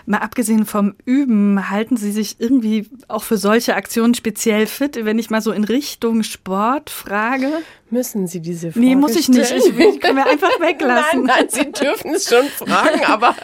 Mal 0.06 0.18
abgesehen 0.18 0.66
vom 0.66 0.94
Üben, 1.04 1.70
halten 1.70 1.96
Sie 1.96 2.12
sich 2.12 2.40
irgendwie 2.40 2.88
auch 3.08 3.22
für 3.22 3.36
solche 3.36 3.76
Aktionen 3.76 4.14
speziell 4.14 4.66
fit, 4.66 5.04
wenn 5.04 5.18
ich 5.18 5.30
mal 5.30 5.40
so 5.40 5.52
in 5.52 5.64
Richtung 5.64 6.22
Sport 6.22 6.90
frage? 6.90 7.48
Müssen 7.90 8.26
Sie 8.26 8.40
diese 8.40 8.72
Frage 8.72 8.84
Nee, 8.84 8.96
muss 8.96 9.16
ich 9.16 9.28
nicht. 9.28 9.50
Ich, 9.50 9.78
ich 9.78 10.00
kann 10.00 10.14
mir 10.14 10.26
einfach 10.26 10.48
weglassen. 10.60 11.24
Nein, 11.24 11.46
nein, 11.46 11.46
Sie 11.48 11.70
dürfen 11.72 12.14
es 12.14 12.28
schon 12.28 12.46
fragen, 12.46 13.04
aber 13.04 13.36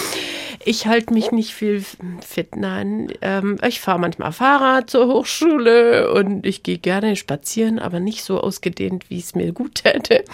ich 0.64 0.86
halte 0.86 1.14
mich 1.14 1.30
nicht 1.30 1.54
viel 1.54 1.84
fit. 2.20 2.56
Nein, 2.56 3.12
ähm, 3.22 3.58
ich 3.66 3.80
fahre 3.80 3.98
manchmal 3.98 4.32
Fahrrad 4.32 4.90
zur 4.90 5.06
Hochschule 5.06 6.12
und 6.12 6.44
ich 6.44 6.62
gehe 6.62 6.78
gerne 6.78 7.16
spazieren, 7.16 7.78
aber 7.78 8.00
nicht 8.00 8.24
so 8.24 8.40
ausgedehnt, 8.40 9.08
wie 9.08 9.18
es 9.18 9.34
mir 9.34 9.52
gut 9.52 9.74
täte. 9.84 10.24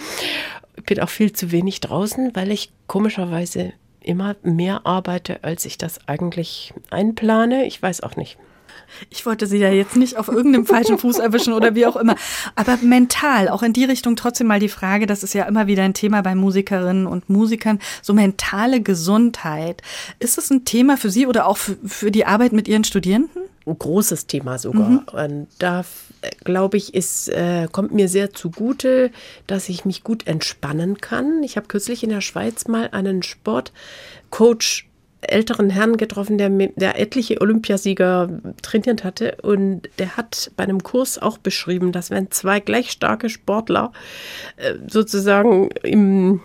Ich 0.75 0.83
bin 0.83 0.99
auch 0.99 1.09
viel 1.09 1.31
zu 1.33 1.51
wenig 1.51 1.79
draußen, 1.81 2.35
weil 2.35 2.51
ich 2.51 2.71
komischerweise 2.87 3.73
immer 4.03 4.35
mehr 4.43 4.85
arbeite, 4.85 5.43
als 5.43 5.65
ich 5.65 5.77
das 5.77 6.07
eigentlich 6.07 6.73
einplane. 6.89 7.65
Ich 7.65 7.81
weiß 7.81 8.01
auch 8.01 8.15
nicht. 8.15 8.37
Ich 9.09 9.25
wollte 9.25 9.47
Sie 9.47 9.57
ja 9.57 9.69
jetzt 9.69 9.95
nicht 9.95 10.17
auf 10.17 10.27
irgendeinem 10.27 10.65
falschen 10.65 10.97
Fuß 10.97 11.19
erwischen 11.19 11.53
oder 11.53 11.75
wie 11.75 11.85
auch 11.85 11.95
immer. 11.95 12.15
Aber 12.55 12.77
mental, 12.81 13.49
auch 13.49 13.63
in 13.63 13.73
die 13.73 13.85
Richtung 13.85 14.15
trotzdem 14.15 14.47
mal 14.47 14.59
die 14.59 14.69
Frage, 14.69 15.05
das 15.05 15.23
ist 15.23 15.33
ja 15.33 15.45
immer 15.45 15.67
wieder 15.67 15.83
ein 15.83 15.93
Thema 15.93 16.21
bei 16.21 16.35
Musikerinnen 16.35 17.07
und 17.07 17.29
Musikern, 17.29 17.79
so 18.01 18.13
mentale 18.13 18.81
Gesundheit. 18.81 19.81
Ist 20.19 20.37
es 20.37 20.49
ein 20.49 20.65
Thema 20.65 20.97
für 20.97 21.09
Sie 21.09 21.27
oder 21.27 21.47
auch 21.47 21.57
für, 21.57 21.77
für 21.85 22.11
die 22.11 22.25
Arbeit 22.25 22.53
mit 22.53 22.67
Ihren 22.67 22.83
Studierenden? 22.83 23.43
Ein 23.65 23.79
großes 23.79 24.27
Thema 24.27 24.57
sogar. 24.57 24.89
Mhm. 24.89 25.01
Und 25.11 25.47
da 25.59 25.83
glaube 26.43 26.77
ich, 26.77 26.93
ist, 26.93 27.29
äh, 27.29 27.67
kommt 27.71 27.93
mir 27.93 28.07
sehr 28.07 28.33
zugute, 28.33 29.11
dass 29.47 29.69
ich 29.69 29.85
mich 29.85 30.03
gut 30.03 30.27
entspannen 30.27 30.99
kann. 30.99 31.43
Ich 31.43 31.57
habe 31.57 31.67
kürzlich 31.67 32.03
in 32.03 32.09
der 32.09 32.21
Schweiz 32.21 32.67
mal 32.67 32.89
einen 32.91 33.23
Sportcoach 33.23 34.85
älteren 35.21 35.69
Herrn 35.69 35.97
getroffen, 35.97 36.37
der, 36.37 36.49
der 36.49 36.99
etliche 36.99 37.41
Olympiasieger 37.41 38.41
trainiert 38.61 39.03
hatte. 39.03 39.37
Und 39.41 39.83
der 39.99 40.17
hat 40.17 40.51
bei 40.55 40.63
einem 40.63 40.83
Kurs 40.83 41.17
auch 41.17 41.37
beschrieben, 41.37 41.91
dass 41.91 42.09
wenn 42.09 42.31
zwei 42.31 42.59
gleich 42.59 42.91
starke 42.91 43.29
Sportler 43.29 43.91
äh, 44.57 44.73
sozusagen 44.87 45.69
im 45.83 46.41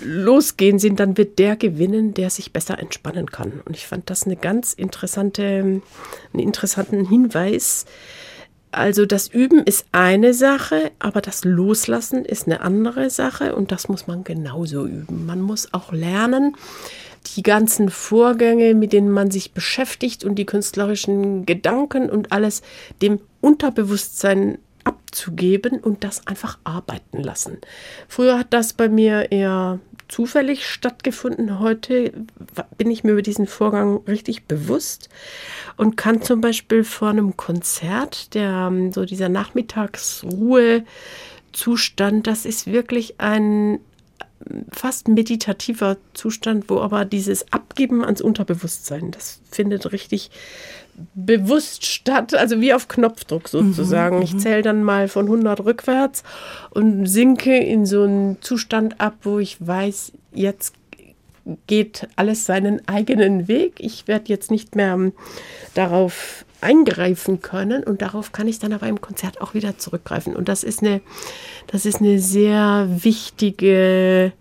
Losgehen 0.00 0.78
sind, 0.78 1.00
dann 1.00 1.16
wird 1.16 1.38
der 1.38 1.56
gewinnen, 1.56 2.14
der 2.14 2.30
sich 2.30 2.52
besser 2.52 2.78
entspannen 2.78 3.30
kann. 3.30 3.60
Und 3.64 3.76
ich 3.76 3.86
fand 3.86 4.08
das 4.10 4.24
eine 4.24 4.36
ganz 4.36 4.72
interessante, 4.72 5.42
einen 5.42 5.82
interessanten 6.32 7.08
Hinweis. 7.08 7.86
Also 8.70 9.06
das 9.06 9.28
Üben 9.28 9.62
ist 9.62 9.86
eine 9.92 10.34
Sache, 10.34 10.90
aber 10.98 11.20
das 11.20 11.44
Loslassen 11.44 12.24
ist 12.24 12.46
eine 12.46 12.60
andere 12.60 13.08
Sache 13.10 13.54
und 13.54 13.72
das 13.72 13.88
muss 13.88 14.06
man 14.06 14.24
genauso 14.24 14.86
üben. 14.86 15.24
Man 15.26 15.40
muss 15.40 15.72
auch 15.72 15.92
lernen, 15.92 16.54
die 17.36 17.42
ganzen 17.42 17.90
Vorgänge, 17.90 18.74
mit 18.74 18.92
denen 18.92 19.10
man 19.10 19.30
sich 19.30 19.52
beschäftigt 19.52 20.24
und 20.24 20.36
die 20.36 20.46
künstlerischen 20.46 21.46
Gedanken 21.46 22.10
und 22.10 22.32
alles 22.32 22.62
dem 23.02 23.20
Unterbewusstsein 23.40 24.58
abzugeben 25.08 25.80
und 25.80 26.04
das 26.04 26.26
einfach 26.26 26.58
arbeiten 26.64 27.22
lassen. 27.22 27.56
Früher 28.08 28.38
hat 28.38 28.52
das 28.52 28.74
bei 28.74 28.90
mir 28.90 29.32
eher 29.32 29.80
zufällig 30.08 30.66
stattgefunden. 30.66 31.60
Heute 31.60 32.12
bin 32.76 32.90
ich 32.90 33.04
mir 33.04 33.12
über 33.12 33.22
diesen 33.22 33.46
Vorgang 33.46 34.02
richtig 34.06 34.44
bewusst 34.44 35.08
und 35.76 35.96
kann 35.96 36.20
zum 36.22 36.42
Beispiel 36.42 36.84
vor 36.84 37.08
einem 37.08 37.38
Konzert, 37.38 38.34
der 38.34 38.70
so 38.92 39.06
dieser 39.06 39.30
Nachmittagsruhezustand, 39.30 42.26
das 42.26 42.44
ist 42.44 42.66
wirklich 42.66 43.18
ein 43.20 43.80
fast 44.70 45.08
meditativer 45.08 45.96
Zustand, 46.14 46.68
wo 46.68 46.80
aber 46.80 47.04
dieses 47.04 47.52
Abgeben 47.52 48.04
ans 48.04 48.20
Unterbewusstsein, 48.20 49.10
das 49.10 49.40
findet 49.50 49.92
richtig 49.92 50.30
bewusst 51.14 51.86
statt, 51.86 52.34
also 52.34 52.60
wie 52.60 52.74
auf 52.74 52.88
Knopfdruck 52.88 53.48
sozusagen. 53.48 54.16
Mhm, 54.16 54.22
ich 54.22 54.34
mhm. 54.34 54.38
zähle 54.40 54.62
dann 54.62 54.82
mal 54.82 55.08
von 55.08 55.26
100 55.26 55.64
rückwärts 55.64 56.22
und 56.70 57.06
sinke 57.06 57.56
in 57.56 57.86
so 57.86 58.02
einen 58.02 58.42
Zustand 58.42 59.00
ab, 59.00 59.14
wo 59.22 59.38
ich 59.38 59.64
weiß, 59.64 60.12
jetzt 60.32 60.74
geht 61.66 62.08
alles 62.16 62.46
seinen 62.46 62.86
eigenen 62.88 63.48
Weg. 63.48 63.74
Ich 63.78 64.06
werde 64.06 64.26
jetzt 64.28 64.50
nicht 64.50 64.76
mehr 64.76 65.12
darauf 65.74 66.44
eingreifen 66.60 67.40
können 67.40 67.84
und 67.84 68.02
darauf 68.02 68.32
kann 68.32 68.48
ich 68.48 68.58
dann 68.58 68.72
aber 68.72 68.88
im 68.88 69.00
Konzert 69.00 69.40
auch 69.40 69.54
wieder 69.54 69.78
zurückgreifen. 69.78 70.34
Und 70.34 70.48
das 70.48 70.64
ist 70.64 70.82
eine, 70.82 71.00
das 71.66 71.86
ist 71.86 72.00
eine 72.00 72.18
sehr 72.18 72.88
wichtige 72.88 74.32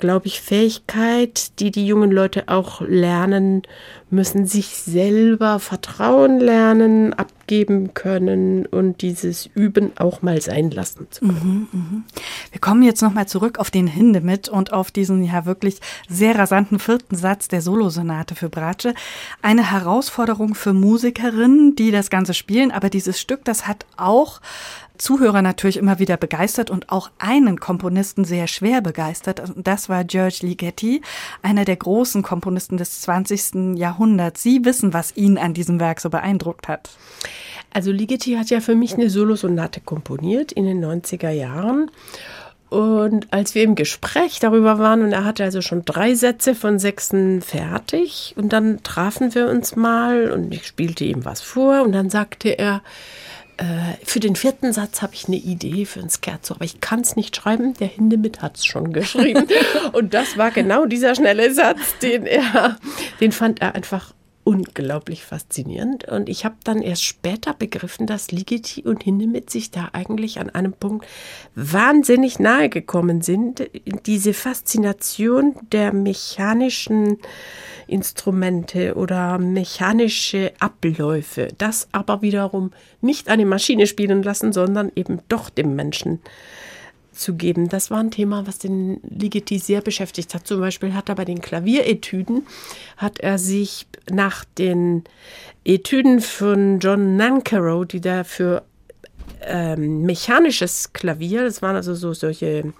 glaube 0.00 0.26
ich, 0.26 0.40
Fähigkeit, 0.40 1.58
die 1.60 1.70
die 1.70 1.86
jungen 1.86 2.10
Leute 2.10 2.44
auch 2.48 2.80
lernen 2.80 3.62
müssen, 4.10 4.46
sich 4.46 4.68
selber 4.68 5.58
vertrauen 5.58 6.38
lernen, 6.38 7.12
abgeben 7.14 7.94
können 7.94 8.64
und 8.66 9.02
dieses 9.02 9.46
Üben 9.54 9.92
auch 9.96 10.22
mal 10.22 10.40
sein 10.40 10.70
lassen 10.70 11.08
zu 11.10 11.20
können. 11.20 11.68
Mhm, 11.72 11.80
mh. 11.80 12.02
Wir 12.52 12.60
kommen 12.60 12.82
jetzt 12.82 13.02
nochmal 13.02 13.26
zurück 13.26 13.58
auf 13.58 13.70
den 13.70 13.86
Hindemith 13.86 14.48
und 14.48 14.72
auf 14.72 14.90
diesen 14.90 15.24
ja 15.24 15.44
wirklich 15.44 15.80
sehr 16.08 16.38
rasanten 16.38 16.78
vierten 16.78 17.16
Satz 17.16 17.48
der 17.48 17.60
Solosonate 17.60 18.34
für 18.34 18.48
Bratsche. 18.48 18.94
Eine 19.42 19.70
Herausforderung 19.70 20.54
für 20.54 20.72
Musikerinnen, 20.72 21.76
die 21.76 21.90
das 21.90 22.08
Ganze 22.08 22.34
spielen, 22.34 22.70
aber 22.70 22.90
dieses 22.90 23.20
Stück, 23.20 23.44
das 23.44 23.66
hat 23.66 23.84
auch 23.96 24.40
Zuhörer 24.98 25.42
natürlich 25.42 25.76
immer 25.76 25.98
wieder 25.98 26.16
begeistert 26.16 26.70
und 26.70 26.90
auch 26.90 27.10
einen 27.18 27.58
Komponisten 27.58 28.24
sehr 28.24 28.46
schwer 28.46 28.80
begeistert. 28.80 29.42
Das 29.56 29.88
war 29.88 30.04
George 30.04 30.38
Ligeti, 30.42 31.02
einer 31.42 31.64
der 31.64 31.76
großen 31.76 32.22
Komponisten 32.22 32.76
des 32.76 33.00
20. 33.02 33.76
Jahrhunderts. 33.76 34.42
Sie 34.42 34.64
wissen, 34.64 34.92
was 34.92 35.16
ihn 35.16 35.36
an 35.38 35.54
diesem 35.54 35.80
Werk 35.80 36.00
so 36.00 36.10
beeindruckt 36.10 36.68
hat. 36.68 36.90
Also 37.72 37.90
Ligeti 37.90 38.34
hat 38.34 38.50
ja 38.50 38.60
für 38.60 38.76
mich 38.76 38.94
eine 38.94 39.10
Solosonate 39.10 39.80
komponiert 39.80 40.52
in 40.52 40.64
den 40.64 40.84
90er 40.84 41.30
Jahren. 41.30 41.90
Und 42.70 43.32
als 43.32 43.54
wir 43.54 43.62
im 43.62 43.74
Gespräch 43.74 44.40
darüber 44.40 44.78
waren, 44.78 45.02
und 45.02 45.12
er 45.12 45.24
hatte 45.24 45.44
also 45.44 45.60
schon 45.60 45.84
drei 45.84 46.14
Sätze 46.14 46.54
von 46.54 46.78
sechsen 46.78 47.40
fertig, 47.40 48.34
und 48.36 48.52
dann 48.52 48.82
trafen 48.82 49.34
wir 49.34 49.48
uns 49.48 49.76
mal 49.76 50.30
und 50.30 50.52
ich 50.52 50.66
spielte 50.66 51.04
ihm 51.04 51.24
was 51.24 51.40
vor, 51.40 51.82
und 51.82 51.92
dann 51.92 52.10
sagte 52.10 52.48
er, 52.48 52.82
für 54.04 54.20
den 54.20 54.36
vierten 54.36 54.72
Satz 54.72 55.02
habe 55.02 55.14
ich 55.14 55.28
eine 55.28 55.36
Idee 55.36 55.84
für 55.84 56.00
ein 56.00 56.10
Scherzo, 56.10 56.54
aber 56.54 56.64
ich 56.64 56.80
kann 56.80 57.00
es 57.00 57.16
nicht 57.16 57.36
schreiben. 57.36 57.74
Der 57.74 57.88
Hindemith 57.88 58.42
hat 58.42 58.56
es 58.56 58.66
schon 58.66 58.92
geschrieben. 58.92 59.46
Und 59.92 60.14
das 60.14 60.36
war 60.36 60.50
genau 60.50 60.86
dieser 60.86 61.14
schnelle 61.14 61.52
Satz, 61.52 61.98
den 62.02 62.26
er, 62.26 62.78
den 63.20 63.32
fand 63.32 63.60
er 63.60 63.74
einfach 63.74 64.12
unglaublich 64.44 65.24
faszinierend. 65.24 66.06
Und 66.06 66.28
ich 66.28 66.44
habe 66.44 66.56
dann 66.64 66.82
erst 66.82 67.02
später 67.02 67.54
begriffen, 67.54 68.06
dass 68.06 68.30
Ligeti 68.30 68.82
und 68.82 69.02
Hindemith 69.02 69.50
sich 69.50 69.70
da 69.70 69.88
eigentlich 69.92 70.38
an 70.38 70.50
einem 70.50 70.74
Punkt 70.74 71.06
wahnsinnig 71.54 72.38
nahe 72.38 72.68
gekommen 72.68 73.22
sind. 73.22 73.70
Diese 74.04 74.34
Faszination 74.34 75.56
der 75.72 75.92
mechanischen 75.92 77.18
Instrumente 77.86 78.94
oder 78.94 79.38
mechanische 79.38 80.52
Abläufe, 80.58 81.48
das 81.58 81.88
aber 81.92 82.22
wiederum 82.22 82.72
nicht 83.00 83.28
eine 83.28 83.46
Maschine 83.46 83.86
spielen 83.86 84.22
lassen, 84.22 84.52
sondern 84.52 84.90
eben 84.94 85.20
doch 85.28 85.50
dem 85.50 85.74
Menschen 85.74 86.20
zu 87.12 87.34
geben. 87.34 87.68
Das 87.68 87.90
war 87.90 87.98
ein 87.98 88.10
Thema, 88.10 88.46
was 88.46 88.58
den 88.58 89.00
Ligeti 89.02 89.58
sehr 89.58 89.80
beschäftigt 89.80 90.34
hat. 90.34 90.46
Zum 90.46 90.60
Beispiel 90.60 90.94
hat 90.94 91.08
er 91.08 91.14
bei 91.14 91.24
den 91.24 91.40
Klavieretüden, 91.40 92.46
hat 92.96 93.20
er 93.20 93.38
sich 93.38 93.86
nach 94.10 94.44
den 94.58 95.04
Etüden 95.64 96.20
von 96.20 96.80
John 96.80 97.16
Nancaro, 97.16 97.84
die 97.84 98.00
da 98.00 98.24
für 98.24 98.64
ähm, 99.42 100.02
mechanisches 100.02 100.92
Klavier, 100.92 101.44
das 101.44 101.62
waren 101.62 101.76
also 101.76 101.94
so 101.94 102.12
solche 102.12 102.72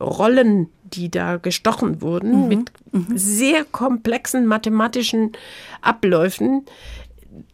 Rollen, 0.00 0.68
die 0.82 1.10
da 1.10 1.36
gestochen 1.36 2.00
wurden, 2.02 2.42
mhm. 2.42 2.48
mit 2.48 2.72
mhm. 2.92 3.06
sehr 3.16 3.64
komplexen 3.64 4.46
mathematischen 4.46 5.32
Abläufen. 5.80 6.64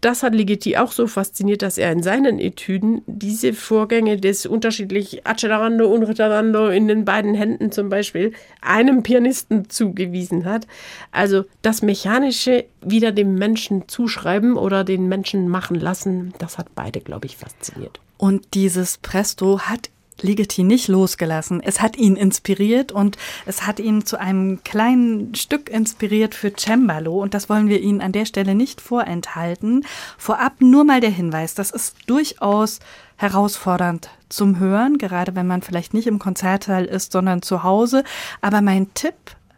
Das 0.02 0.22
hat 0.22 0.34
Ligeti 0.34 0.76
auch 0.76 0.92
so 0.92 1.06
fasziniert, 1.06 1.62
dass 1.62 1.78
er 1.78 1.90
in 1.92 2.02
seinen 2.02 2.38
Etüden 2.38 3.00
diese 3.06 3.54
Vorgänge 3.54 4.18
des 4.18 4.44
unterschiedlich 4.44 5.26
Accelerando 5.26 5.86
und 5.88 6.02
Ritterando 6.02 6.68
in 6.68 6.86
den 6.86 7.06
beiden 7.06 7.34
Händen 7.34 7.72
zum 7.72 7.88
Beispiel 7.88 8.32
einem 8.60 9.02
Pianisten 9.02 9.70
zugewiesen 9.70 10.44
hat. 10.44 10.66
Also 11.12 11.44
das 11.62 11.80
Mechanische 11.80 12.66
wieder 12.82 13.10
dem 13.12 13.36
Menschen 13.36 13.88
zuschreiben 13.88 14.56
oder 14.56 14.84
den 14.84 15.08
Menschen 15.08 15.48
machen 15.48 15.76
lassen, 15.76 16.34
das 16.38 16.58
hat 16.58 16.74
beide, 16.74 17.00
glaube 17.00 17.26
ich, 17.26 17.38
fasziniert. 17.38 18.00
Und 18.18 18.52
dieses 18.52 18.98
Presto 18.98 19.60
hat 19.60 19.88
Ligeti 20.22 20.62
nicht 20.62 20.88
losgelassen. 20.88 21.60
Es 21.62 21.80
hat 21.80 21.96
ihn 21.96 22.16
inspiriert 22.16 22.92
und 22.92 23.18
es 23.46 23.66
hat 23.66 23.80
ihn 23.80 24.04
zu 24.04 24.18
einem 24.18 24.62
kleinen 24.64 25.34
Stück 25.34 25.68
inspiriert 25.68 26.34
für 26.34 26.52
Cembalo 26.56 27.20
und 27.20 27.34
das 27.34 27.48
wollen 27.48 27.68
wir 27.68 27.80
Ihnen 27.80 28.00
an 28.00 28.12
der 28.12 28.26
Stelle 28.26 28.54
nicht 28.54 28.80
vorenthalten. 28.80 29.84
Vorab 30.18 30.60
nur 30.60 30.84
mal 30.84 31.00
der 31.00 31.10
Hinweis, 31.10 31.54
das 31.54 31.70
ist 31.70 31.96
durchaus 32.06 32.80
herausfordernd 33.16 34.10
zum 34.28 34.58
Hören, 34.58 34.98
gerade 34.98 35.34
wenn 35.34 35.46
man 35.46 35.62
vielleicht 35.62 35.92
nicht 35.94 36.06
im 36.06 36.18
Konzertsaal 36.18 36.84
ist, 36.86 37.12
sondern 37.12 37.42
zu 37.42 37.62
Hause. 37.62 38.04
Aber 38.40 38.62
mein 38.62 38.92
Tipp, 38.94 39.14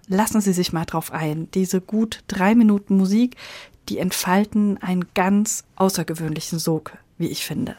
lassen 0.09 0.41
Sie 0.41 0.53
sich 0.53 0.73
mal 0.73 0.85
drauf 0.85 1.13
ein. 1.13 1.49
Diese 1.53 1.81
gut 1.81 2.25
drei 2.27 2.55
Minuten 2.55 2.97
Musik, 2.97 3.37
die 3.89 3.99
entfalten 3.99 4.79
einen 4.83 5.07
ganz 5.15 5.65
außergewöhnlichen 5.77 6.59
Sog, 6.59 6.93
wie 7.19 7.29
ich 7.29 7.45
finde. 7.45 7.77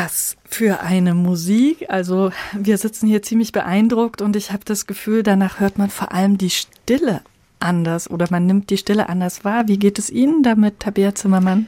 Was 0.00 0.36
für 0.44 0.78
eine 0.78 1.12
Musik. 1.12 1.86
Also 1.88 2.30
wir 2.52 2.78
sitzen 2.78 3.08
hier 3.08 3.20
ziemlich 3.20 3.50
beeindruckt 3.50 4.22
und 4.22 4.36
ich 4.36 4.52
habe 4.52 4.64
das 4.64 4.86
Gefühl, 4.86 5.24
danach 5.24 5.58
hört 5.58 5.76
man 5.76 5.90
vor 5.90 6.12
allem 6.12 6.38
die 6.38 6.50
Stille 6.50 7.20
anders 7.58 8.08
oder 8.08 8.28
man 8.30 8.46
nimmt 8.46 8.70
die 8.70 8.76
Stille 8.76 9.08
anders 9.08 9.44
wahr. 9.44 9.66
Wie 9.66 9.76
geht 9.76 9.98
es 9.98 10.08
Ihnen 10.08 10.44
damit, 10.44 10.78
Tabea 10.78 11.16
Zimmermann? 11.16 11.66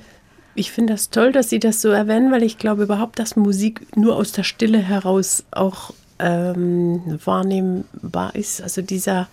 Ich 0.54 0.70
finde 0.70 0.92
das 0.92 1.10
toll, 1.10 1.32
dass 1.32 1.50
Sie 1.50 1.58
das 1.58 1.82
so 1.82 1.88
erwähnen, 1.88 2.30
weil 2.30 2.44
ich 2.44 2.56
glaube 2.56 2.84
überhaupt, 2.84 3.18
dass 3.18 3.34
Musik 3.34 3.96
nur 3.96 4.14
aus 4.14 4.30
der 4.30 4.44
Stille 4.44 4.78
heraus 4.78 5.42
auch 5.50 5.92
ähm, 6.20 7.18
wahrnehmbar 7.24 8.36
ist. 8.36 8.62
Also 8.62 8.80
dieser, 8.80 9.26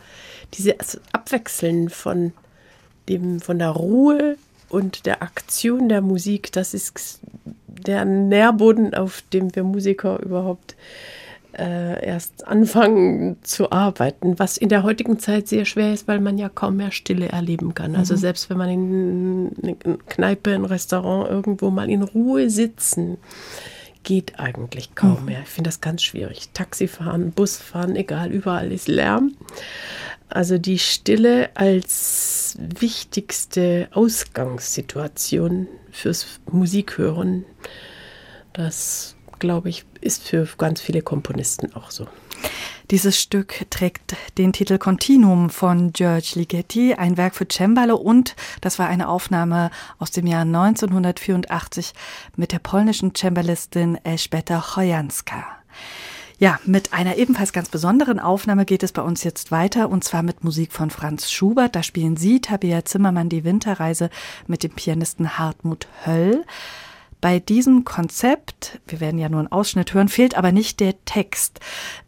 dieses 0.55 0.99
Abwechseln 1.11 1.89
von 1.89 2.33
dem, 3.09 3.41
von 3.41 3.59
der 3.59 3.69
Ruhe 3.69 4.37
und 4.69 5.05
der 5.05 5.21
Aktion 5.21 5.87
der 5.87 6.01
Musik, 6.01 6.51
das 6.51 6.73
ist 6.73 7.19
der 7.87 8.05
Nährboden, 8.05 8.93
auf 8.93 9.23
dem 9.33 9.55
wir 9.55 9.63
Musiker 9.63 10.19
überhaupt 10.21 10.75
äh, 11.57 12.05
erst 12.05 12.47
anfangen 12.47 13.37
zu 13.43 13.71
arbeiten, 13.71 14.37
was 14.37 14.57
in 14.57 14.69
der 14.69 14.83
heutigen 14.83 15.19
Zeit 15.19 15.47
sehr 15.47 15.65
schwer 15.65 15.93
ist, 15.93 16.07
weil 16.07 16.19
man 16.19 16.37
ja 16.37 16.49
kaum 16.49 16.77
mehr 16.77 16.91
Stille 16.91 17.29
erleben 17.29 17.73
kann. 17.73 17.95
Also 17.95 18.13
mhm. 18.13 18.19
selbst 18.19 18.49
wenn 18.49 18.57
man 18.57 18.69
in 18.69 19.51
eine 19.63 19.97
Kneipe, 20.07 20.53
ein 20.53 20.65
Restaurant 20.65 21.29
irgendwo 21.29 21.71
mal 21.71 21.89
in 21.89 22.03
Ruhe 22.03 22.49
sitzen, 22.49 23.17
geht 24.03 24.39
eigentlich 24.39 24.95
kaum 24.95 25.21
mhm. 25.21 25.25
mehr. 25.25 25.39
Ich 25.41 25.49
finde 25.49 25.69
das 25.69 25.81
ganz 25.81 26.03
schwierig. 26.03 26.49
Taxifahren, 26.53 27.31
Busfahren, 27.31 27.95
egal, 27.95 28.31
überall 28.31 28.71
ist 28.71 28.87
Lärm. 28.87 29.33
Also 30.29 30.57
die 30.57 30.79
Stille 30.79 31.49
als 31.55 32.57
wichtigste 32.59 33.87
Ausgangssituation 33.91 35.67
fürs 35.91 36.39
Musikhören, 36.51 37.45
das 38.53 39.15
glaube 39.39 39.69
ich, 39.69 39.85
ist 40.01 40.23
für 40.23 40.47
ganz 40.57 40.81
viele 40.81 41.01
Komponisten 41.01 41.73
auch 41.73 41.91
so. 41.91 42.07
Dieses 42.89 43.19
Stück 43.19 43.65
trägt 43.69 44.15
den 44.37 44.53
Titel 44.53 44.77
Continuum 44.77 45.49
von 45.49 45.91
George 45.91 46.31
Ligeti, 46.35 46.93
ein 46.93 47.17
Werk 47.17 47.35
für 47.35 47.45
Cembalo 47.45 47.97
und 47.97 48.35
das 48.61 48.79
war 48.79 48.87
eine 48.87 49.09
Aufnahme 49.09 49.71
aus 49.99 50.11
dem 50.11 50.25
Jahr 50.25 50.43
1984 50.43 51.93
mit 52.37 52.53
der 52.53 52.59
polnischen 52.59 53.13
Cembalistin 53.13 53.97
Elżbieta 54.05 54.61
Chojanska. 54.61 55.56
Ja, 56.39 56.59
mit 56.65 56.93
einer 56.93 57.17
ebenfalls 57.17 57.51
ganz 57.51 57.69
besonderen 57.69 58.19
Aufnahme 58.19 58.65
geht 58.65 58.83
es 58.83 58.91
bei 58.91 59.01
uns 59.01 59.23
jetzt 59.23 59.49
weiter 59.49 59.89
und 59.89 60.03
zwar 60.03 60.21
mit 60.21 60.43
Musik 60.43 60.71
von 60.71 60.91
Franz 60.91 61.31
Schubert. 61.31 61.75
Da 61.75 61.81
spielen 61.81 62.15
Sie, 62.15 62.41
Tabea 62.41 62.85
Zimmermann, 62.85 63.27
die 63.27 63.43
Winterreise 63.43 64.11
mit 64.45 64.61
dem 64.61 64.71
Pianisten 64.71 65.39
Hartmut 65.39 65.87
Höll. 66.05 66.45
Bei 67.21 67.39
diesem 67.39 67.85
Konzept, 67.85 68.79
wir 68.87 68.99
werden 68.99 69.19
ja 69.19 69.29
nur 69.29 69.39
einen 69.39 69.51
Ausschnitt 69.51 69.95
hören, 69.95 70.09
fehlt 70.09 70.37
aber 70.37 70.51
nicht 70.51 70.79
der 70.79 70.93
Text. 71.05 71.59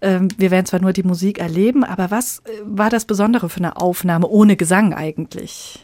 Ähm, 0.02 0.28
wir 0.38 0.52
werden 0.52 0.68
zwar 0.68 0.80
nur 0.80 0.94
die 0.94 1.02
Musik 1.02 1.40
erleben, 1.40 1.84
aber 1.84 2.12
was 2.12 2.44
äh, 2.46 2.52
war 2.64 2.92
das 2.92 3.06
Besondere 3.06 3.50
für 3.50 3.58
eine 3.58 3.78
Aufnahme 3.78 4.28
ohne 4.28 4.56
Gesang 4.56 4.94
eigentlich? 4.94 5.84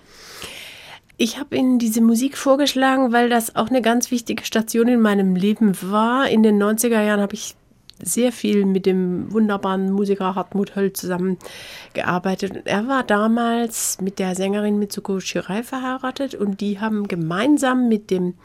Ich 1.17 1.39
habe 1.39 1.55
Ihnen 1.55 1.79
diese 1.79 2.01
Musik 2.01 2.37
vorgeschlagen, 2.37 3.11
weil 3.11 3.29
das 3.29 3.55
auch 3.55 3.69
eine 3.69 3.81
ganz 3.81 4.11
wichtige 4.11 4.45
Station 4.45 4.87
in 4.87 5.01
meinem 5.01 5.35
Leben 5.35 5.75
war. 5.81 6.29
In 6.29 6.43
den 6.43 6.61
90er 6.61 7.01
Jahren 7.01 7.21
habe 7.21 7.33
ich 7.33 7.55
sehr 8.01 8.31
viel 8.31 8.65
mit 8.65 8.85
dem 8.85 9.31
wunderbaren 9.31 9.91
Musiker 9.91 10.35
Hartmut 10.35 10.75
Höll 10.75 10.93
zusammengearbeitet. 10.93 12.63
Er 12.65 12.87
war 12.87 13.03
damals 13.03 13.99
mit 14.01 14.19
der 14.19 14.35
Sängerin 14.35 14.79
Mitsuko 14.79 15.19
Shirai 15.19 15.63
verheiratet 15.63 16.35
und 16.35 16.61
die 16.61 16.79
haben 16.79 17.07
gemeinsam 17.07 17.87
mit 17.87 18.11
dem 18.11 18.35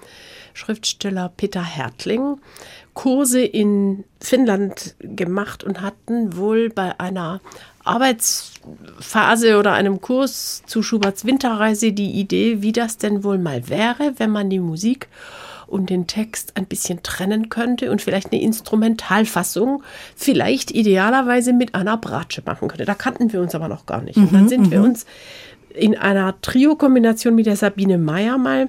Schriftsteller 0.54 1.32
Peter 1.36 1.62
Hertling 1.62 2.40
Kurse 2.94 3.40
in 3.40 4.04
Finnland 4.20 4.96
gemacht 4.98 5.64
und 5.64 5.80
hatten 5.80 6.36
wohl 6.36 6.70
bei 6.70 6.98
einer 6.98 7.40
Arbeitsphase 7.84 9.58
oder 9.58 9.72
einem 9.72 10.00
Kurs 10.00 10.62
zu 10.66 10.82
Schuberts 10.82 11.24
Winterreise 11.24 11.92
die 11.92 12.10
Idee, 12.10 12.62
wie 12.62 12.72
das 12.72 12.98
denn 12.98 13.24
wohl 13.24 13.38
mal 13.38 13.68
wäre, 13.68 14.14
wenn 14.18 14.30
man 14.30 14.50
die 14.50 14.58
Musik 14.58 15.08
und 15.70 15.90
den 15.90 16.06
Text 16.06 16.56
ein 16.56 16.66
bisschen 16.66 17.02
trennen 17.02 17.48
könnte 17.48 17.90
und 17.90 18.02
vielleicht 18.02 18.32
eine 18.32 18.42
Instrumentalfassung 18.42 19.82
vielleicht 20.16 20.70
idealerweise 20.70 21.52
mit 21.52 21.74
einer 21.74 21.96
Bratsche 21.96 22.42
machen 22.44 22.68
könnte. 22.68 22.84
Da 22.84 22.94
kannten 22.94 23.32
wir 23.32 23.40
uns 23.40 23.54
aber 23.54 23.68
noch 23.68 23.86
gar 23.86 24.02
nicht. 24.02 24.16
Und 24.16 24.32
dann 24.32 24.44
mhm, 24.44 24.48
sind 24.48 24.70
wir 24.70 24.80
mhm. 24.80 24.84
uns 24.86 25.06
in 25.74 25.96
einer 25.96 26.40
Trio-Kombination 26.40 27.34
mit 27.34 27.46
der 27.46 27.56
Sabine 27.56 27.98
Meyer 27.98 28.38
mal 28.38 28.68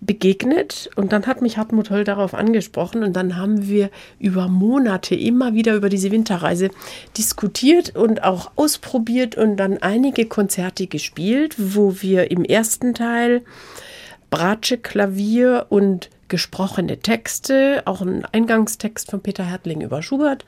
begegnet 0.00 0.88
und 0.94 1.12
dann 1.12 1.26
hat 1.26 1.42
mich 1.42 1.58
Hartmut 1.58 1.90
Höll 1.90 2.04
darauf 2.04 2.32
angesprochen 2.32 3.02
und 3.02 3.14
dann 3.16 3.36
haben 3.36 3.66
wir 3.68 3.90
über 4.20 4.48
Monate 4.48 5.14
immer 5.14 5.54
wieder 5.54 5.74
über 5.74 5.88
diese 5.88 6.12
Winterreise 6.12 6.70
diskutiert 7.16 7.96
und 7.96 8.22
auch 8.22 8.52
ausprobiert 8.54 9.36
und 9.36 9.56
dann 9.56 9.78
einige 9.78 10.26
Konzerte 10.26 10.86
gespielt, 10.86 11.56
wo 11.58 12.00
wir 12.00 12.30
im 12.30 12.44
ersten 12.44 12.94
Teil 12.94 13.42
Bratsche, 14.30 14.78
Klavier 14.78 15.66
und 15.68 16.10
gesprochene 16.28 16.98
Texte, 16.98 17.82
auch 17.84 18.00
einen 18.00 18.24
Eingangstext 18.24 19.10
von 19.10 19.20
Peter 19.20 19.44
Hertling 19.44 19.80
über 19.80 20.02
Schubert 20.02 20.44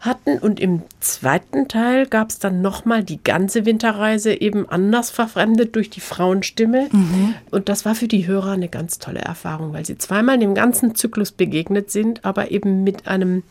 hatten. 0.00 0.38
Und 0.38 0.60
im 0.60 0.82
zweiten 1.00 1.68
Teil 1.68 2.06
gab 2.06 2.30
es 2.30 2.38
dann 2.38 2.62
nochmal 2.62 3.02
die 3.02 3.22
ganze 3.22 3.64
Winterreise 3.64 4.40
eben 4.40 4.68
anders 4.68 5.10
verfremdet 5.10 5.74
durch 5.76 5.90
die 5.90 6.00
Frauenstimme. 6.00 6.88
Mhm. 6.92 7.34
Und 7.50 7.68
das 7.68 7.84
war 7.84 7.94
für 7.94 8.08
die 8.08 8.26
Hörer 8.26 8.52
eine 8.52 8.68
ganz 8.68 8.98
tolle 8.98 9.20
Erfahrung, 9.20 9.72
weil 9.72 9.86
sie 9.86 9.98
zweimal 9.98 10.38
dem 10.38 10.54
ganzen 10.54 10.94
Zyklus 10.94 11.32
begegnet 11.32 11.90
sind, 11.90 12.24
aber 12.24 12.50
eben 12.50 12.84
mit 12.84 13.08
einem 13.08 13.42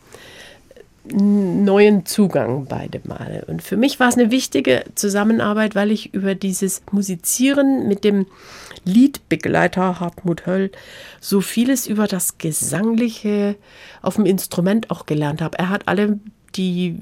neuen 1.12 2.06
Zugang 2.06 2.66
beide 2.66 3.00
Male. 3.04 3.44
Und 3.46 3.62
für 3.62 3.76
mich 3.76 4.00
war 4.00 4.08
es 4.08 4.16
eine 4.16 4.30
wichtige 4.30 4.84
Zusammenarbeit, 4.94 5.74
weil 5.74 5.90
ich 5.90 6.14
über 6.14 6.34
dieses 6.34 6.82
Musizieren 6.92 7.86
mit 7.88 8.04
dem 8.04 8.26
Liedbegleiter 8.84 10.00
Hartmut 10.00 10.46
Höll 10.46 10.70
so 11.20 11.40
vieles 11.40 11.86
über 11.86 12.06
das 12.06 12.38
Gesangliche 12.38 13.56
auf 14.02 14.16
dem 14.16 14.26
Instrument 14.26 14.90
auch 14.90 15.06
gelernt 15.06 15.40
habe. 15.40 15.58
Er 15.58 15.68
hat 15.68 15.88
alle 15.88 16.18
die 16.54 16.98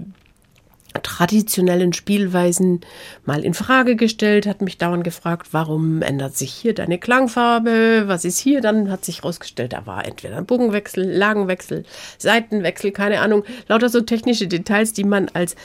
traditionellen 1.01 1.93
Spielweisen 1.93 2.81
mal 3.25 3.45
in 3.45 3.55
Frage 3.55 3.97
gestellt, 3.97 4.47
hat 4.47 4.61
mich 4.61 4.79
dauernd 4.79 5.05
gefragt, 5.05 5.49
warum 5.53 6.03
ändert 6.03 6.37
sich 6.37 6.53
hier 6.53 6.75
deine 6.75 6.99
Klangfarbe, 6.99 8.05
was 8.07 8.25
ist 8.25 8.39
hier? 8.39 8.61
Dann 8.61 8.91
hat 8.91 9.05
sich 9.05 9.19
herausgestellt, 9.19 9.73
da 9.73 9.87
war 9.87 10.05
entweder 10.05 10.37
ein 10.37 10.47
Bogenwechsel, 10.47 11.05
Lagenwechsel, 11.05 11.85
Seitenwechsel, 12.19 12.93
keine 12.93 13.21
Ahnung, 13.21 13.45
lauter 13.69 13.89
so 13.89 14.01
technische 14.03 14.47
Details, 14.47 14.93
die 14.93 15.05
man 15.05 15.31
als 15.33 15.57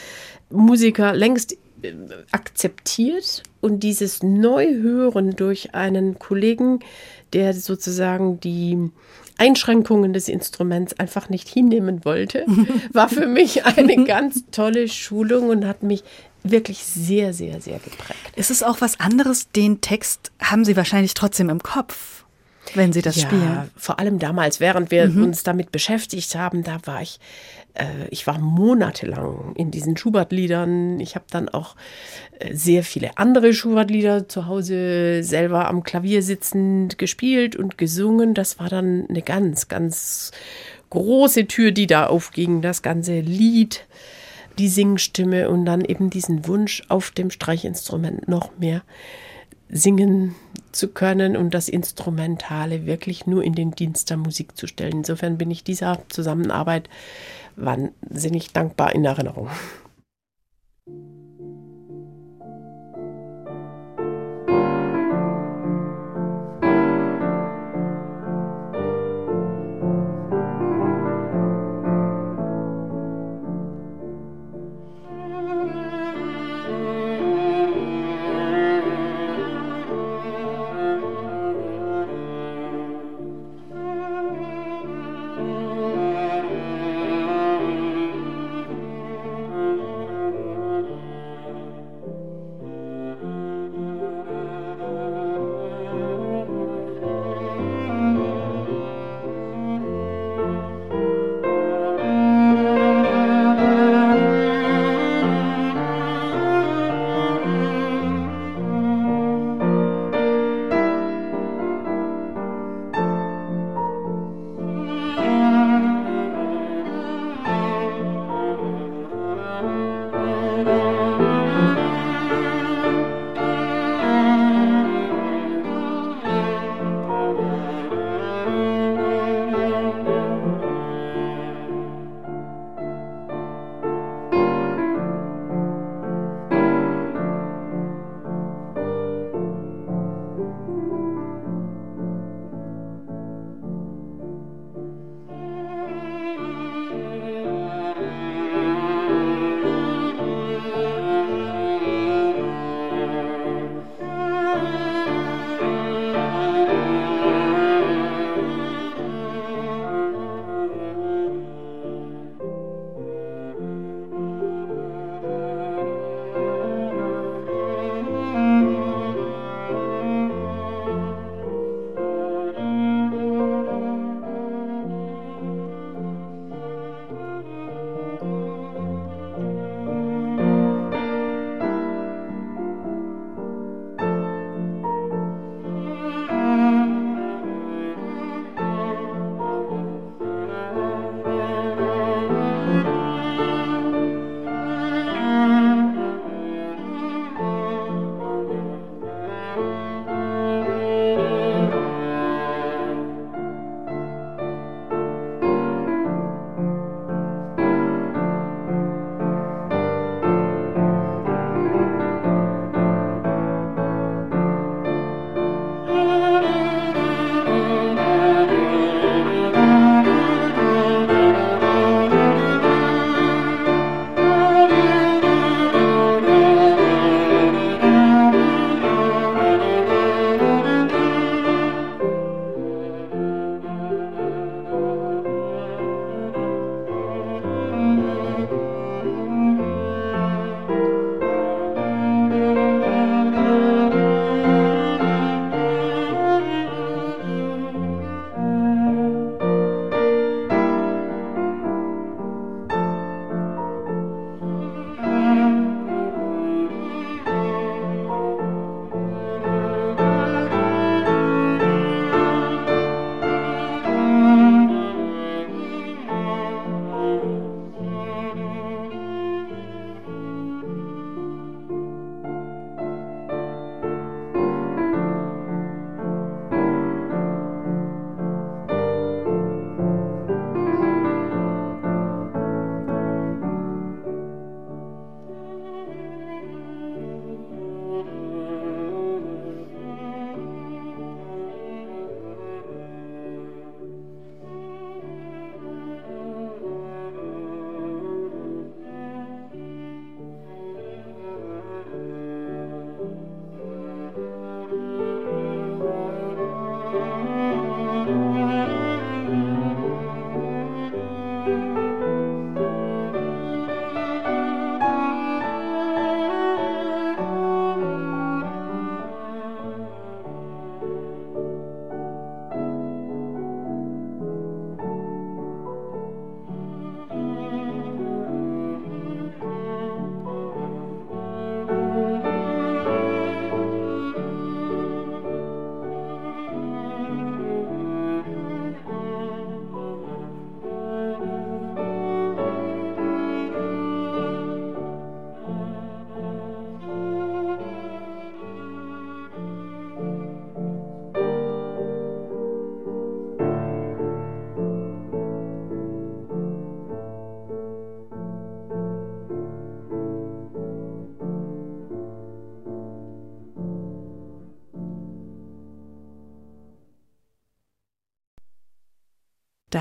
Musiker 0.49 1.14
längst 1.14 1.57
akzeptiert 2.31 3.43
und 3.61 3.81
dieses 3.81 4.23
Neuhören 4.23 5.35
durch 5.35 5.73
einen 5.75 6.19
Kollegen, 6.19 6.79
der 7.33 7.53
sozusagen 7.53 8.39
die 8.39 8.89
Einschränkungen 9.37 10.13
des 10.13 10.29
Instruments 10.29 10.99
einfach 10.99 11.29
nicht 11.29 11.47
hinnehmen 11.47 12.03
wollte, 12.05 12.45
war 12.93 13.09
für 13.09 13.27
mich 13.27 13.65
eine 13.65 14.03
ganz 14.05 14.43
tolle 14.51 14.87
Schulung 14.87 15.49
und 15.49 15.65
hat 15.65 15.83
mich 15.83 16.03
wirklich 16.43 16.83
sehr, 16.83 17.33
sehr, 17.33 17.61
sehr 17.61 17.79
geprägt. 17.79 18.19
Ist 18.35 18.51
es 18.51 18.63
auch 18.63 18.81
was 18.81 18.99
anderes? 18.99 19.49
Den 19.51 19.81
Text 19.81 20.31
haben 20.41 20.65
Sie 20.65 20.77
wahrscheinlich 20.77 21.13
trotzdem 21.13 21.49
im 21.49 21.61
Kopf, 21.61 22.16
wenn 22.76 22.94
Sie 22.94 23.02
das 23.02 23.15
ja, 23.15 23.27
spielen. 23.27 23.72
Vor 23.76 23.99
allem 23.99 24.19
damals, 24.19 24.60
während 24.60 24.91
wir 24.91 25.07
mhm. 25.07 25.23
uns 25.23 25.44
damit 25.44 25.72
beschäftigt 25.72 26.35
haben, 26.35 26.64
da 26.64 26.80
war 26.85 27.02
ich 27.02 27.19
äh, 27.77 28.07
ich 28.10 28.27
war 28.27 28.39
monatelang 28.39 29.53
in 29.56 29.72
diesen 29.72 29.98
Schubert-Liedern. 29.98 30.99
Ich 30.99 31.15
habe 31.15 31.26
dann 31.30 31.49
auch 31.49 31.76
äh, 32.39 32.53
sehr 32.53 32.84
viele 32.84 33.18
andere 33.18 33.53
Schubert-Lieder 33.53 34.27
zu 34.27 34.48
Hause 34.48 35.23
selber 35.23 35.68
am 35.68 35.84
Klavier 35.84 36.22
sitzend 36.22 36.98
gespielt 36.98 37.56
und 37.56 37.77
gesungen. 37.77 38.34
Das 38.34 38.60
war 38.60 38.69
dann 38.69 39.06
eine 39.10 39.22
ganz, 39.22 39.68
ganz 39.68 40.31
große 40.89 41.48
Tür, 41.48 41.72
die 41.72 41.88
da 41.88 42.07
aufging. 42.07 42.61
Das 42.61 42.81
ganze 42.81 43.19
Lied, 43.19 43.85
die 44.57 44.69
Singstimme 44.69 45.49
und 45.49 45.65
dann 45.65 45.85
eben 45.85 46.10
diesen 46.10 46.48
Wunsch 46.48 46.84
auf 46.89 47.11
dem 47.11 47.30
Streichinstrument 47.30 48.27
noch 48.27 48.57
mehr 48.57 48.81
singen 49.69 50.35
zu 50.72 50.88
können 50.89 51.35
und 51.35 51.53
das 51.53 51.69
Instrumentale 51.69 52.85
wirklich 52.85 53.26
nur 53.26 53.44
in 53.44 53.53
den 53.53 53.72
Dienst 53.72 54.10
der 54.10 54.18
Musik 54.18 54.57
zu 54.57 54.68
stellen. 54.68 54.98
Insofern 54.98 55.38
bin 55.38 55.52
ich 55.52 55.64
dieser 55.64 56.03
Zusammenarbeit 56.10 56.89
wahnsinnig 57.56 58.53
dankbar 58.53 58.94
in 58.94 59.06
Erinnerung. 59.06 59.49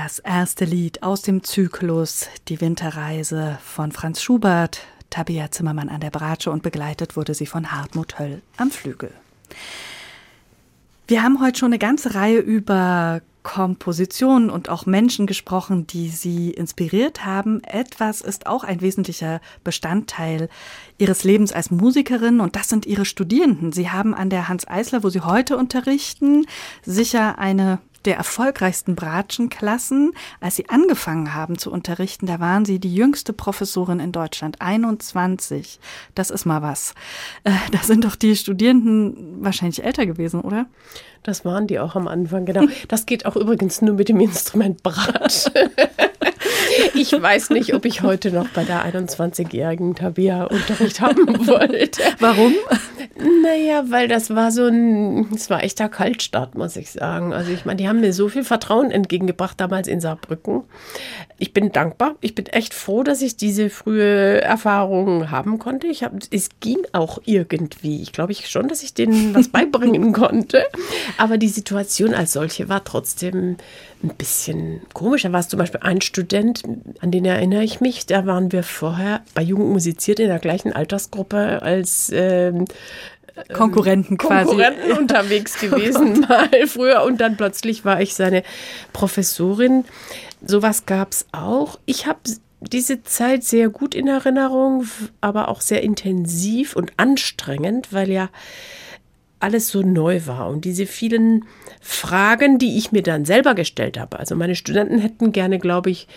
Das 0.07 0.19
erste 0.19 0.63
Lied 0.63 1.03
aus 1.03 1.21
dem 1.21 1.43
Zyklus 1.43 2.27
Die 2.47 2.61
Winterreise 2.61 3.59
von 3.61 3.91
Franz 3.91 4.21
Schubert, 4.21 4.79
Tabea 5.09 5.51
Zimmermann 5.51 5.89
an 5.89 5.99
der 5.99 6.11
Bratsche 6.11 6.49
und 6.49 6.63
begleitet 6.63 7.17
wurde 7.17 7.33
sie 7.33 7.45
von 7.45 7.73
Hartmut 7.73 8.17
Höll 8.17 8.41
am 8.55 8.71
Flügel. 8.71 9.11
Wir 11.09 11.23
haben 11.23 11.41
heute 11.41 11.59
schon 11.59 11.73
eine 11.73 11.77
ganze 11.77 12.15
Reihe 12.15 12.39
über 12.39 13.21
Kompositionen 13.47 14.49
und 14.49 14.67
auch 14.67 14.85
Menschen 14.85 15.25
gesprochen, 15.25 15.87
die 15.87 16.09
sie 16.09 16.51
inspiriert 16.51 17.25
haben. 17.25 17.63
Etwas 17.63 18.19
ist 18.21 18.45
auch 18.45 18.63
ein 18.63 18.81
wesentlicher 18.81 19.39
Bestandteil 19.63 20.47
ihres 20.97 21.23
Lebens 21.25 21.51
als 21.51 21.71
Musikerin 21.71 22.39
und 22.39 22.55
das 22.55 22.69
sind 22.69 22.85
ihre 22.85 23.05
Studierenden. 23.05 23.71
Sie 23.71 23.89
haben 23.89 24.13
an 24.13 24.29
der 24.29 24.47
Hans 24.47 24.67
Eisler, 24.67 25.03
wo 25.03 25.09
sie 25.09 25.21
heute 25.21 25.57
unterrichten, 25.57 26.45
sicher 26.85 27.39
eine 27.39 27.79
der 28.07 28.15
erfolgreichsten 28.15 28.95
Bratschenklassen. 28.95 30.13
Als 30.39 30.55
sie 30.55 30.69
angefangen 30.69 31.35
haben 31.35 31.57
zu 31.57 31.71
unterrichten, 31.71 32.25
da 32.25 32.39
waren 32.39 32.65
sie 32.65 32.79
die 32.79 32.95
jüngste 32.95 33.33
Professorin 33.33 33.99
in 33.99 34.11
Deutschland, 34.11 34.61
21. 34.61 35.79
Das 36.15 36.31
ist 36.31 36.45
mal 36.45 36.61
was. 36.61 36.95
Äh, 37.43 37.51
da 37.71 37.79
sind 37.79 38.05
doch 38.05 38.15
die 38.15 38.35
Studierenden 38.35 39.43
wahrscheinlich 39.43 39.83
älter 39.83 40.05
gewesen, 40.05 40.41
oder? 40.41 40.67
Das 41.23 41.43
waren 41.43 41.67
die 41.67 41.79
auch 41.79 41.95
am 41.95 42.07
Anfang, 42.07 42.45
genau. 42.45 42.63
Das 42.87 43.05
geht 43.05 43.25
auch 43.25 43.35
übrigens 43.35 43.81
nur 43.81 43.95
mit 43.95 44.09
dem 44.09 44.19
Instrument 44.21 44.81
Bratsch. 44.81 45.47
Ich 46.97 47.11
weiß 47.11 47.51
nicht, 47.51 47.75
ob 47.75 47.85
ich 47.85 48.01
heute 48.01 48.31
noch 48.31 48.47
bei 48.49 48.63
der 48.63 48.83
21-jährigen 48.83 49.93
Tabia 49.93 50.45
Unterricht 50.45 50.99
haben 50.99 51.27
wollte. 51.47 52.01
Warum? 52.19 52.53
Naja, 53.43 53.83
weil 53.89 54.07
das 54.07 54.31
war 54.33 54.51
so 54.51 54.65
ein, 54.65 55.27
es 55.33 55.49
war 55.51 55.63
echter 55.63 55.89
Kaltstart, 55.89 56.55
muss 56.55 56.75
ich 56.75 56.89
sagen. 56.89 57.33
Also 57.33 57.51
ich 57.51 57.65
meine, 57.65 57.77
die 57.77 57.87
haben 57.87 57.99
mir 57.99 58.13
so 58.13 58.29
viel 58.29 58.43
Vertrauen 58.43 58.89
entgegengebracht 58.89 59.59
damals 59.59 59.87
in 59.87 60.01
Saarbrücken. 60.01 60.63
Ich 61.37 61.53
bin 61.53 61.71
dankbar. 61.71 62.15
Ich 62.21 62.33
bin 62.33 62.47
echt 62.47 62.73
froh, 62.73 63.03
dass 63.03 63.21
ich 63.21 63.37
diese 63.37 63.69
frühe 63.69 64.41
Erfahrung 64.41 65.29
haben 65.29 65.59
konnte. 65.59 65.85
Ich 65.87 66.03
hab, 66.03 66.13
es 66.31 66.49
ging 66.61 66.79
auch 66.93 67.19
irgendwie. 67.25 68.01
Ich 68.01 68.11
glaube 68.11 68.31
ich 68.31 68.49
schon, 68.49 68.67
dass 68.67 68.81
ich 68.81 68.95
denen 68.95 69.35
was 69.35 69.49
beibringen 69.49 70.13
konnte. 70.13 70.63
Aber 71.17 71.37
die 71.37 71.49
Situation 71.49 72.15
als 72.15 72.33
solche 72.33 72.69
war 72.69 72.83
trotzdem 72.83 73.57
ein 74.03 74.15
bisschen 74.15 74.81
komisch. 74.93 75.23
Da 75.23 75.31
war 75.31 75.39
es 75.39 75.47
zum 75.47 75.59
Beispiel 75.59 75.81
ein 75.83 76.01
Student, 76.01 76.63
an 76.99 77.11
den 77.11 77.25
erinnere 77.25 77.63
ich 77.63 77.81
mich. 77.81 78.05
Da 78.05 78.25
waren 78.25 78.51
wir 78.51 78.63
vorher 78.63 79.21
bei 79.33 79.41
Jugend 79.41 79.69
musiziert 79.69 80.19
in 80.19 80.27
der 80.27 80.39
gleichen 80.39 80.73
Altersgruppe 80.73 81.61
als 81.61 82.11
ähm, 82.13 82.65
Konkurrenten 83.53 84.17
quasi. 84.17 84.49
Konkurrenten 84.49 84.91
unterwegs 84.93 85.59
gewesen 85.59 86.23
oh 86.23 86.27
mal 86.27 86.67
früher 86.67 87.03
und 87.03 87.21
dann 87.21 87.37
plötzlich 87.37 87.85
war 87.85 88.01
ich 88.01 88.15
seine 88.15 88.43
Professorin. 88.93 89.85
Sowas 90.45 90.85
gab 90.85 91.11
es 91.11 91.25
auch. 91.31 91.79
Ich 91.85 92.07
habe 92.07 92.19
diese 92.61 93.03
Zeit 93.03 93.43
sehr 93.43 93.69
gut 93.69 93.93
in 93.93 94.07
Erinnerung, 94.07 94.85
aber 95.21 95.49
auch 95.49 95.61
sehr 95.61 95.83
intensiv 95.83 96.75
und 96.75 96.91
anstrengend, 96.97 97.93
weil 97.93 98.09
ja 98.09 98.29
alles 99.39 99.69
so 99.69 99.81
neu 99.81 100.21
war 100.25 100.49
und 100.49 100.65
diese 100.65 100.87
vielen 100.87 101.45
Fragen, 101.79 102.57
die 102.57 102.77
ich 102.77 102.91
mir 102.91 103.03
dann 103.03 103.23
selber 103.23 103.53
gestellt 103.53 103.99
habe. 103.99 104.17
Also 104.17 104.35
meine 104.35 104.55
Studenten 104.55 104.97
hätten 104.97 105.31
gerne, 105.31 105.59
glaube 105.59 105.91
ich, 105.91 106.07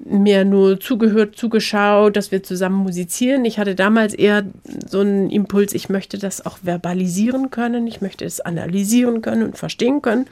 mir 0.00 0.44
nur 0.44 0.78
zugehört, 0.80 1.36
zugeschaut, 1.36 2.16
dass 2.16 2.30
wir 2.30 2.42
zusammen 2.42 2.76
musizieren. 2.76 3.44
Ich 3.44 3.58
hatte 3.58 3.74
damals 3.74 4.14
eher 4.14 4.44
so 4.88 5.00
einen 5.00 5.30
Impuls, 5.30 5.74
ich 5.74 5.88
möchte 5.88 6.18
das 6.18 6.44
auch 6.44 6.58
verbalisieren 6.62 7.50
können, 7.50 7.86
ich 7.86 8.00
möchte 8.00 8.24
es 8.24 8.40
analysieren 8.40 9.22
können 9.22 9.42
und 9.42 9.58
verstehen 9.58 10.00
können, 10.02 10.26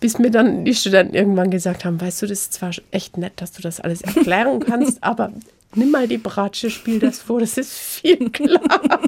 bis 0.00 0.18
mir 0.18 0.30
dann 0.30 0.64
die 0.64 0.74
Studenten 0.74 1.14
irgendwann 1.14 1.50
gesagt 1.50 1.84
haben, 1.84 2.00
weißt 2.00 2.22
du, 2.22 2.26
das 2.26 2.40
ist 2.40 2.52
zwar 2.54 2.70
echt 2.90 3.16
nett, 3.16 3.34
dass 3.36 3.52
du 3.52 3.62
das 3.62 3.80
alles 3.80 4.02
erklären 4.02 4.60
kannst, 4.60 4.98
aber 5.02 5.32
nimm 5.74 5.90
mal 5.90 6.06
die 6.06 6.18
Bratsche, 6.18 6.70
spiel 6.70 6.98
das 6.98 7.20
vor, 7.20 7.40
das 7.40 7.56
ist 7.56 7.72
viel 7.72 8.30
klarer. 8.30 9.00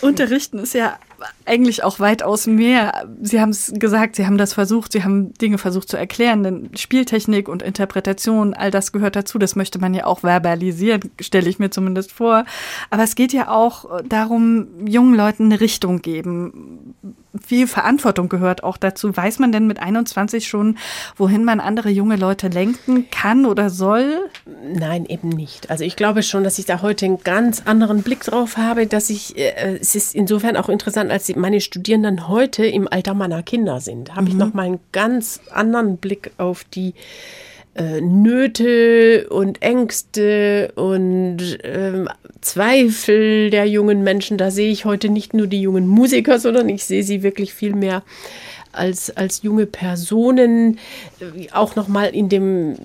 Unterrichten 0.00 0.58
ist 0.58 0.74
ja 0.74 0.98
eigentlich 1.44 1.82
auch 1.82 2.00
weitaus 2.00 2.46
mehr. 2.46 3.08
Sie 3.22 3.40
haben 3.40 3.50
es 3.50 3.72
gesagt, 3.74 4.16
Sie 4.16 4.26
haben 4.26 4.38
das 4.38 4.52
versucht, 4.52 4.92
Sie 4.92 5.02
haben 5.02 5.32
Dinge 5.34 5.58
versucht 5.58 5.88
zu 5.88 5.96
erklären, 5.96 6.42
denn 6.42 6.70
Spieltechnik 6.74 7.48
und 7.48 7.62
Interpretation, 7.62 8.54
all 8.54 8.70
das 8.70 8.92
gehört 8.92 9.16
dazu. 9.16 9.38
Das 9.38 9.56
möchte 9.56 9.78
man 9.78 9.94
ja 9.94 10.04
auch 10.04 10.20
verbalisieren, 10.20 11.00
stelle 11.20 11.48
ich 11.48 11.58
mir 11.58 11.70
zumindest 11.70 12.12
vor. 12.12 12.44
Aber 12.90 13.02
es 13.02 13.14
geht 13.14 13.32
ja 13.32 13.48
auch 13.48 14.02
darum, 14.08 14.66
jungen 14.86 15.14
Leuten 15.14 15.44
eine 15.44 15.60
Richtung 15.60 16.02
geben. 16.02 16.94
Viel 17.44 17.66
Verantwortung 17.66 18.28
gehört 18.28 18.64
auch 18.64 18.76
dazu. 18.76 19.16
Weiß 19.16 19.38
man 19.38 19.52
denn 19.52 19.66
mit 19.66 19.78
21 19.78 20.46
schon, 20.46 20.78
wohin 21.16 21.44
man 21.44 21.60
andere 21.60 21.90
junge 21.90 22.16
Leute 22.16 22.48
lenken 22.48 23.10
kann 23.10 23.46
oder 23.46 23.70
soll? 23.70 24.28
Nein, 24.62 25.06
eben 25.06 25.28
nicht. 25.28 25.70
Also 25.70 25.84
ich 25.84 25.96
glaube 25.96 26.22
schon, 26.22 26.44
dass 26.44 26.58
ich 26.58 26.66
da 26.66 26.82
heute 26.82 27.06
einen 27.06 27.22
ganz 27.22 27.62
anderen 27.64 28.02
Blick 28.02 28.20
drauf 28.20 28.56
habe, 28.56 28.86
dass 28.86 29.10
ich, 29.10 29.36
äh, 29.36 29.78
es 29.80 29.94
ist 29.94 30.14
insofern 30.14 30.56
auch 30.56 30.68
interessant, 30.68 31.10
als 31.10 31.34
meine 31.36 31.60
Studierenden 31.60 32.28
heute 32.28 32.66
im 32.66 32.88
Alter 32.88 33.14
meiner 33.14 33.42
Kinder 33.42 33.80
sind, 33.80 34.14
habe 34.14 34.22
mhm. 34.22 34.28
ich 34.28 34.34
noch 34.34 34.54
mal 34.54 34.66
einen 34.66 34.80
ganz 34.92 35.40
anderen 35.52 35.96
Blick 35.96 36.30
auf 36.38 36.64
die 36.64 36.94
äh, 37.76 38.00
Nöte 38.00 39.28
und 39.28 39.62
Ängste 39.62 40.72
und 40.76 41.62
äh, 41.64 42.04
Zweifel 42.40 43.50
der 43.50 43.66
jungen 43.66 44.02
Menschen. 44.02 44.38
Da 44.38 44.50
sehe 44.50 44.70
ich 44.70 44.84
heute 44.84 45.08
nicht 45.08 45.34
nur 45.34 45.46
die 45.46 45.60
jungen 45.60 45.86
Musiker, 45.86 46.38
sondern 46.38 46.68
ich 46.68 46.84
sehe 46.84 47.02
sie 47.02 47.22
wirklich 47.22 47.52
viel 47.54 47.74
mehr 47.74 48.02
als, 48.72 49.14
als 49.16 49.42
junge 49.42 49.66
Personen, 49.66 50.78
äh, 51.20 51.50
auch 51.52 51.76
noch 51.76 51.88
mal 51.88 52.06
in 52.06 52.28
dem 52.28 52.76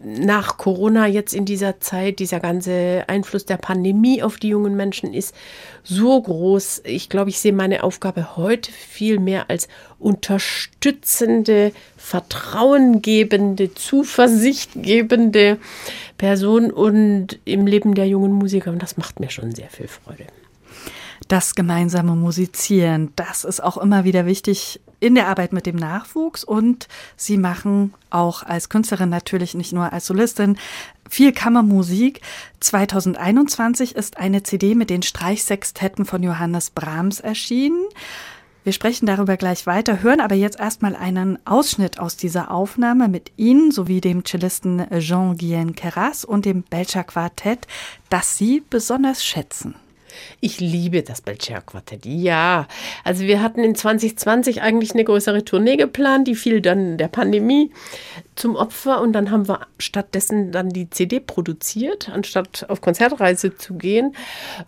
nach 0.00 0.58
Corona 0.58 1.06
jetzt 1.06 1.34
in 1.34 1.44
dieser 1.44 1.80
Zeit, 1.80 2.18
dieser 2.18 2.40
ganze 2.40 3.04
Einfluss 3.06 3.46
der 3.46 3.56
Pandemie 3.56 4.22
auf 4.22 4.36
die 4.36 4.48
jungen 4.48 4.76
Menschen 4.76 5.14
ist 5.14 5.34
so 5.82 6.20
groß. 6.20 6.82
Ich 6.84 7.08
glaube, 7.08 7.30
ich 7.30 7.38
sehe 7.38 7.52
meine 7.52 7.82
Aufgabe 7.82 8.36
heute 8.36 8.70
viel 8.70 9.18
mehr 9.18 9.48
als 9.48 9.68
unterstützende, 9.98 11.72
vertrauengebende, 11.96 13.72
zuversichtgebende 13.74 15.58
Person 16.18 16.70
und 16.70 17.38
im 17.44 17.66
Leben 17.66 17.94
der 17.94 18.06
jungen 18.06 18.32
Musiker. 18.32 18.70
Und 18.70 18.82
das 18.82 18.96
macht 18.96 19.20
mir 19.20 19.30
schon 19.30 19.54
sehr 19.54 19.70
viel 19.70 19.88
Freude 19.88 20.24
das 21.28 21.54
gemeinsame 21.54 22.14
Musizieren, 22.14 23.12
das 23.16 23.44
ist 23.44 23.62
auch 23.62 23.76
immer 23.76 24.04
wieder 24.04 24.26
wichtig 24.26 24.80
in 25.00 25.14
der 25.14 25.28
Arbeit 25.28 25.52
mit 25.52 25.66
dem 25.66 25.76
Nachwuchs 25.76 26.42
und 26.42 26.88
sie 27.16 27.36
machen 27.36 27.92
auch 28.10 28.42
als 28.42 28.68
Künstlerin 28.68 29.10
natürlich 29.10 29.54
nicht 29.54 29.72
nur 29.72 29.92
als 29.92 30.06
Solistin 30.06 30.56
viel 31.08 31.32
Kammermusik. 31.32 32.20
2021 32.60 33.94
ist 33.94 34.16
eine 34.16 34.42
CD 34.42 34.74
mit 34.74 34.90
den 34.90 35.02
Streichsextetten 35.02 36.04
von 36.04 36.22
Johannes 36.22 36.70
Brahms 36.70 37.20
erschienen. 37.20 37.84
Wir 38.64 38.72
sprechen 38.72 39.06
darüber 39.06 39.36
gleich 39.36 39.64
weiter, 39.66 40.02
hören 40.02 40.20
aber 40.20 40.34
jetzt 40.34 40.58
erstmal 40.58 40.96
einen 40.96 41.38
Ausschnitt 41.46 42.00
aus 42.00 42.16
dieser 42.16 42.50
Aufnahme 42.50 43.06
mit 43.06 43.30
Ihnen 43.36 43.70
sowie 43.70 44.00
dem 44.00 44.24
Cellisten 44.24 44.84
Jean-Guyen 44.98 45.76
Keras 45.76 46.24
und 46.24 46.46
dem 46.46 46.64
Belcher 46.64 47.04
Quartett, 47.04 47.68
das 48.08 48.36
Sie 48.36 48.64
besonders 48.68 49.24
schätzen. 49.24 49.76
Ich 50.40 50.60
liebe 50.60 51.02
das 51.02 51.20
Belcher 51.20 51.60
Quartett. 51.60 52.06
Ja, 52.06 52.66
also 53.04 53.24
wir 53.24 53.42
hatten 53.42 53.64
in 53.64 53.74
2020 53.74 54.62
eigentlich 54.62 54.92
eine 54.92 55.04
größere 55.04 55.44
Tournee 55.44 55.76
geplant, 55.76 56.28
die 56.28 56.34
fiel 56.34 56.60
dann 56.60 56.98
der 56.98 57.08
Pandemie 57.08 57.70
zum 58.36 58.54
Opfer 58.54 59.00
und 59.00 59.12
dann 59.12 59.30
haben 59.30 59.48
wir 59.48 59.60
stattdessen 59.78 60.52
dann 60.52 60.68
die 60.68 60.90
CD 60.90 61.20
produziert, 61.20 62.10
anstatt 62.10 62.66
auf 62.68 62.80
Konzertreise 62.80 63.56
zu 63.56 63.74
gehen. 63.74 64.14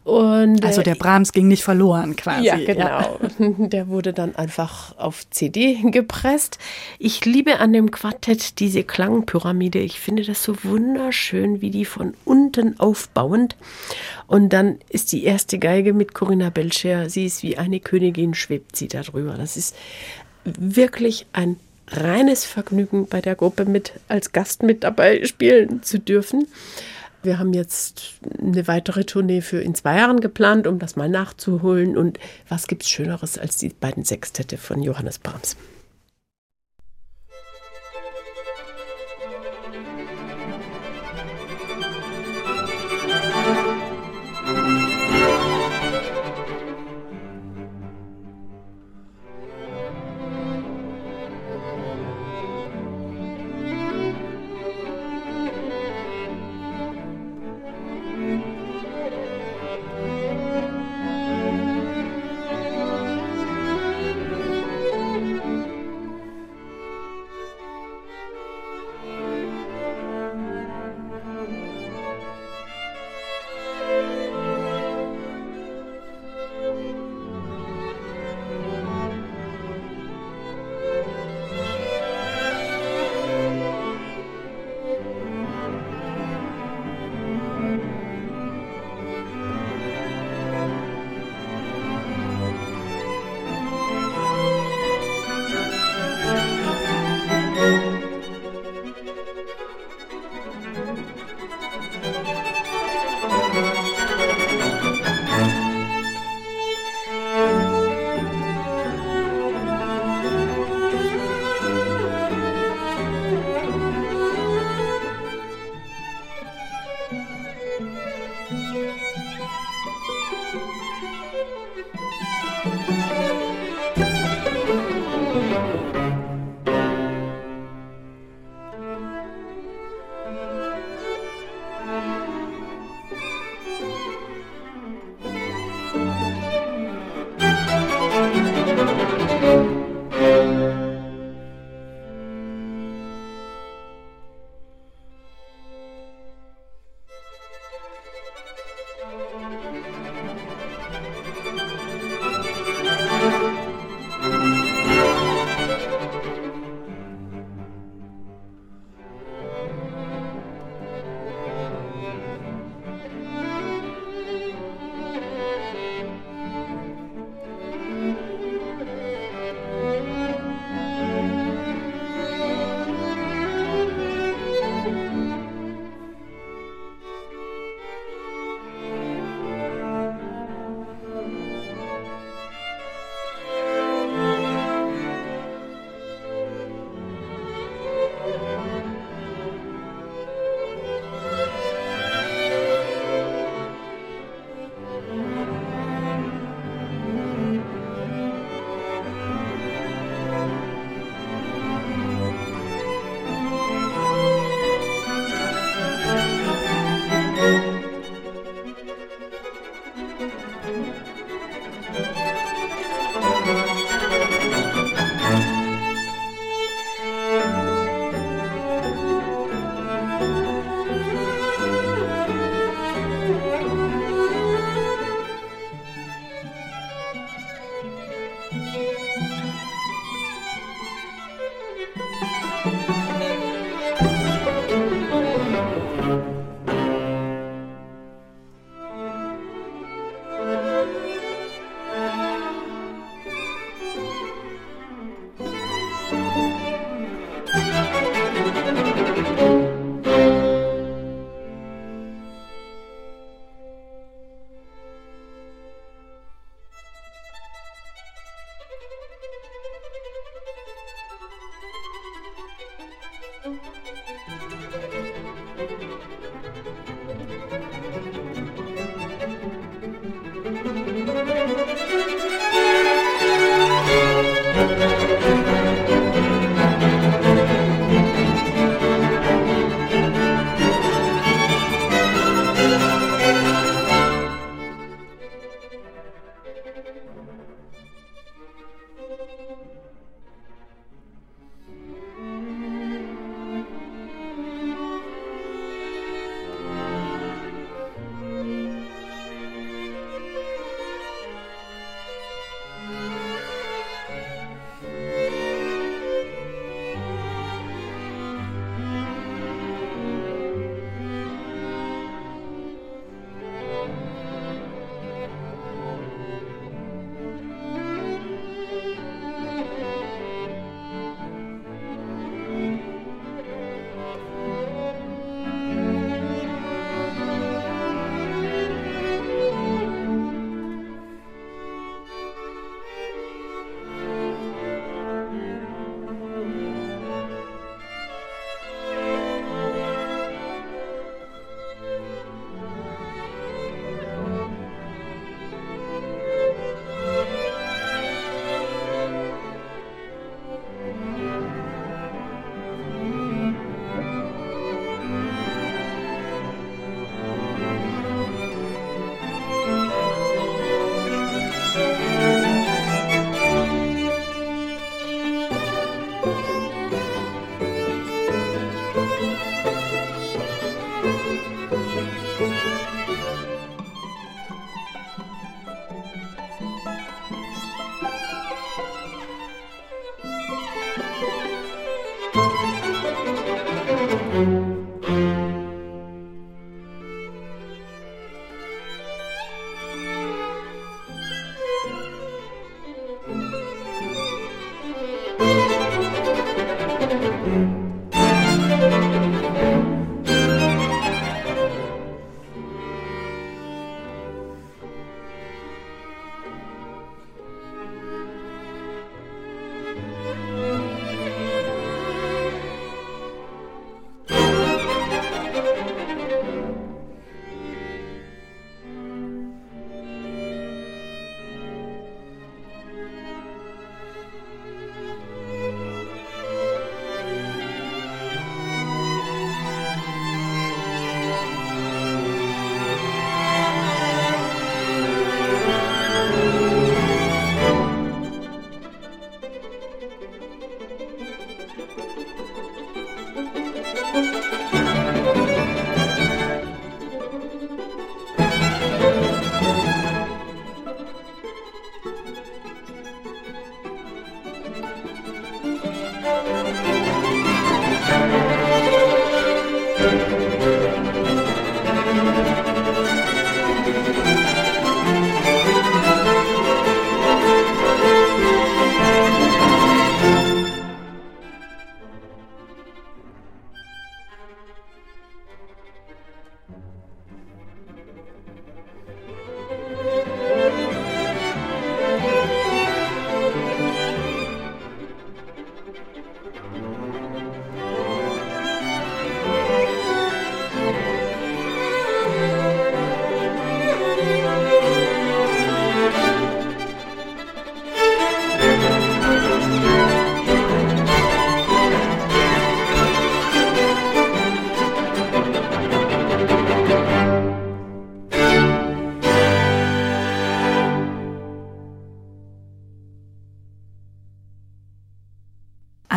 Und, 0.05 0.65
also 0.65 0.83
der 0.83 0.95
Brahms 0.95 1.33
ging 1.33 1.49
nicht 1.49 1.63
verloren 1.63 2.17
quasi. 2.17 2.47
Ja, 2.47 2.57
genau. 2.57 2.89
Ja. 2.89 3.19
Der 3.69 3.89
wurde 3.89 4.13
dann 4.13 4.35
einfach 4.37 4.97
auf 4.97 5.29
CD 5.31 5.79
gepresst. 5.91 6.59
Ich 6.99 7.25
liebe 7.25 7.59
an 7.59 7.73
dem 7.73 7.91
Quartett 7.91 8.59
diese 8.59 8.85
Klangpyramide. 8.85 9.79
Ich 9.79 10.01
finde 10.01 10.25
das 10.25 10.43
so 10.43 10.65
wunderschön, 10.65 11.61
wie 11.61 11.71
die 11.71 11.85
von 11.85 12.15
unten 12.25 12.81
aufbauend. 12.81 13.57
Und 14.27 14.53
dann 14.53 14.79
ist 14.89 15.13
die 15.13 15.25
erste 15.25 15.59
Geige 15.59 15.93
mit 15.93 16.15
Corinna 16.15 16.51
Belcher. 16.51 17.11
Sie 17.11 17.27
ist 17.27 17.43
wie 17.43 17.59
eine 17.59 17.81
Königin, 17.81 18.35
schwebt 18.35 18.77
sie 18.77 18.89
darüber. 18.89 19.35
Das 19.35 19.57
ist 19.57 19.77
wirklich 20.45 21.27
ein 21.33 21.59
reines 21.91 22.45
Vergnügen, 22.45 23.07
bei 23.07 23.21
der 23.21 23.35
Gruppe 23.35 23.65
mit 23.65 23.93
als 24.09 24.33
Gast 24.33 24.63
mit 24.63 24.85
dabei 24.85 25.25
spielen 25.25 25.83
zu 25.83 25.99
dürfen. 25.99 26.47
Wir 27.23 27.39
haben 27.39 27.53
jetzt 27.53 28.15
eine 28.41 28.69
weitere 28.69 29.05
Tournee 29.05 29.41
für 29.41 29.61
in 29.61 29.75
zwei 29.75 29.97
Jahren 29.97 30.21
geplant, 30.21 30.67
um 30.67 30.79
das 30.79 30.97
mal 30.97 31.09
nachzuholen. 31.09 31.97
Und 31.97 32.19
was 32.49 32.69
gibt 32.69 32.85
es 32.85 32.91
Schöneres 32.91 33.39
als 33.39 33.57
die 33.57 33.71
beiden 33.71 34.05
Sextette 34.05 34.57
von 34.57 34.83
Johannes 34.83 35.19
Brahms? 35.19 35.57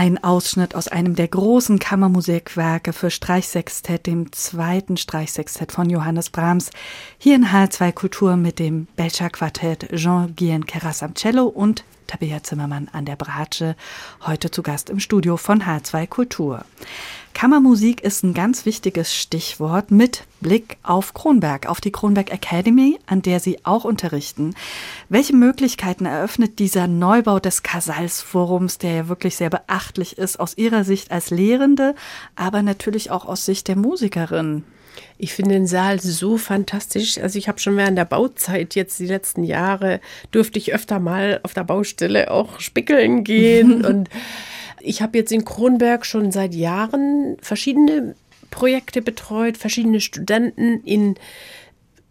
Ein 0.02 0.23
Ausschnitt 0.23 0.73
aus 0.73 0.88
einem 0.88 1.14
der 1.15 1.28
großen 1.28 1.78
Kammermusikwerke 1.78 2.91
für 2.91 3.11
Streichsextett, 3.11 4.07
dem 4.07 4.32
zweiten 4.32 4.98
Streichsextett 4.98 5.72
von 5.72 5.91
Johannes 5.91 6.32
Brahms, 6.32 6.72
hier 7.19 7.36
in 7.36 7.45
H2 7.45 7.91
Kultur 7.91 8.36
mit 8.36 8.57
dem 8.57 8.88
Belcher 8.95 9.30
Quartett 9.30 9.90
Jean-Guyen 9.95 10.65
Keras 10.65 11.03
am 11.03 11.14
Cello 11.14 11.45
und 11.45 11.84
Tabea 12.07 12.41
Zimmermann 12.41 12.90
an 12.91 13.06
der 13.06 13.15
Bratsche, 13.15 13.76
heute 14.26 14.49
zu 14.49 14.64
Gast 14.64 14.90
im 14.90 14.99
Studio 14.99 15.38
von 15.38 15.61
H2 15.61 16.07
Kultur. 16.07 16.65
Kammermusik 17.33 18.01
ist 18.01 18.23
ein 18.23 18.33
ganz 18.33 18.65
wichtiges 18.65 19.15
Stichwort 19.15 19.91
mit 19.91 20.23
Blick 20.41 20.77
auf 20.83 21.13
Kronberg, 21.13 21.67
auf 21.67 21.81
die 21.81 21.91
Kronberg 21.91 22.31
Academy, 22.31 22.99
an 23.07 23.21
der 23.21 23.39
Sie 23.39 23.65
auch 23.65 23.83
unterrichten. 23.83 24.53
Welche 25.09 25.35
Möglichkeiten 25.35 26.05
eröffnet 26.05 26.59
dieser 26.59 26.87
Neubau 26.87 27.39
des 27.39 27.63
Casals-Forums, 27.63 28.77
der 28.77 28.91
ja 28.93 29.07
wirklich 29.07 29.35
sehr 29.35 29.49
beachtlich 29.49 30.17
ist, 30.17 30.39
aus 30.39 30.57
Ihrer 30.57 30.83
Sicht 30.83 31.11
als 31.11 31.29
Lehrende, 31.29 31.95
aber 32.35 32.61
natürlich 32.61 33.11
auch 33.11 33.25
aus 33.25 33.45
Sicht 33.45 33.67
der 33.67 33.75
Musikerin? 33.75 34.63
Ich 35.17 35.33
finde 35.33 35.55
den 35.55 35.67
Saal 35.67 35.99
so 35.99 36.37
fantastisch. 36.37 37.17
Also 37.17 37.37
ich 37.37 37.47
habe 37.47 37.59
schon 37.59 37.77
während 37.77 37.97
der 37.97 38.05
Bauzeit 38.05 38.75
jetzt 38.75 38.99
die 38.99 39.05
letzten 39.05 39.43
Jahre 39.43 40.01
durfte 40.31 40.59
ich 40.59 40.73
öfter 40.73 40.99
mal 40.99 41.39
auf 41.43 41.53
der 41.53 41.63
Baustelle 41.63 42.31
auch 42.31 42.59
spickeln 42.59 43.23
gehen 43.23 43.85
und 43.85 44.09
ich 44.83 45.01
habe 45.01 45.17
jetzt 45.17 45.31
in 45.31 45.45
Kronberg 45.45 46.05
schon 46.05 46.31
seit 46.31 46.53
Jahren 46.53 47.37
verschiedene 47.41 48.15
Projekte 48.49 49.01
betreut, 49.01 49.57
verschiedene 49.57 50.01
Studenten 50.01 50.81
in 50.83 51.15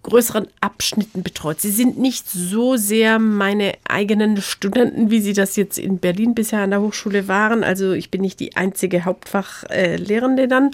größeren 0.02 0.48
Abschnitten 0.62 1.22
betreut. 1.22 1.60
Sie 1.60 1.70
sind 1.70 1.98
nicht 1.98 2.28
so 2.28 2.76
sehr 2.76 3.18
meine 3.18 3.74
eigenen 3.86 4.40
Studenten, 4.40 5.10
wie 5.10 5.20
sie 5.20 5.34
das 5.34 5.56
jetzt 5.56 5.78
in 5.78 5.98
Berlin 5.98 6.34
bisher 6.34 6.60
an 6.60 6.70
der 6.70 6.80
Hochschule 6.80 7.28
waren. 7.28 7.62
Also 7.64 7.92
ich 7.92 8.10
bin 8.10 8.22
nicht 8.22 8.40
die 8.40 8.56
einzige 8.56 9.04
Hauptfachlehrende 9.04 10.48
dann. 10.48 10.70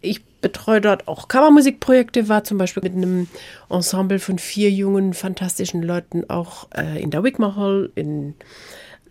Ich 0.00 0.24
betreue 0.40 0.80
dort 0.80 1.06
auch 1.06 1.28
Kammermusikprojekte, 1.28 2.28
war 2.28 2.44
zum 2.44 2.56
Beispiel 2.56 2.82
mit 2.82 2.94
einem 2.94 3.28
Ensemble 3.68 4.18
von 4.18 4.38
vier 4.38 4.70
jungen, 4.70 5.12
fantastischen 5.12 5.82
Leuten 5.82 6.28
auch 6.30 6.68
äh, 6.74 7.02
in 7.02 7.10
der 7.10 7.24
Wigmore 7.24 7.56
Hall 7.56 7.90
in 7.94 8.34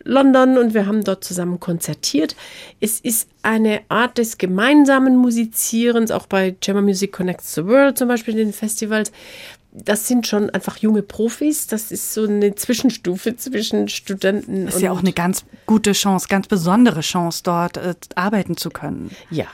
London 0.06 0.56
und 0.56 0.72
wir 0.72 0.86
haben 0.86 1.04
dort 1.04 1.24
zusammen 1.24 1.60
konzertiert. 1.60 2.36
Es 2.80 3.00
ist 3.00 3.28
eine 3.42 3.80
Art 3.88 4.18
des 4.18 4.38
gemeinsamen 4.38 5.16
Musizierens, 5.16 6.10
auch 6.10 6.26
bei 6.26 6.56
Chamber 6.64 6.82
Music 6.82 7.12
Connects 7.12 7.54
the 7.54 7.66
World 7.66 7.98
zum 7.98 8.08
Beispiel 8.08 8.34
in 8.34 8.46
den 8.46 8.52
Festivals. 8.52 9.12
Das 9.72 10.08
sind 10.08 10.26
schon 10.26 10.48
einfach 10.48 10.78
junge 10.78 11.02
Profis. 11.02 11.66
Das 11.66 11.92
ist 11.92 12.14
so 12.14 12.24
eine 12.24 12.54
Zwischenstufe 12.54 13.36
zwischen 13.36 13.88
Studenten. 13.88 14.66
Das 14.66 14.76
ist 14.76 14.80
ja 14.80 14.90
auch 14.90 15.00
eine 15.00 15.12
ganz 15.12 15.44
gute 15.66 15.92
Chance, 15.92 16.28
ganz 16.28 16.46
besondere 16.46 17.00
Chance, 17.02 17.42
dort 17.44 17.76
äh, 17.76 17.94
arbeiten 18.14 18.56
zu 18.56 18.70
können. 18.70 19.10
Ja, 19.30 19.46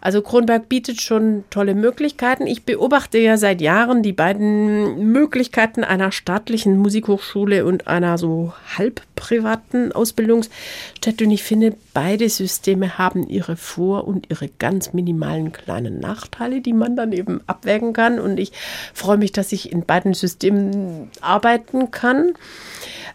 also 0.00 0.22
Kronberg 0.22 0.68
bietet 0.68 1.00
schon 1.00 1.44
tolle 1.50 1.74
Möglichkeiten. 1.74 2.46
Ich 2.46 2.64
beobachte 2.64 3.18
ja 3.18 3.36
seit 3.36 3.60
Jahren 3.60 4.02
die 4.02 4.12
beiden 4.12 5.12
Möglichkeiten 5.12 5.84
einer 5.84 6.12
staatlichen 6.12 6.78
Musikhochschule 6.78 7.64
und 7.64 7.86
einer 7.86 8.18
so 8.18 8.52
halb 8.76 9.02
privaten 9.16 9.92
Ausbildungsstätte. 9.92 11.24
Und 11.24 11.30
ich 11.30 11.42
finde, 11.42 11.76
beide 11.92 12.28
Systeme 12.28 12.98
haben 12.98 13.28
ihre 13.28 13.56
Vor- 13.56 14.06
und 14.06 14.30
ihre 14.30 14.48
ganz 14.48 14.92
minimalen 14.92 15.52
kleinen 15.52 16.00
Nachteile, 16.00 16.60
die 16.60 16.72
man 16.72 16.96
dann 16.96 17.12
eben 17.12 17.40
abwägen 17.46 17.92
kann. 17.92 18.18
Und 18.18 18.38
ich 18.38 18.52
freue 18.92 19.18
mich, 19.18 19.32
dass 19.32 19.52
ich 19.52 19.72
in 19.72 19.84
beiden 19.84 20.14
Systemen 20.14 21.10
arbeiten 21.20 21.90
kann. 21.90 22.34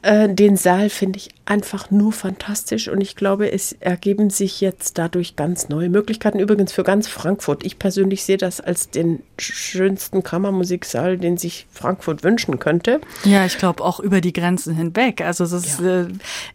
Äh, 0.02 0.34
den 0.34 0.56
Saal 0.56 0.90
finde 0.90 1.18
ich 1.18 1.30
einfach 1.46 1.92
nur 1.92 2.12
fantastisch 2.12 2.88
und 2.88 3.02
ich 3.02 3.16
glaube, 3.16 3.52
es 3.52 3.74
ergeben 3.74 4.30
sich 4.30 4.62
jetzt 4.62 4.98
dadurch 4.98 5.36
ganz 5.36 5.70
neue 5.70 5.90
Möglichkeiten. 5.90 6.40
Übrigens 6.40 6.72
für 6.72 6.84
ganz 6.84 7.08
Frankfurt. 7.08 7.66
Ich 7.66 7.80
persönlich 7.80 8.24
sehe 8.24 8.38
das 8.38 8.62
als 8.62 8.90
den 8.90 9.24
schönsten 9.38 10.24
Kammermusiksaal, 10.24 11.18
den 11.18 11.38
sich 11.38 11.68
Frankfurt 11.72 12.24
wünschen 12.24 12.60
könnte. 12.60 13.02
Ja, 13.24 13.46
ich 13.46 13.58
glaube 13.58 13.84
auch 13.84 14.00
über 14.00 14.22
die 14.22 14.34
Grenzen 14.34 14.76
hinweg. 14.76 15.22
Also 15.22 15.44
ist, 15.44 15.80
ja. 15.80 16.02
äh, 16.02 16.08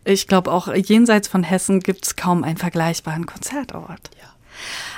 ich 0.05 0.27
glaube 0.27 0.53
auch 0.53 0.73
jenseits 0.73 1.29
von 1.29 1.43
Hessen 1.43 1.81
gibt 1.81 2.07
es 2.07 2.17
kaum 2.17 2.45
einen 2.45 2.57
vergleichbaren 2.57 3.27
Konzertort. 3.27 4.11
Ja. 4.21 4.35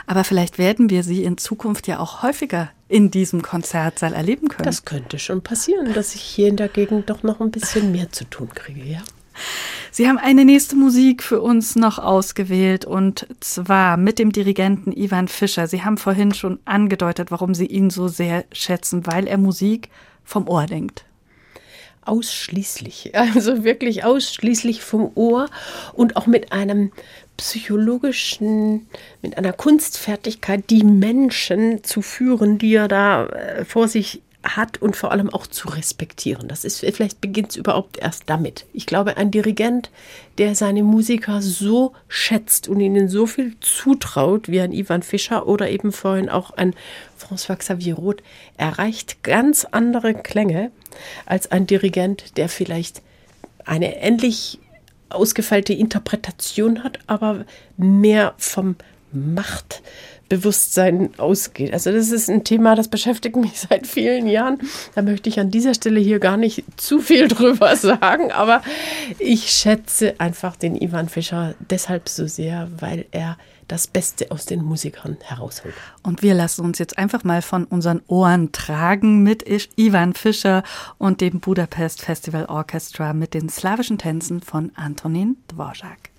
Aber 0.06 0.24
vielleicht 0.24 0.58
werden 0.58 0.88
wir 0.88 1.02
sie 1.02 1.24
in 1.24 1.36
Zukunft 1.36 1.86
ja 1.86 1.98
auch 1.98 2.22
häufiger 2.22 2.70
in 2.88 3.10
diesem 3.10 3.42
Konzertsaal 3.42 4.14
erleben 4.14 4.48
können. 4.48 4.64
Das 4.64 4.84
könnte 4.84 5.18
schon 5.18 5.42
passieren, 5.42 5.92
dass 5.92 6.14
ich 6.14 6.22
hier 6.22 6.48
in 6.48 6.56
der 6.56 6.68
Gegend 6.68 7.10
doch 7.10 7.22
noch 7.22 7.40
ein 7.40 7.50
bisschen 7.50 7.90
mehr 7.90 8.12
zu 8.12 8.24
tun 8.24 8.48
kriege, 8.54 8.84
ja. 8.84 9.02
Sie 9.90 10.08
haben 10.08 10.18
eine 10.18 10.44
nächste 10.44 10.76
Musik 10.76 11.22
für 11.22 11.42
uns 11.42 11.76
noch 11.76 11.98
ausgewählt 11.98 12.84
und 12.84 13.26
zwar 13.40 13.96
mit 13.96 14.18
dem 14.18 14.32
Dirigenten 14.32 14.92
Ivan 14.92 15.28
Fischer. 15.28 15.66
Sie 15.66 15.82
haben 15.82 15.98
vorhin 15.98 16.32
schon 16.32 16.58
angedeutet, 16.64 17.30
warum 17.30 17.54
Sie 17.54 17.66
ihn 17.66 17.90
so 17.90 18.08
sehr 18.08 18.44
schätzen, 18.52 19.06
weil 19.06 19.26
er 19.26 19.38
Musik 19.38 19.90
vom 20.24 20.48
Ohr 20.48 20.66
denkt 20.66 21.04
ausschließlich, 22.06 23.12
also 23.14 23.64
wirklich 23.64 24.04
ausschließlich 24.04 24.82
vom 24.82 25.10
Ohr 25.14 25.48
und 25.92 26.16
auch 26.16 26.26
mit 26.26 26.52
einem 26.52 26.92
psychologischen, 27.36 28.86
mit 29.22 29.36
einer 29.36 29.52
Kunstfertigkeit, 29.52 30.70
die 30.70 30.84
Menschen 30.84 31.84
zu 31.84 32.02
führen, 32.02 32.58
die 32.58 32.74
er 32.74 32.88
da 32.88 33.26
äh, 33.26 33.64
vor 33.64 33.88
sich 33.88 34.22
hat 34.54 34.80
und 34.80 34.96
vor 34.96 35.10
allem 35.10 35.30
auch 35.30 35.46
zu 35.46 35.68
respektieren. 35.68 36.48
Das 36.48 36.64
ist, 36.64 36.80
vielleicht 36.80 37.20
beginnt 37.20 37.50
es 37.50 37.56
überhaupt 37.56 37.98
erst 37.98 38.24
damit. 38.26 38.66
Ich 38.72 38.86
glaube, 38.86 39.16
ein 39.16 39.30
Dirigent, 39.30 39.90
der 40.38 40.54
seine 40.54 40.82
Musiker 40.82 41.42
so 41.42 41.92
schätzt 42.08 42.68
und 42.68 42.80
ihnen 42.80 43.08
so 43.08 43.26
viel 43.26 43.56
zutraut, 43.60 44.48
wie 44.48 44.60
ein 44.60 44.72
Ivan 44.72 45.02
Fischer 45.02 45.46
oder 45.46 45.68
eben 45.70 45.92
vorhin 45.92 46.28
auch 46.28 46.50
ein 46.50 46.74
François 47.18 47.56
Xavier 47.56 47.94
Roth, 47.94 48.22
erreicht 48.56 49.22
ganz 49.22 49.64
andere 49.64 50.14
Klänge 50.14 50.70
als 51.24 51.50
ein 51.50 51.66
Dirigent, 51.66 52.36
der 52.36 52.48
vielleicht 52.48 53.02
eine 53.64 54.00
ähnlich 54.00 54.60
ausgefeilte 55.16 55.72
Interpretation 55.72 56.84
hat, 56.84 56.98
aber 57.06 57.44
mehr 57.76 58.34
vom 58.38 58.76
Macht 59.12 59.82
Bewusstsein 60.28 61.10
ausgeht. 61.18 61.72
Also 61.72 61.92
das 61.92 62.10
ist 62.10 62.28
ein 62.28 62.42
Thema, 62.42 62.74
das 62.74 62.88
beschäftigt 62.88 63.36
mich 63.36 63.60
seit 63.68 63.86
vielen 63.86 64.26
Jahren. 64.26 64.58
Da 64.94 65.02
möchte 65.02 65.28
ich 65.28 65.38
an 65.38 65.50
dieser 65.50 65.74
Stelle 65.74 66.00
hier 66.00 66.18
gar 66.18 66.36
nicht 66.36 66.64
zu 66.76 67.00
viel 67.00 67.28
drüber 67.28 67.76
sagen, 67.76 68.32
aber 68.32 68.62
ich 69.18 69.50
schätze 69.50 70.14
einfach 70.18 70.56
den 70.56 70.74
Ivan 70.80 71.08
Fischer 71.08 71.54
deshalb 71.70 72.08
so 72.08 72.26
sehr, 72.26 72.68
weil 72.78 73.06
er 73.12 73.36
das 73.68 73.86
Beste 73.86 74.30
aus 74.30 74.46
den 74.46 74.62
Musikern 74.62 75.16
herausholt. 75.22 75.74
Und 76.02 76.22
wir 76.22 76.34
lassen 76.34 76.64
uns 76.64 76.78
jetzt 76.78 76.98
einfach 76.98 77.24
mal 77.24 77.42
von 77.42 77.64
unseren 77.64 78.02
Ohren 78.06 78.52
tragen 78.52 79.22
mit 79.22 79.44
Ivan 79.76 80.14
Fischer 80.14 80.62
und 80.98 81.20
dem 81.20 81.40
Budapest 81.40 82.02
Festival 82.02 82.46
Orchestra 82.46 83.12
mit 83.12 83.34
den 83.34 83.48
slawischen 83.48 83.98
Tänzen 83.98 84.40
von 84.40 84.72
Antonin 84.76 85.36
Dvorak. 85.48 86.10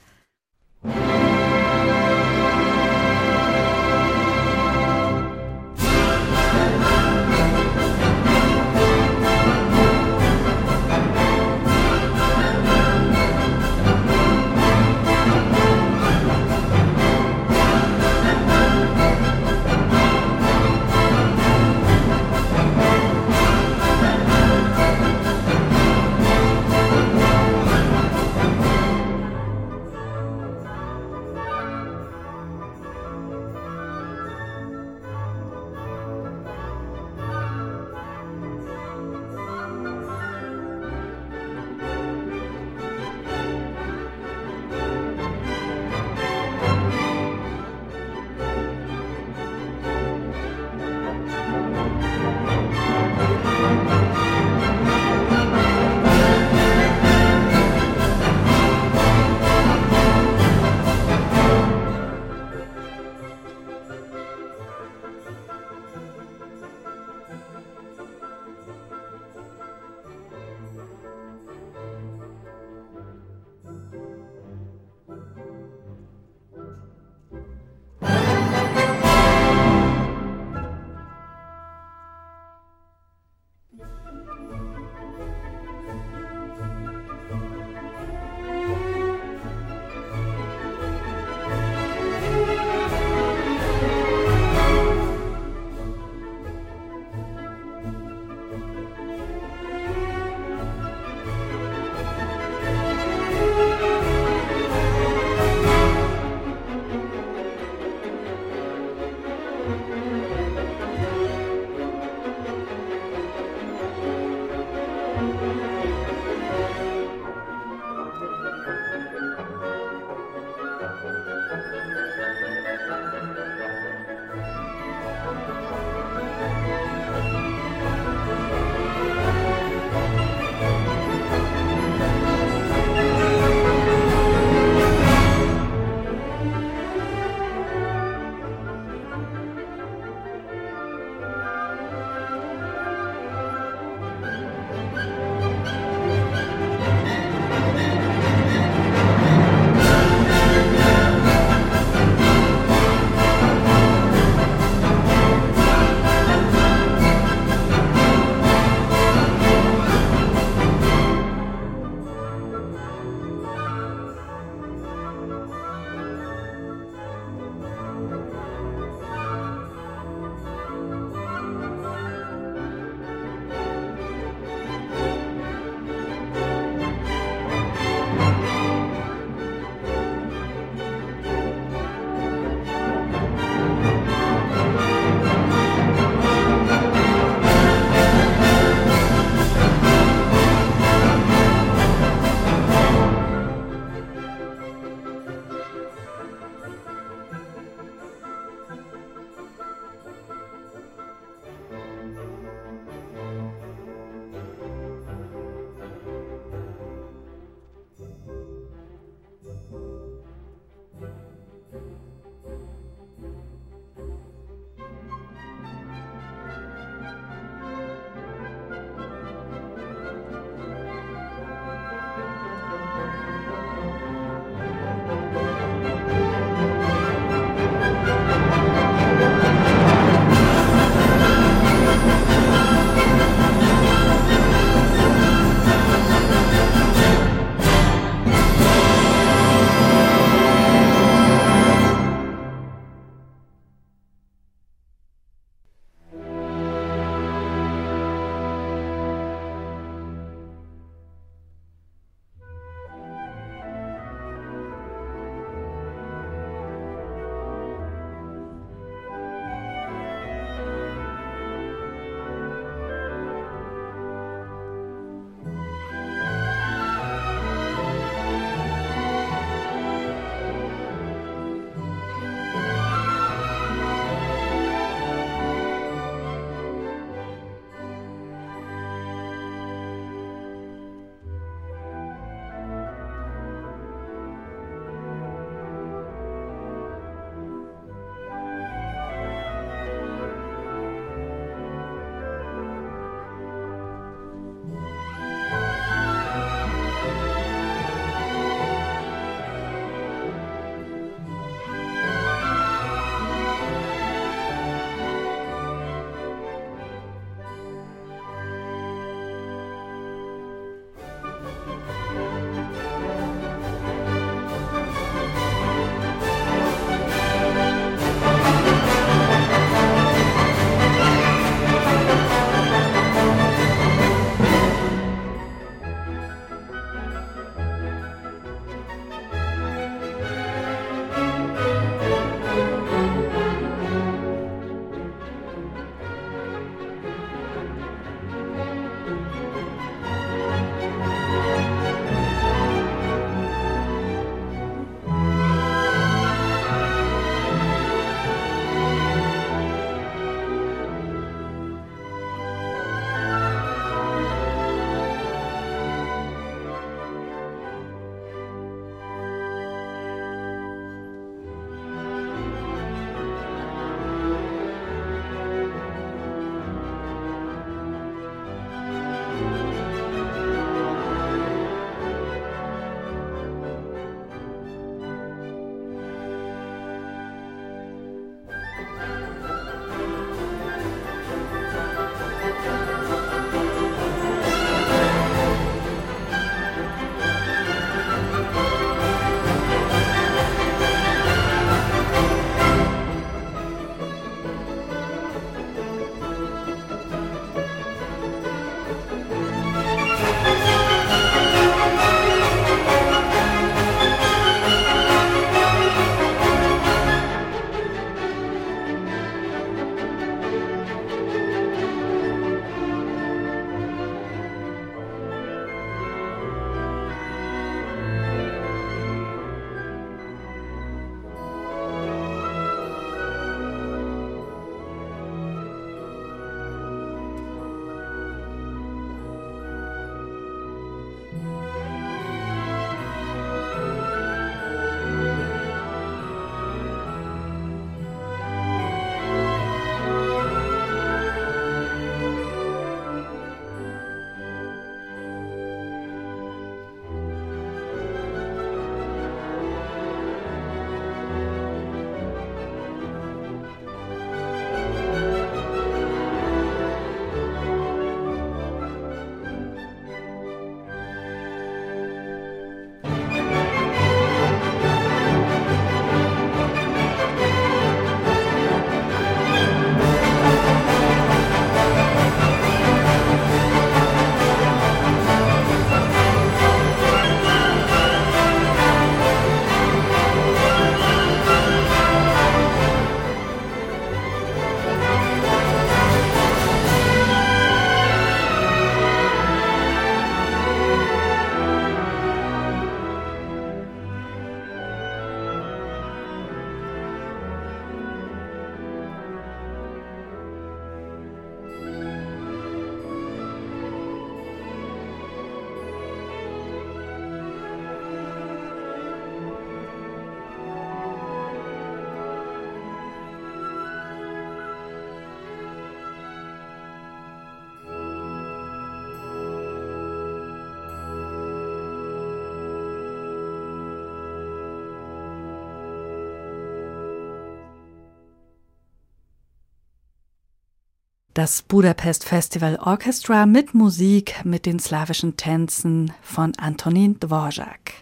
Das 531.37 531.61
Budapest 531.61 532.25
Festival 532.25 532.79
Orchestra 532.81 533.45
mit 533.45 533.75
Musik 533.75 534.43
mit 534.43 534.65
den 534.65 534.79
slawischen 534.79 535.37
Tänzen 535.37 536.11
von 536.23 536.53
Antonin 536.57 537.19
Dvorak. 537.19 537.93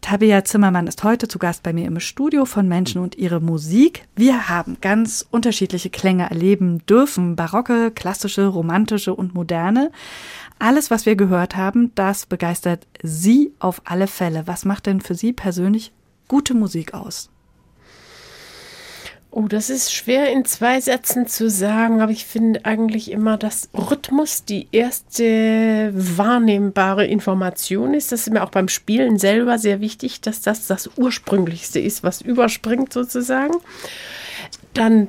Tabea 0.00 0.42
Zimmermann 0.42 0.86
ist 0.86 1.04
heute 1.04 1.28
zu 1.28 1.38
Gast 1.38 1.62
bei 1.62 1.74
mir 1.74 1.86
im 1.86 2.00
Studio 2.00 2.46
von 2.46 2.66
Menschen 2.66 3.02
und 3.02 3.16
ihre 3.16 3.40
Musik. 3.40 4.08
Wir 4.16 4.48
haben 4.48 4.78
ganz 4.80 5.26
unterschiedliche 5.30 5.90
Klänge 5.90 6.30
erleben 6.30 6.78
dürfen. 6.86 7.36
Barocke, 7.36 7.90
klassische, 7.90 8.46
romantische 8.46 9.14
und 9.14 9.34
moderne. 9.34 9.92
Alles, 10.58 10.90
was 10.90 11.04
wir 11.04 11.16
gehört 11.16 11.56
haben, 11.56 11.94
das 11.96 12.24
begeistert 12.24 12.86
Sie 13.02 13.52
auf 13.58 13.82
alle 13.84 14.06
Fälle. 14.06 14.46
Was 14.46 14.64
macht 14.64 14.86
denn 14.86 15.02
für 15.02 15.14
Sie 15.14 15.34
persönlich 15.34 15.92
gute 16.28 16.54
Musik 16.54 16.94
aus? 16.94 17.31
Oh, 19.34 19.48
das 19.48 19.70
ist 19.70 19.94
schwer 19.94 20.30
in 20.30 20.44
zwei 20.44 20.78
Sätzen 20.82 21.26
zu 21.26 21.48
sagen, 21.48 22.02
aber 22.02 22.12
ich 22.12 22.26
finde 22.26 22.66
eigentlich 22.66 23.10
immer, 23.10 23.38
dass 23.38 23.70
Rhythmus 23.72 24.44
die 24.44 24.68
erste 24.72 25.90
wahrnehmbare 25.94 27.06
Information 27.06 27.94
ist. 27.94 28.12
Das 28.12 28.26
ist 28.26 28.30
mir 28.30 28.44
auch 28.44 28.50
beim 28.50 28.68
Spielen 28.68 29.18
selber 29.18 29.58
sehr 29.58 29.80
wichtig, 29.80 30.20
dass 30.20 30.42
das 30.42 30.66
das 30.66 30.90
Ursprünglichste 30.98 31.80
ist, 31.80 32.02
was 32.02 32.20
überspringt 32.20 32.92
sozusagen. 32.92 33.54
Dann 34.74 35.08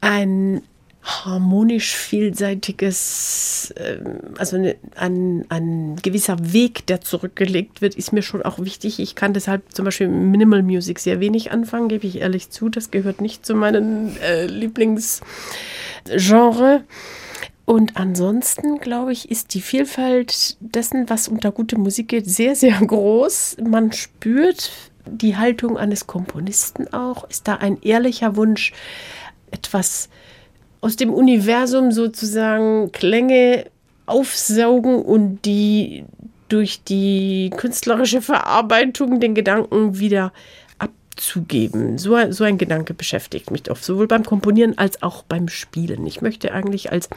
ein 0.00 0.62
harmonisch 1.02 1.96
vielseitiges, 1.96 3.72
ähm, 3.76 4.34
also 4.36 4.58
ne, 4.58 4.76
ein, 4.96 5.46
ein 5.48 5.96
gewisser 6.02 6.52
Weg, 6.52 6.84
der 6.86 7.00
zurückgelegt 7.00 7.80
wird, 7.80 7.94
ist 7.94 8.12
mir 8.12 8.20
schon 8.22 8.42
auch 8.42 8.58
wichtig. 8.58 9.00
Ich 9.00 9.14
kann 9.14 9.32
deshalb 9.32 9.74
zum 9.74 9.86
Beispiel 9.86 10.08
Minimal 10.08 10.62
Music 10.62 10.98
sehr 10.98 11.20
wenig 11.20 11.52
anfangen, 11.52 11.88
gebe 11.88 12.06
ich 12.06 12.20
ehrlich 12.20 12.50
zu. 12.50 12.68
Das 12.68 12.90
gehört 12.90 13.22
nicht 13.22 13.46
zu 13.46 13.54
meinen 13.54 14.14
äh, 14.18 14.44
Lieblingsgenre. 14.46 16.84
Und 17.64 17.96
ansonsten, 17.96 18.78
glaube 18.78 19.12
ich, 19.12 19.30
ist 19.30 19.54
die 19.54 19.62
Vielfalt 19.62 20.58
dessen, 20.60 21.08
was 21.08 21.28
unter 21.28 21.50
gute 21.52 21.78
Musik 21.78 22.08
geht, 22.08 22.28
sehr, 22.28 22.56
sehr 22.56 22.78
groß. 22.80 23.56
Man 23.64 23.92
spürt 23.92 24.70
die 25.06 25.36
Haltung 25.36 25.78
eines 25.78 26.06
Komponisten 26.06 26.92
auch. 26.92 27.24
Ist 27.30 27.48
da 27.48 27.54
ein 27.54 27.80
ehrlicher 27.80 28.36
Wunsch, 28.36 28.74
etwas 29.50 30.10
aus 30.80 30.96
dem 30.96 31.12
Universum 31.12 31.92
sozusagen 31.92 32.90
Klänge 32.92 33.66
aufsaugen 34.06 35.02
und 35.02 35.44
die 35.44 36.04
durch 36.48 36.82
die 36.82 37.50
künstlerische 37.56 38.22
Verarbeitung 38.22 39.20
den 39.20 39.34
Gedanken 39.34 39.98
wieder 39.98 40.32
abzugeben. 40.78 41.96
So, 41.98 42.16
so 42.32 42.44
ein 42.44 42.58
Gedanke 42.58 42.92
beschäftigt 42.94 43.50
mich 43.50 43.70
oft, 43.70 43.84
sowohl 43.84 44.08
beim 44.08 44.24
Komponieren 44.24 44.76
als 44.76 45.02
auch 45.02 45.22
beim 45.22 45.48
Spielen. 45.48 46.06
Ich 46.06 46.22
möchte 46.22 46.52
eigentlich 46.52 46.90
als 46.90 47.08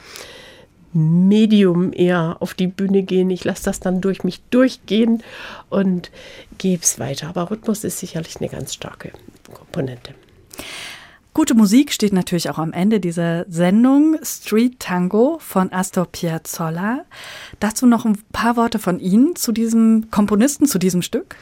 Medium 0.94 1.92
eher 1.92 2.38
auf 2.40 2.54
die 2.54 2.68
Bühne 2.68 3.02
gehen. 3.02 3.32
Ich 3.32 3.44
lasse 3.44 3.66
das 3.66 3.80
dann 3.80 4.02
durch 4.02 4.24
mich 4.24 4.42
durchgehen 4.52 5.24
und 5.70 6.12
gebe 6.60 6.84
es 6.84 7.00
weiter. 7.00 7.30
Aber 7.30 7.50
Rhythmus 7.50 7.84
ist 7.84 8.00
sicherlich 8.00 8.38
eine 8.40 8.50
ganz 8.50 8.76
starke 8.76 9.12
Komponente. 9.52 10.14
Gute 11.36 11.56
Musik 11.56 11.92
steht 11.92 12.14
natürlich 12.14 12.52
auch 12.52 12.60
am 12.60 12.74
Ende 12.74 13.00
dieser 13.00 13.46
Sendung 13.50 14.18
Street 14.22 14.80
Tango 14.80 15.40
von 15.40 15.74
Astor 15.74 16.06
Piazzolla. 16.06 17.06
Dazu 17.60 17.88
noch 17.88 18.06
ein 18.06 18.20
paar 18.32 18.56
Worte 18.56 18.78
von 18.78 19.00
Ihnen 19.00 19.36
zu 19.36 19.52
diesem 19.52 20.12
Komponisten, 20.12 20.68
zu 20.68 20.78
diesem 20.78 21.02
Stück. 21.02 21.36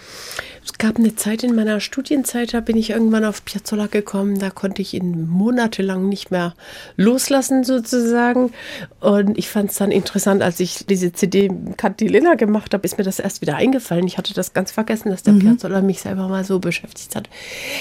Es 0.63 0.77
gab 0.77 0.97
eine 0.97 1.15
Zeit 1.15 1.43
in 1.43 1.55
meiner 1.55 1.79
Studienzeit, 1.79 2.53
da 2.53 2.59
bin 2.59 2.77
ich 2.77 2.91
irgendwann 2.91 3.25
auf 3.25 3.43
Piazzolla 3.43 3.87
gekommen, 3.87 4.37
da 4.37 4.51
konnte 4.51 4.83
ich 4.83 4.93
ihn 4.93 5.27
monatelang 5.27 6.07
nicht 6.07 6.29
mehr 6.29 6.53
loslassen 6.97 7.63
sozusagen. 7.63 8.53
Und 8.99 9.39
ich 9.39 9.49
fand 9.49 9.71
es 9.71 9.77
dann 9.77 9.89
interessant, 9.91 10.43
als 10.43 10.59
ich 10.59 10.85
diese 10.85 11.13
CD 11.13 11.49
Cantilena 11.77 12.35
gemacht 12.35 12.75
habe, 12.75 12.85
ist 12.85 12.99
mir 12.99 13.03
das 13.03 13.17
erst 13.17 13.41
wieder 13.41 13.55
eingefallen. 13.55 14.05
Ich 14.05 14.19
hatte 14.19 14.35
das 14.35 14.53
ganz 14.53 14.71
vergessen, 14.71 15.09
dass 15.09 15.23
der 15.23 15.33
mhm. 15.33 15.39
Piazzolla 15.39 15.81
mich 15.81 16.01
selber 16.01 16.27
mal 16.27 16.43
so 16.43 16.59
beschäftigt 16.59 17.15
hat. 17.15 17.27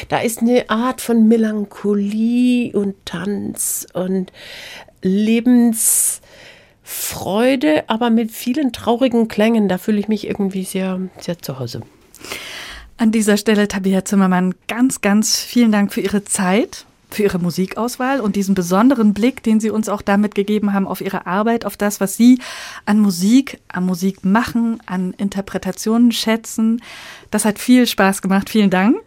Da 0.09 0.21
ist 0.21 0.41
eine 0.41 0.71
Art 0.71 1.03
von 1.03 1.29
Melancholie 1.29 2.73
und 2.73 2.95
Tanz 3.05 3.87
und 3.93 4.33
Lebensfreude, 5.03 7.85
aber 7.89 8.09
mit 8.09 8.31
vielen 8.31 8.73
traurigen 8.73 9.29
Klängen. 9.29 9.69
Da 9.69 9.77
fühle 9.77 10.01
ich 10.01 10.09
mich 10.09 10.27
irgendwie 10.27 10.65
sehr, 10.65 10.99
sehr 11.19 11.39
zu 11.39 11.59
Hause. 11.59 11.83
An 13.01 13.13
dieser 13.13 13.39
Stelle, 13.39 13.67
Tabea 13.67 14.05
Zimmermann, 14.05 14.55
ganz, 14.69 15.01
ganz 15.01 15.41
vielen 15.41 15.73
Dank 15.73 15.91
für 15.91 16.03
Ihre 16.03 16.23
Zeit, 16.25 16.85
für 17.09 17.23
Ihre 17.23 17.39
Musikauswahl 17.39 18.21
und 18.21 18.37
diesen 18.37 18.55
besonderen 18.55 19.15
Blick, 19.15 19.43
den 19.43 19.59
Sie 19.59 19.71
uns 19.71 19.89
auch 19.89 20.03
damit 20.03 20.35
gegeben 20.35 20.75
haben 20.75 20.87
auf 20.87 21.01
Ihre 21.01 21.27
Arbeit, 21.27 21.65
auf 21.65 21.79
das, 21.79 21.99
was 22.03 22.19
Sie 22.19 22.41
an 22.85 23.01
Musik, 23.01 23.59
an 23.69 23.87
Musik 23.87 24.23
machen, 24.23 24.83
an 24.85 25.15
Interpretationen 25.17 26.13
schätzen. 26.13 26.83
Das 27.31 27.47
hat 27.47 27.59
viel 27.59 27.87
Spaß 27.87 28.21
gemacht. 28.21 28.51
Vielen 28.51 28.69
Dank. 28.69 28.99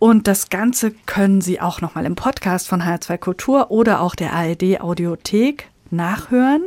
Und 0.00 0.26
das 0.26 0.48
Ganze 0.48 0.90
können 0.90 1.40
Sie 1.40 1.60
auch 1.60 1.80
nochmal 1.80 2.06
im 2.06 2.16
Podcast 2.16 2.66
von 2.66 2.82
HR2 2.82 3.16
Kultur 3.16 3.70
oder 3.70 4.00
auch 4.00 4.16
der 4.16 4.32
ARD 4.32 4.80
Audiothek 4.80 5.68
nachhören. 5.92 6.62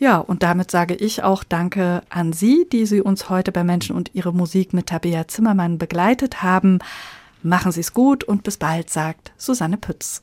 Ja, 0.00 0.16
und 0.16 0.42
damit 0.42 0.70
sage 0.70 0.94
ich 0.94 1.22
auch 1.22 1.44
Danke 1.44 2.02
an 2.08 2.32
Sie, 2.32 2.66
die 2.72 2.86
Sie 2.86 3.02
uns 3.02 3.28
heute 3.28 3.52
bei 3.52 3.64
Menschen 3.64 3.94
und 3.94 4.14
ihre 4.14 4.32
Musik 4.32 4.72
mit 4.72 4.86
Tabea 4.86 5.28
Zimmermann 5.28 5.76
begleitet 5.76 6.42
haben. 6.42 6.78
Machen 7.42 7.70
Sie 7.70 7.80
es 7.80 7.92
gut 7.92 8.24
und 8.24 8.42
bis 8.42 8.56
bald, 8.56 8.88
sagt 8.88 9.32
Susanne 9.36 9.76
Pütz. 9.76 10.22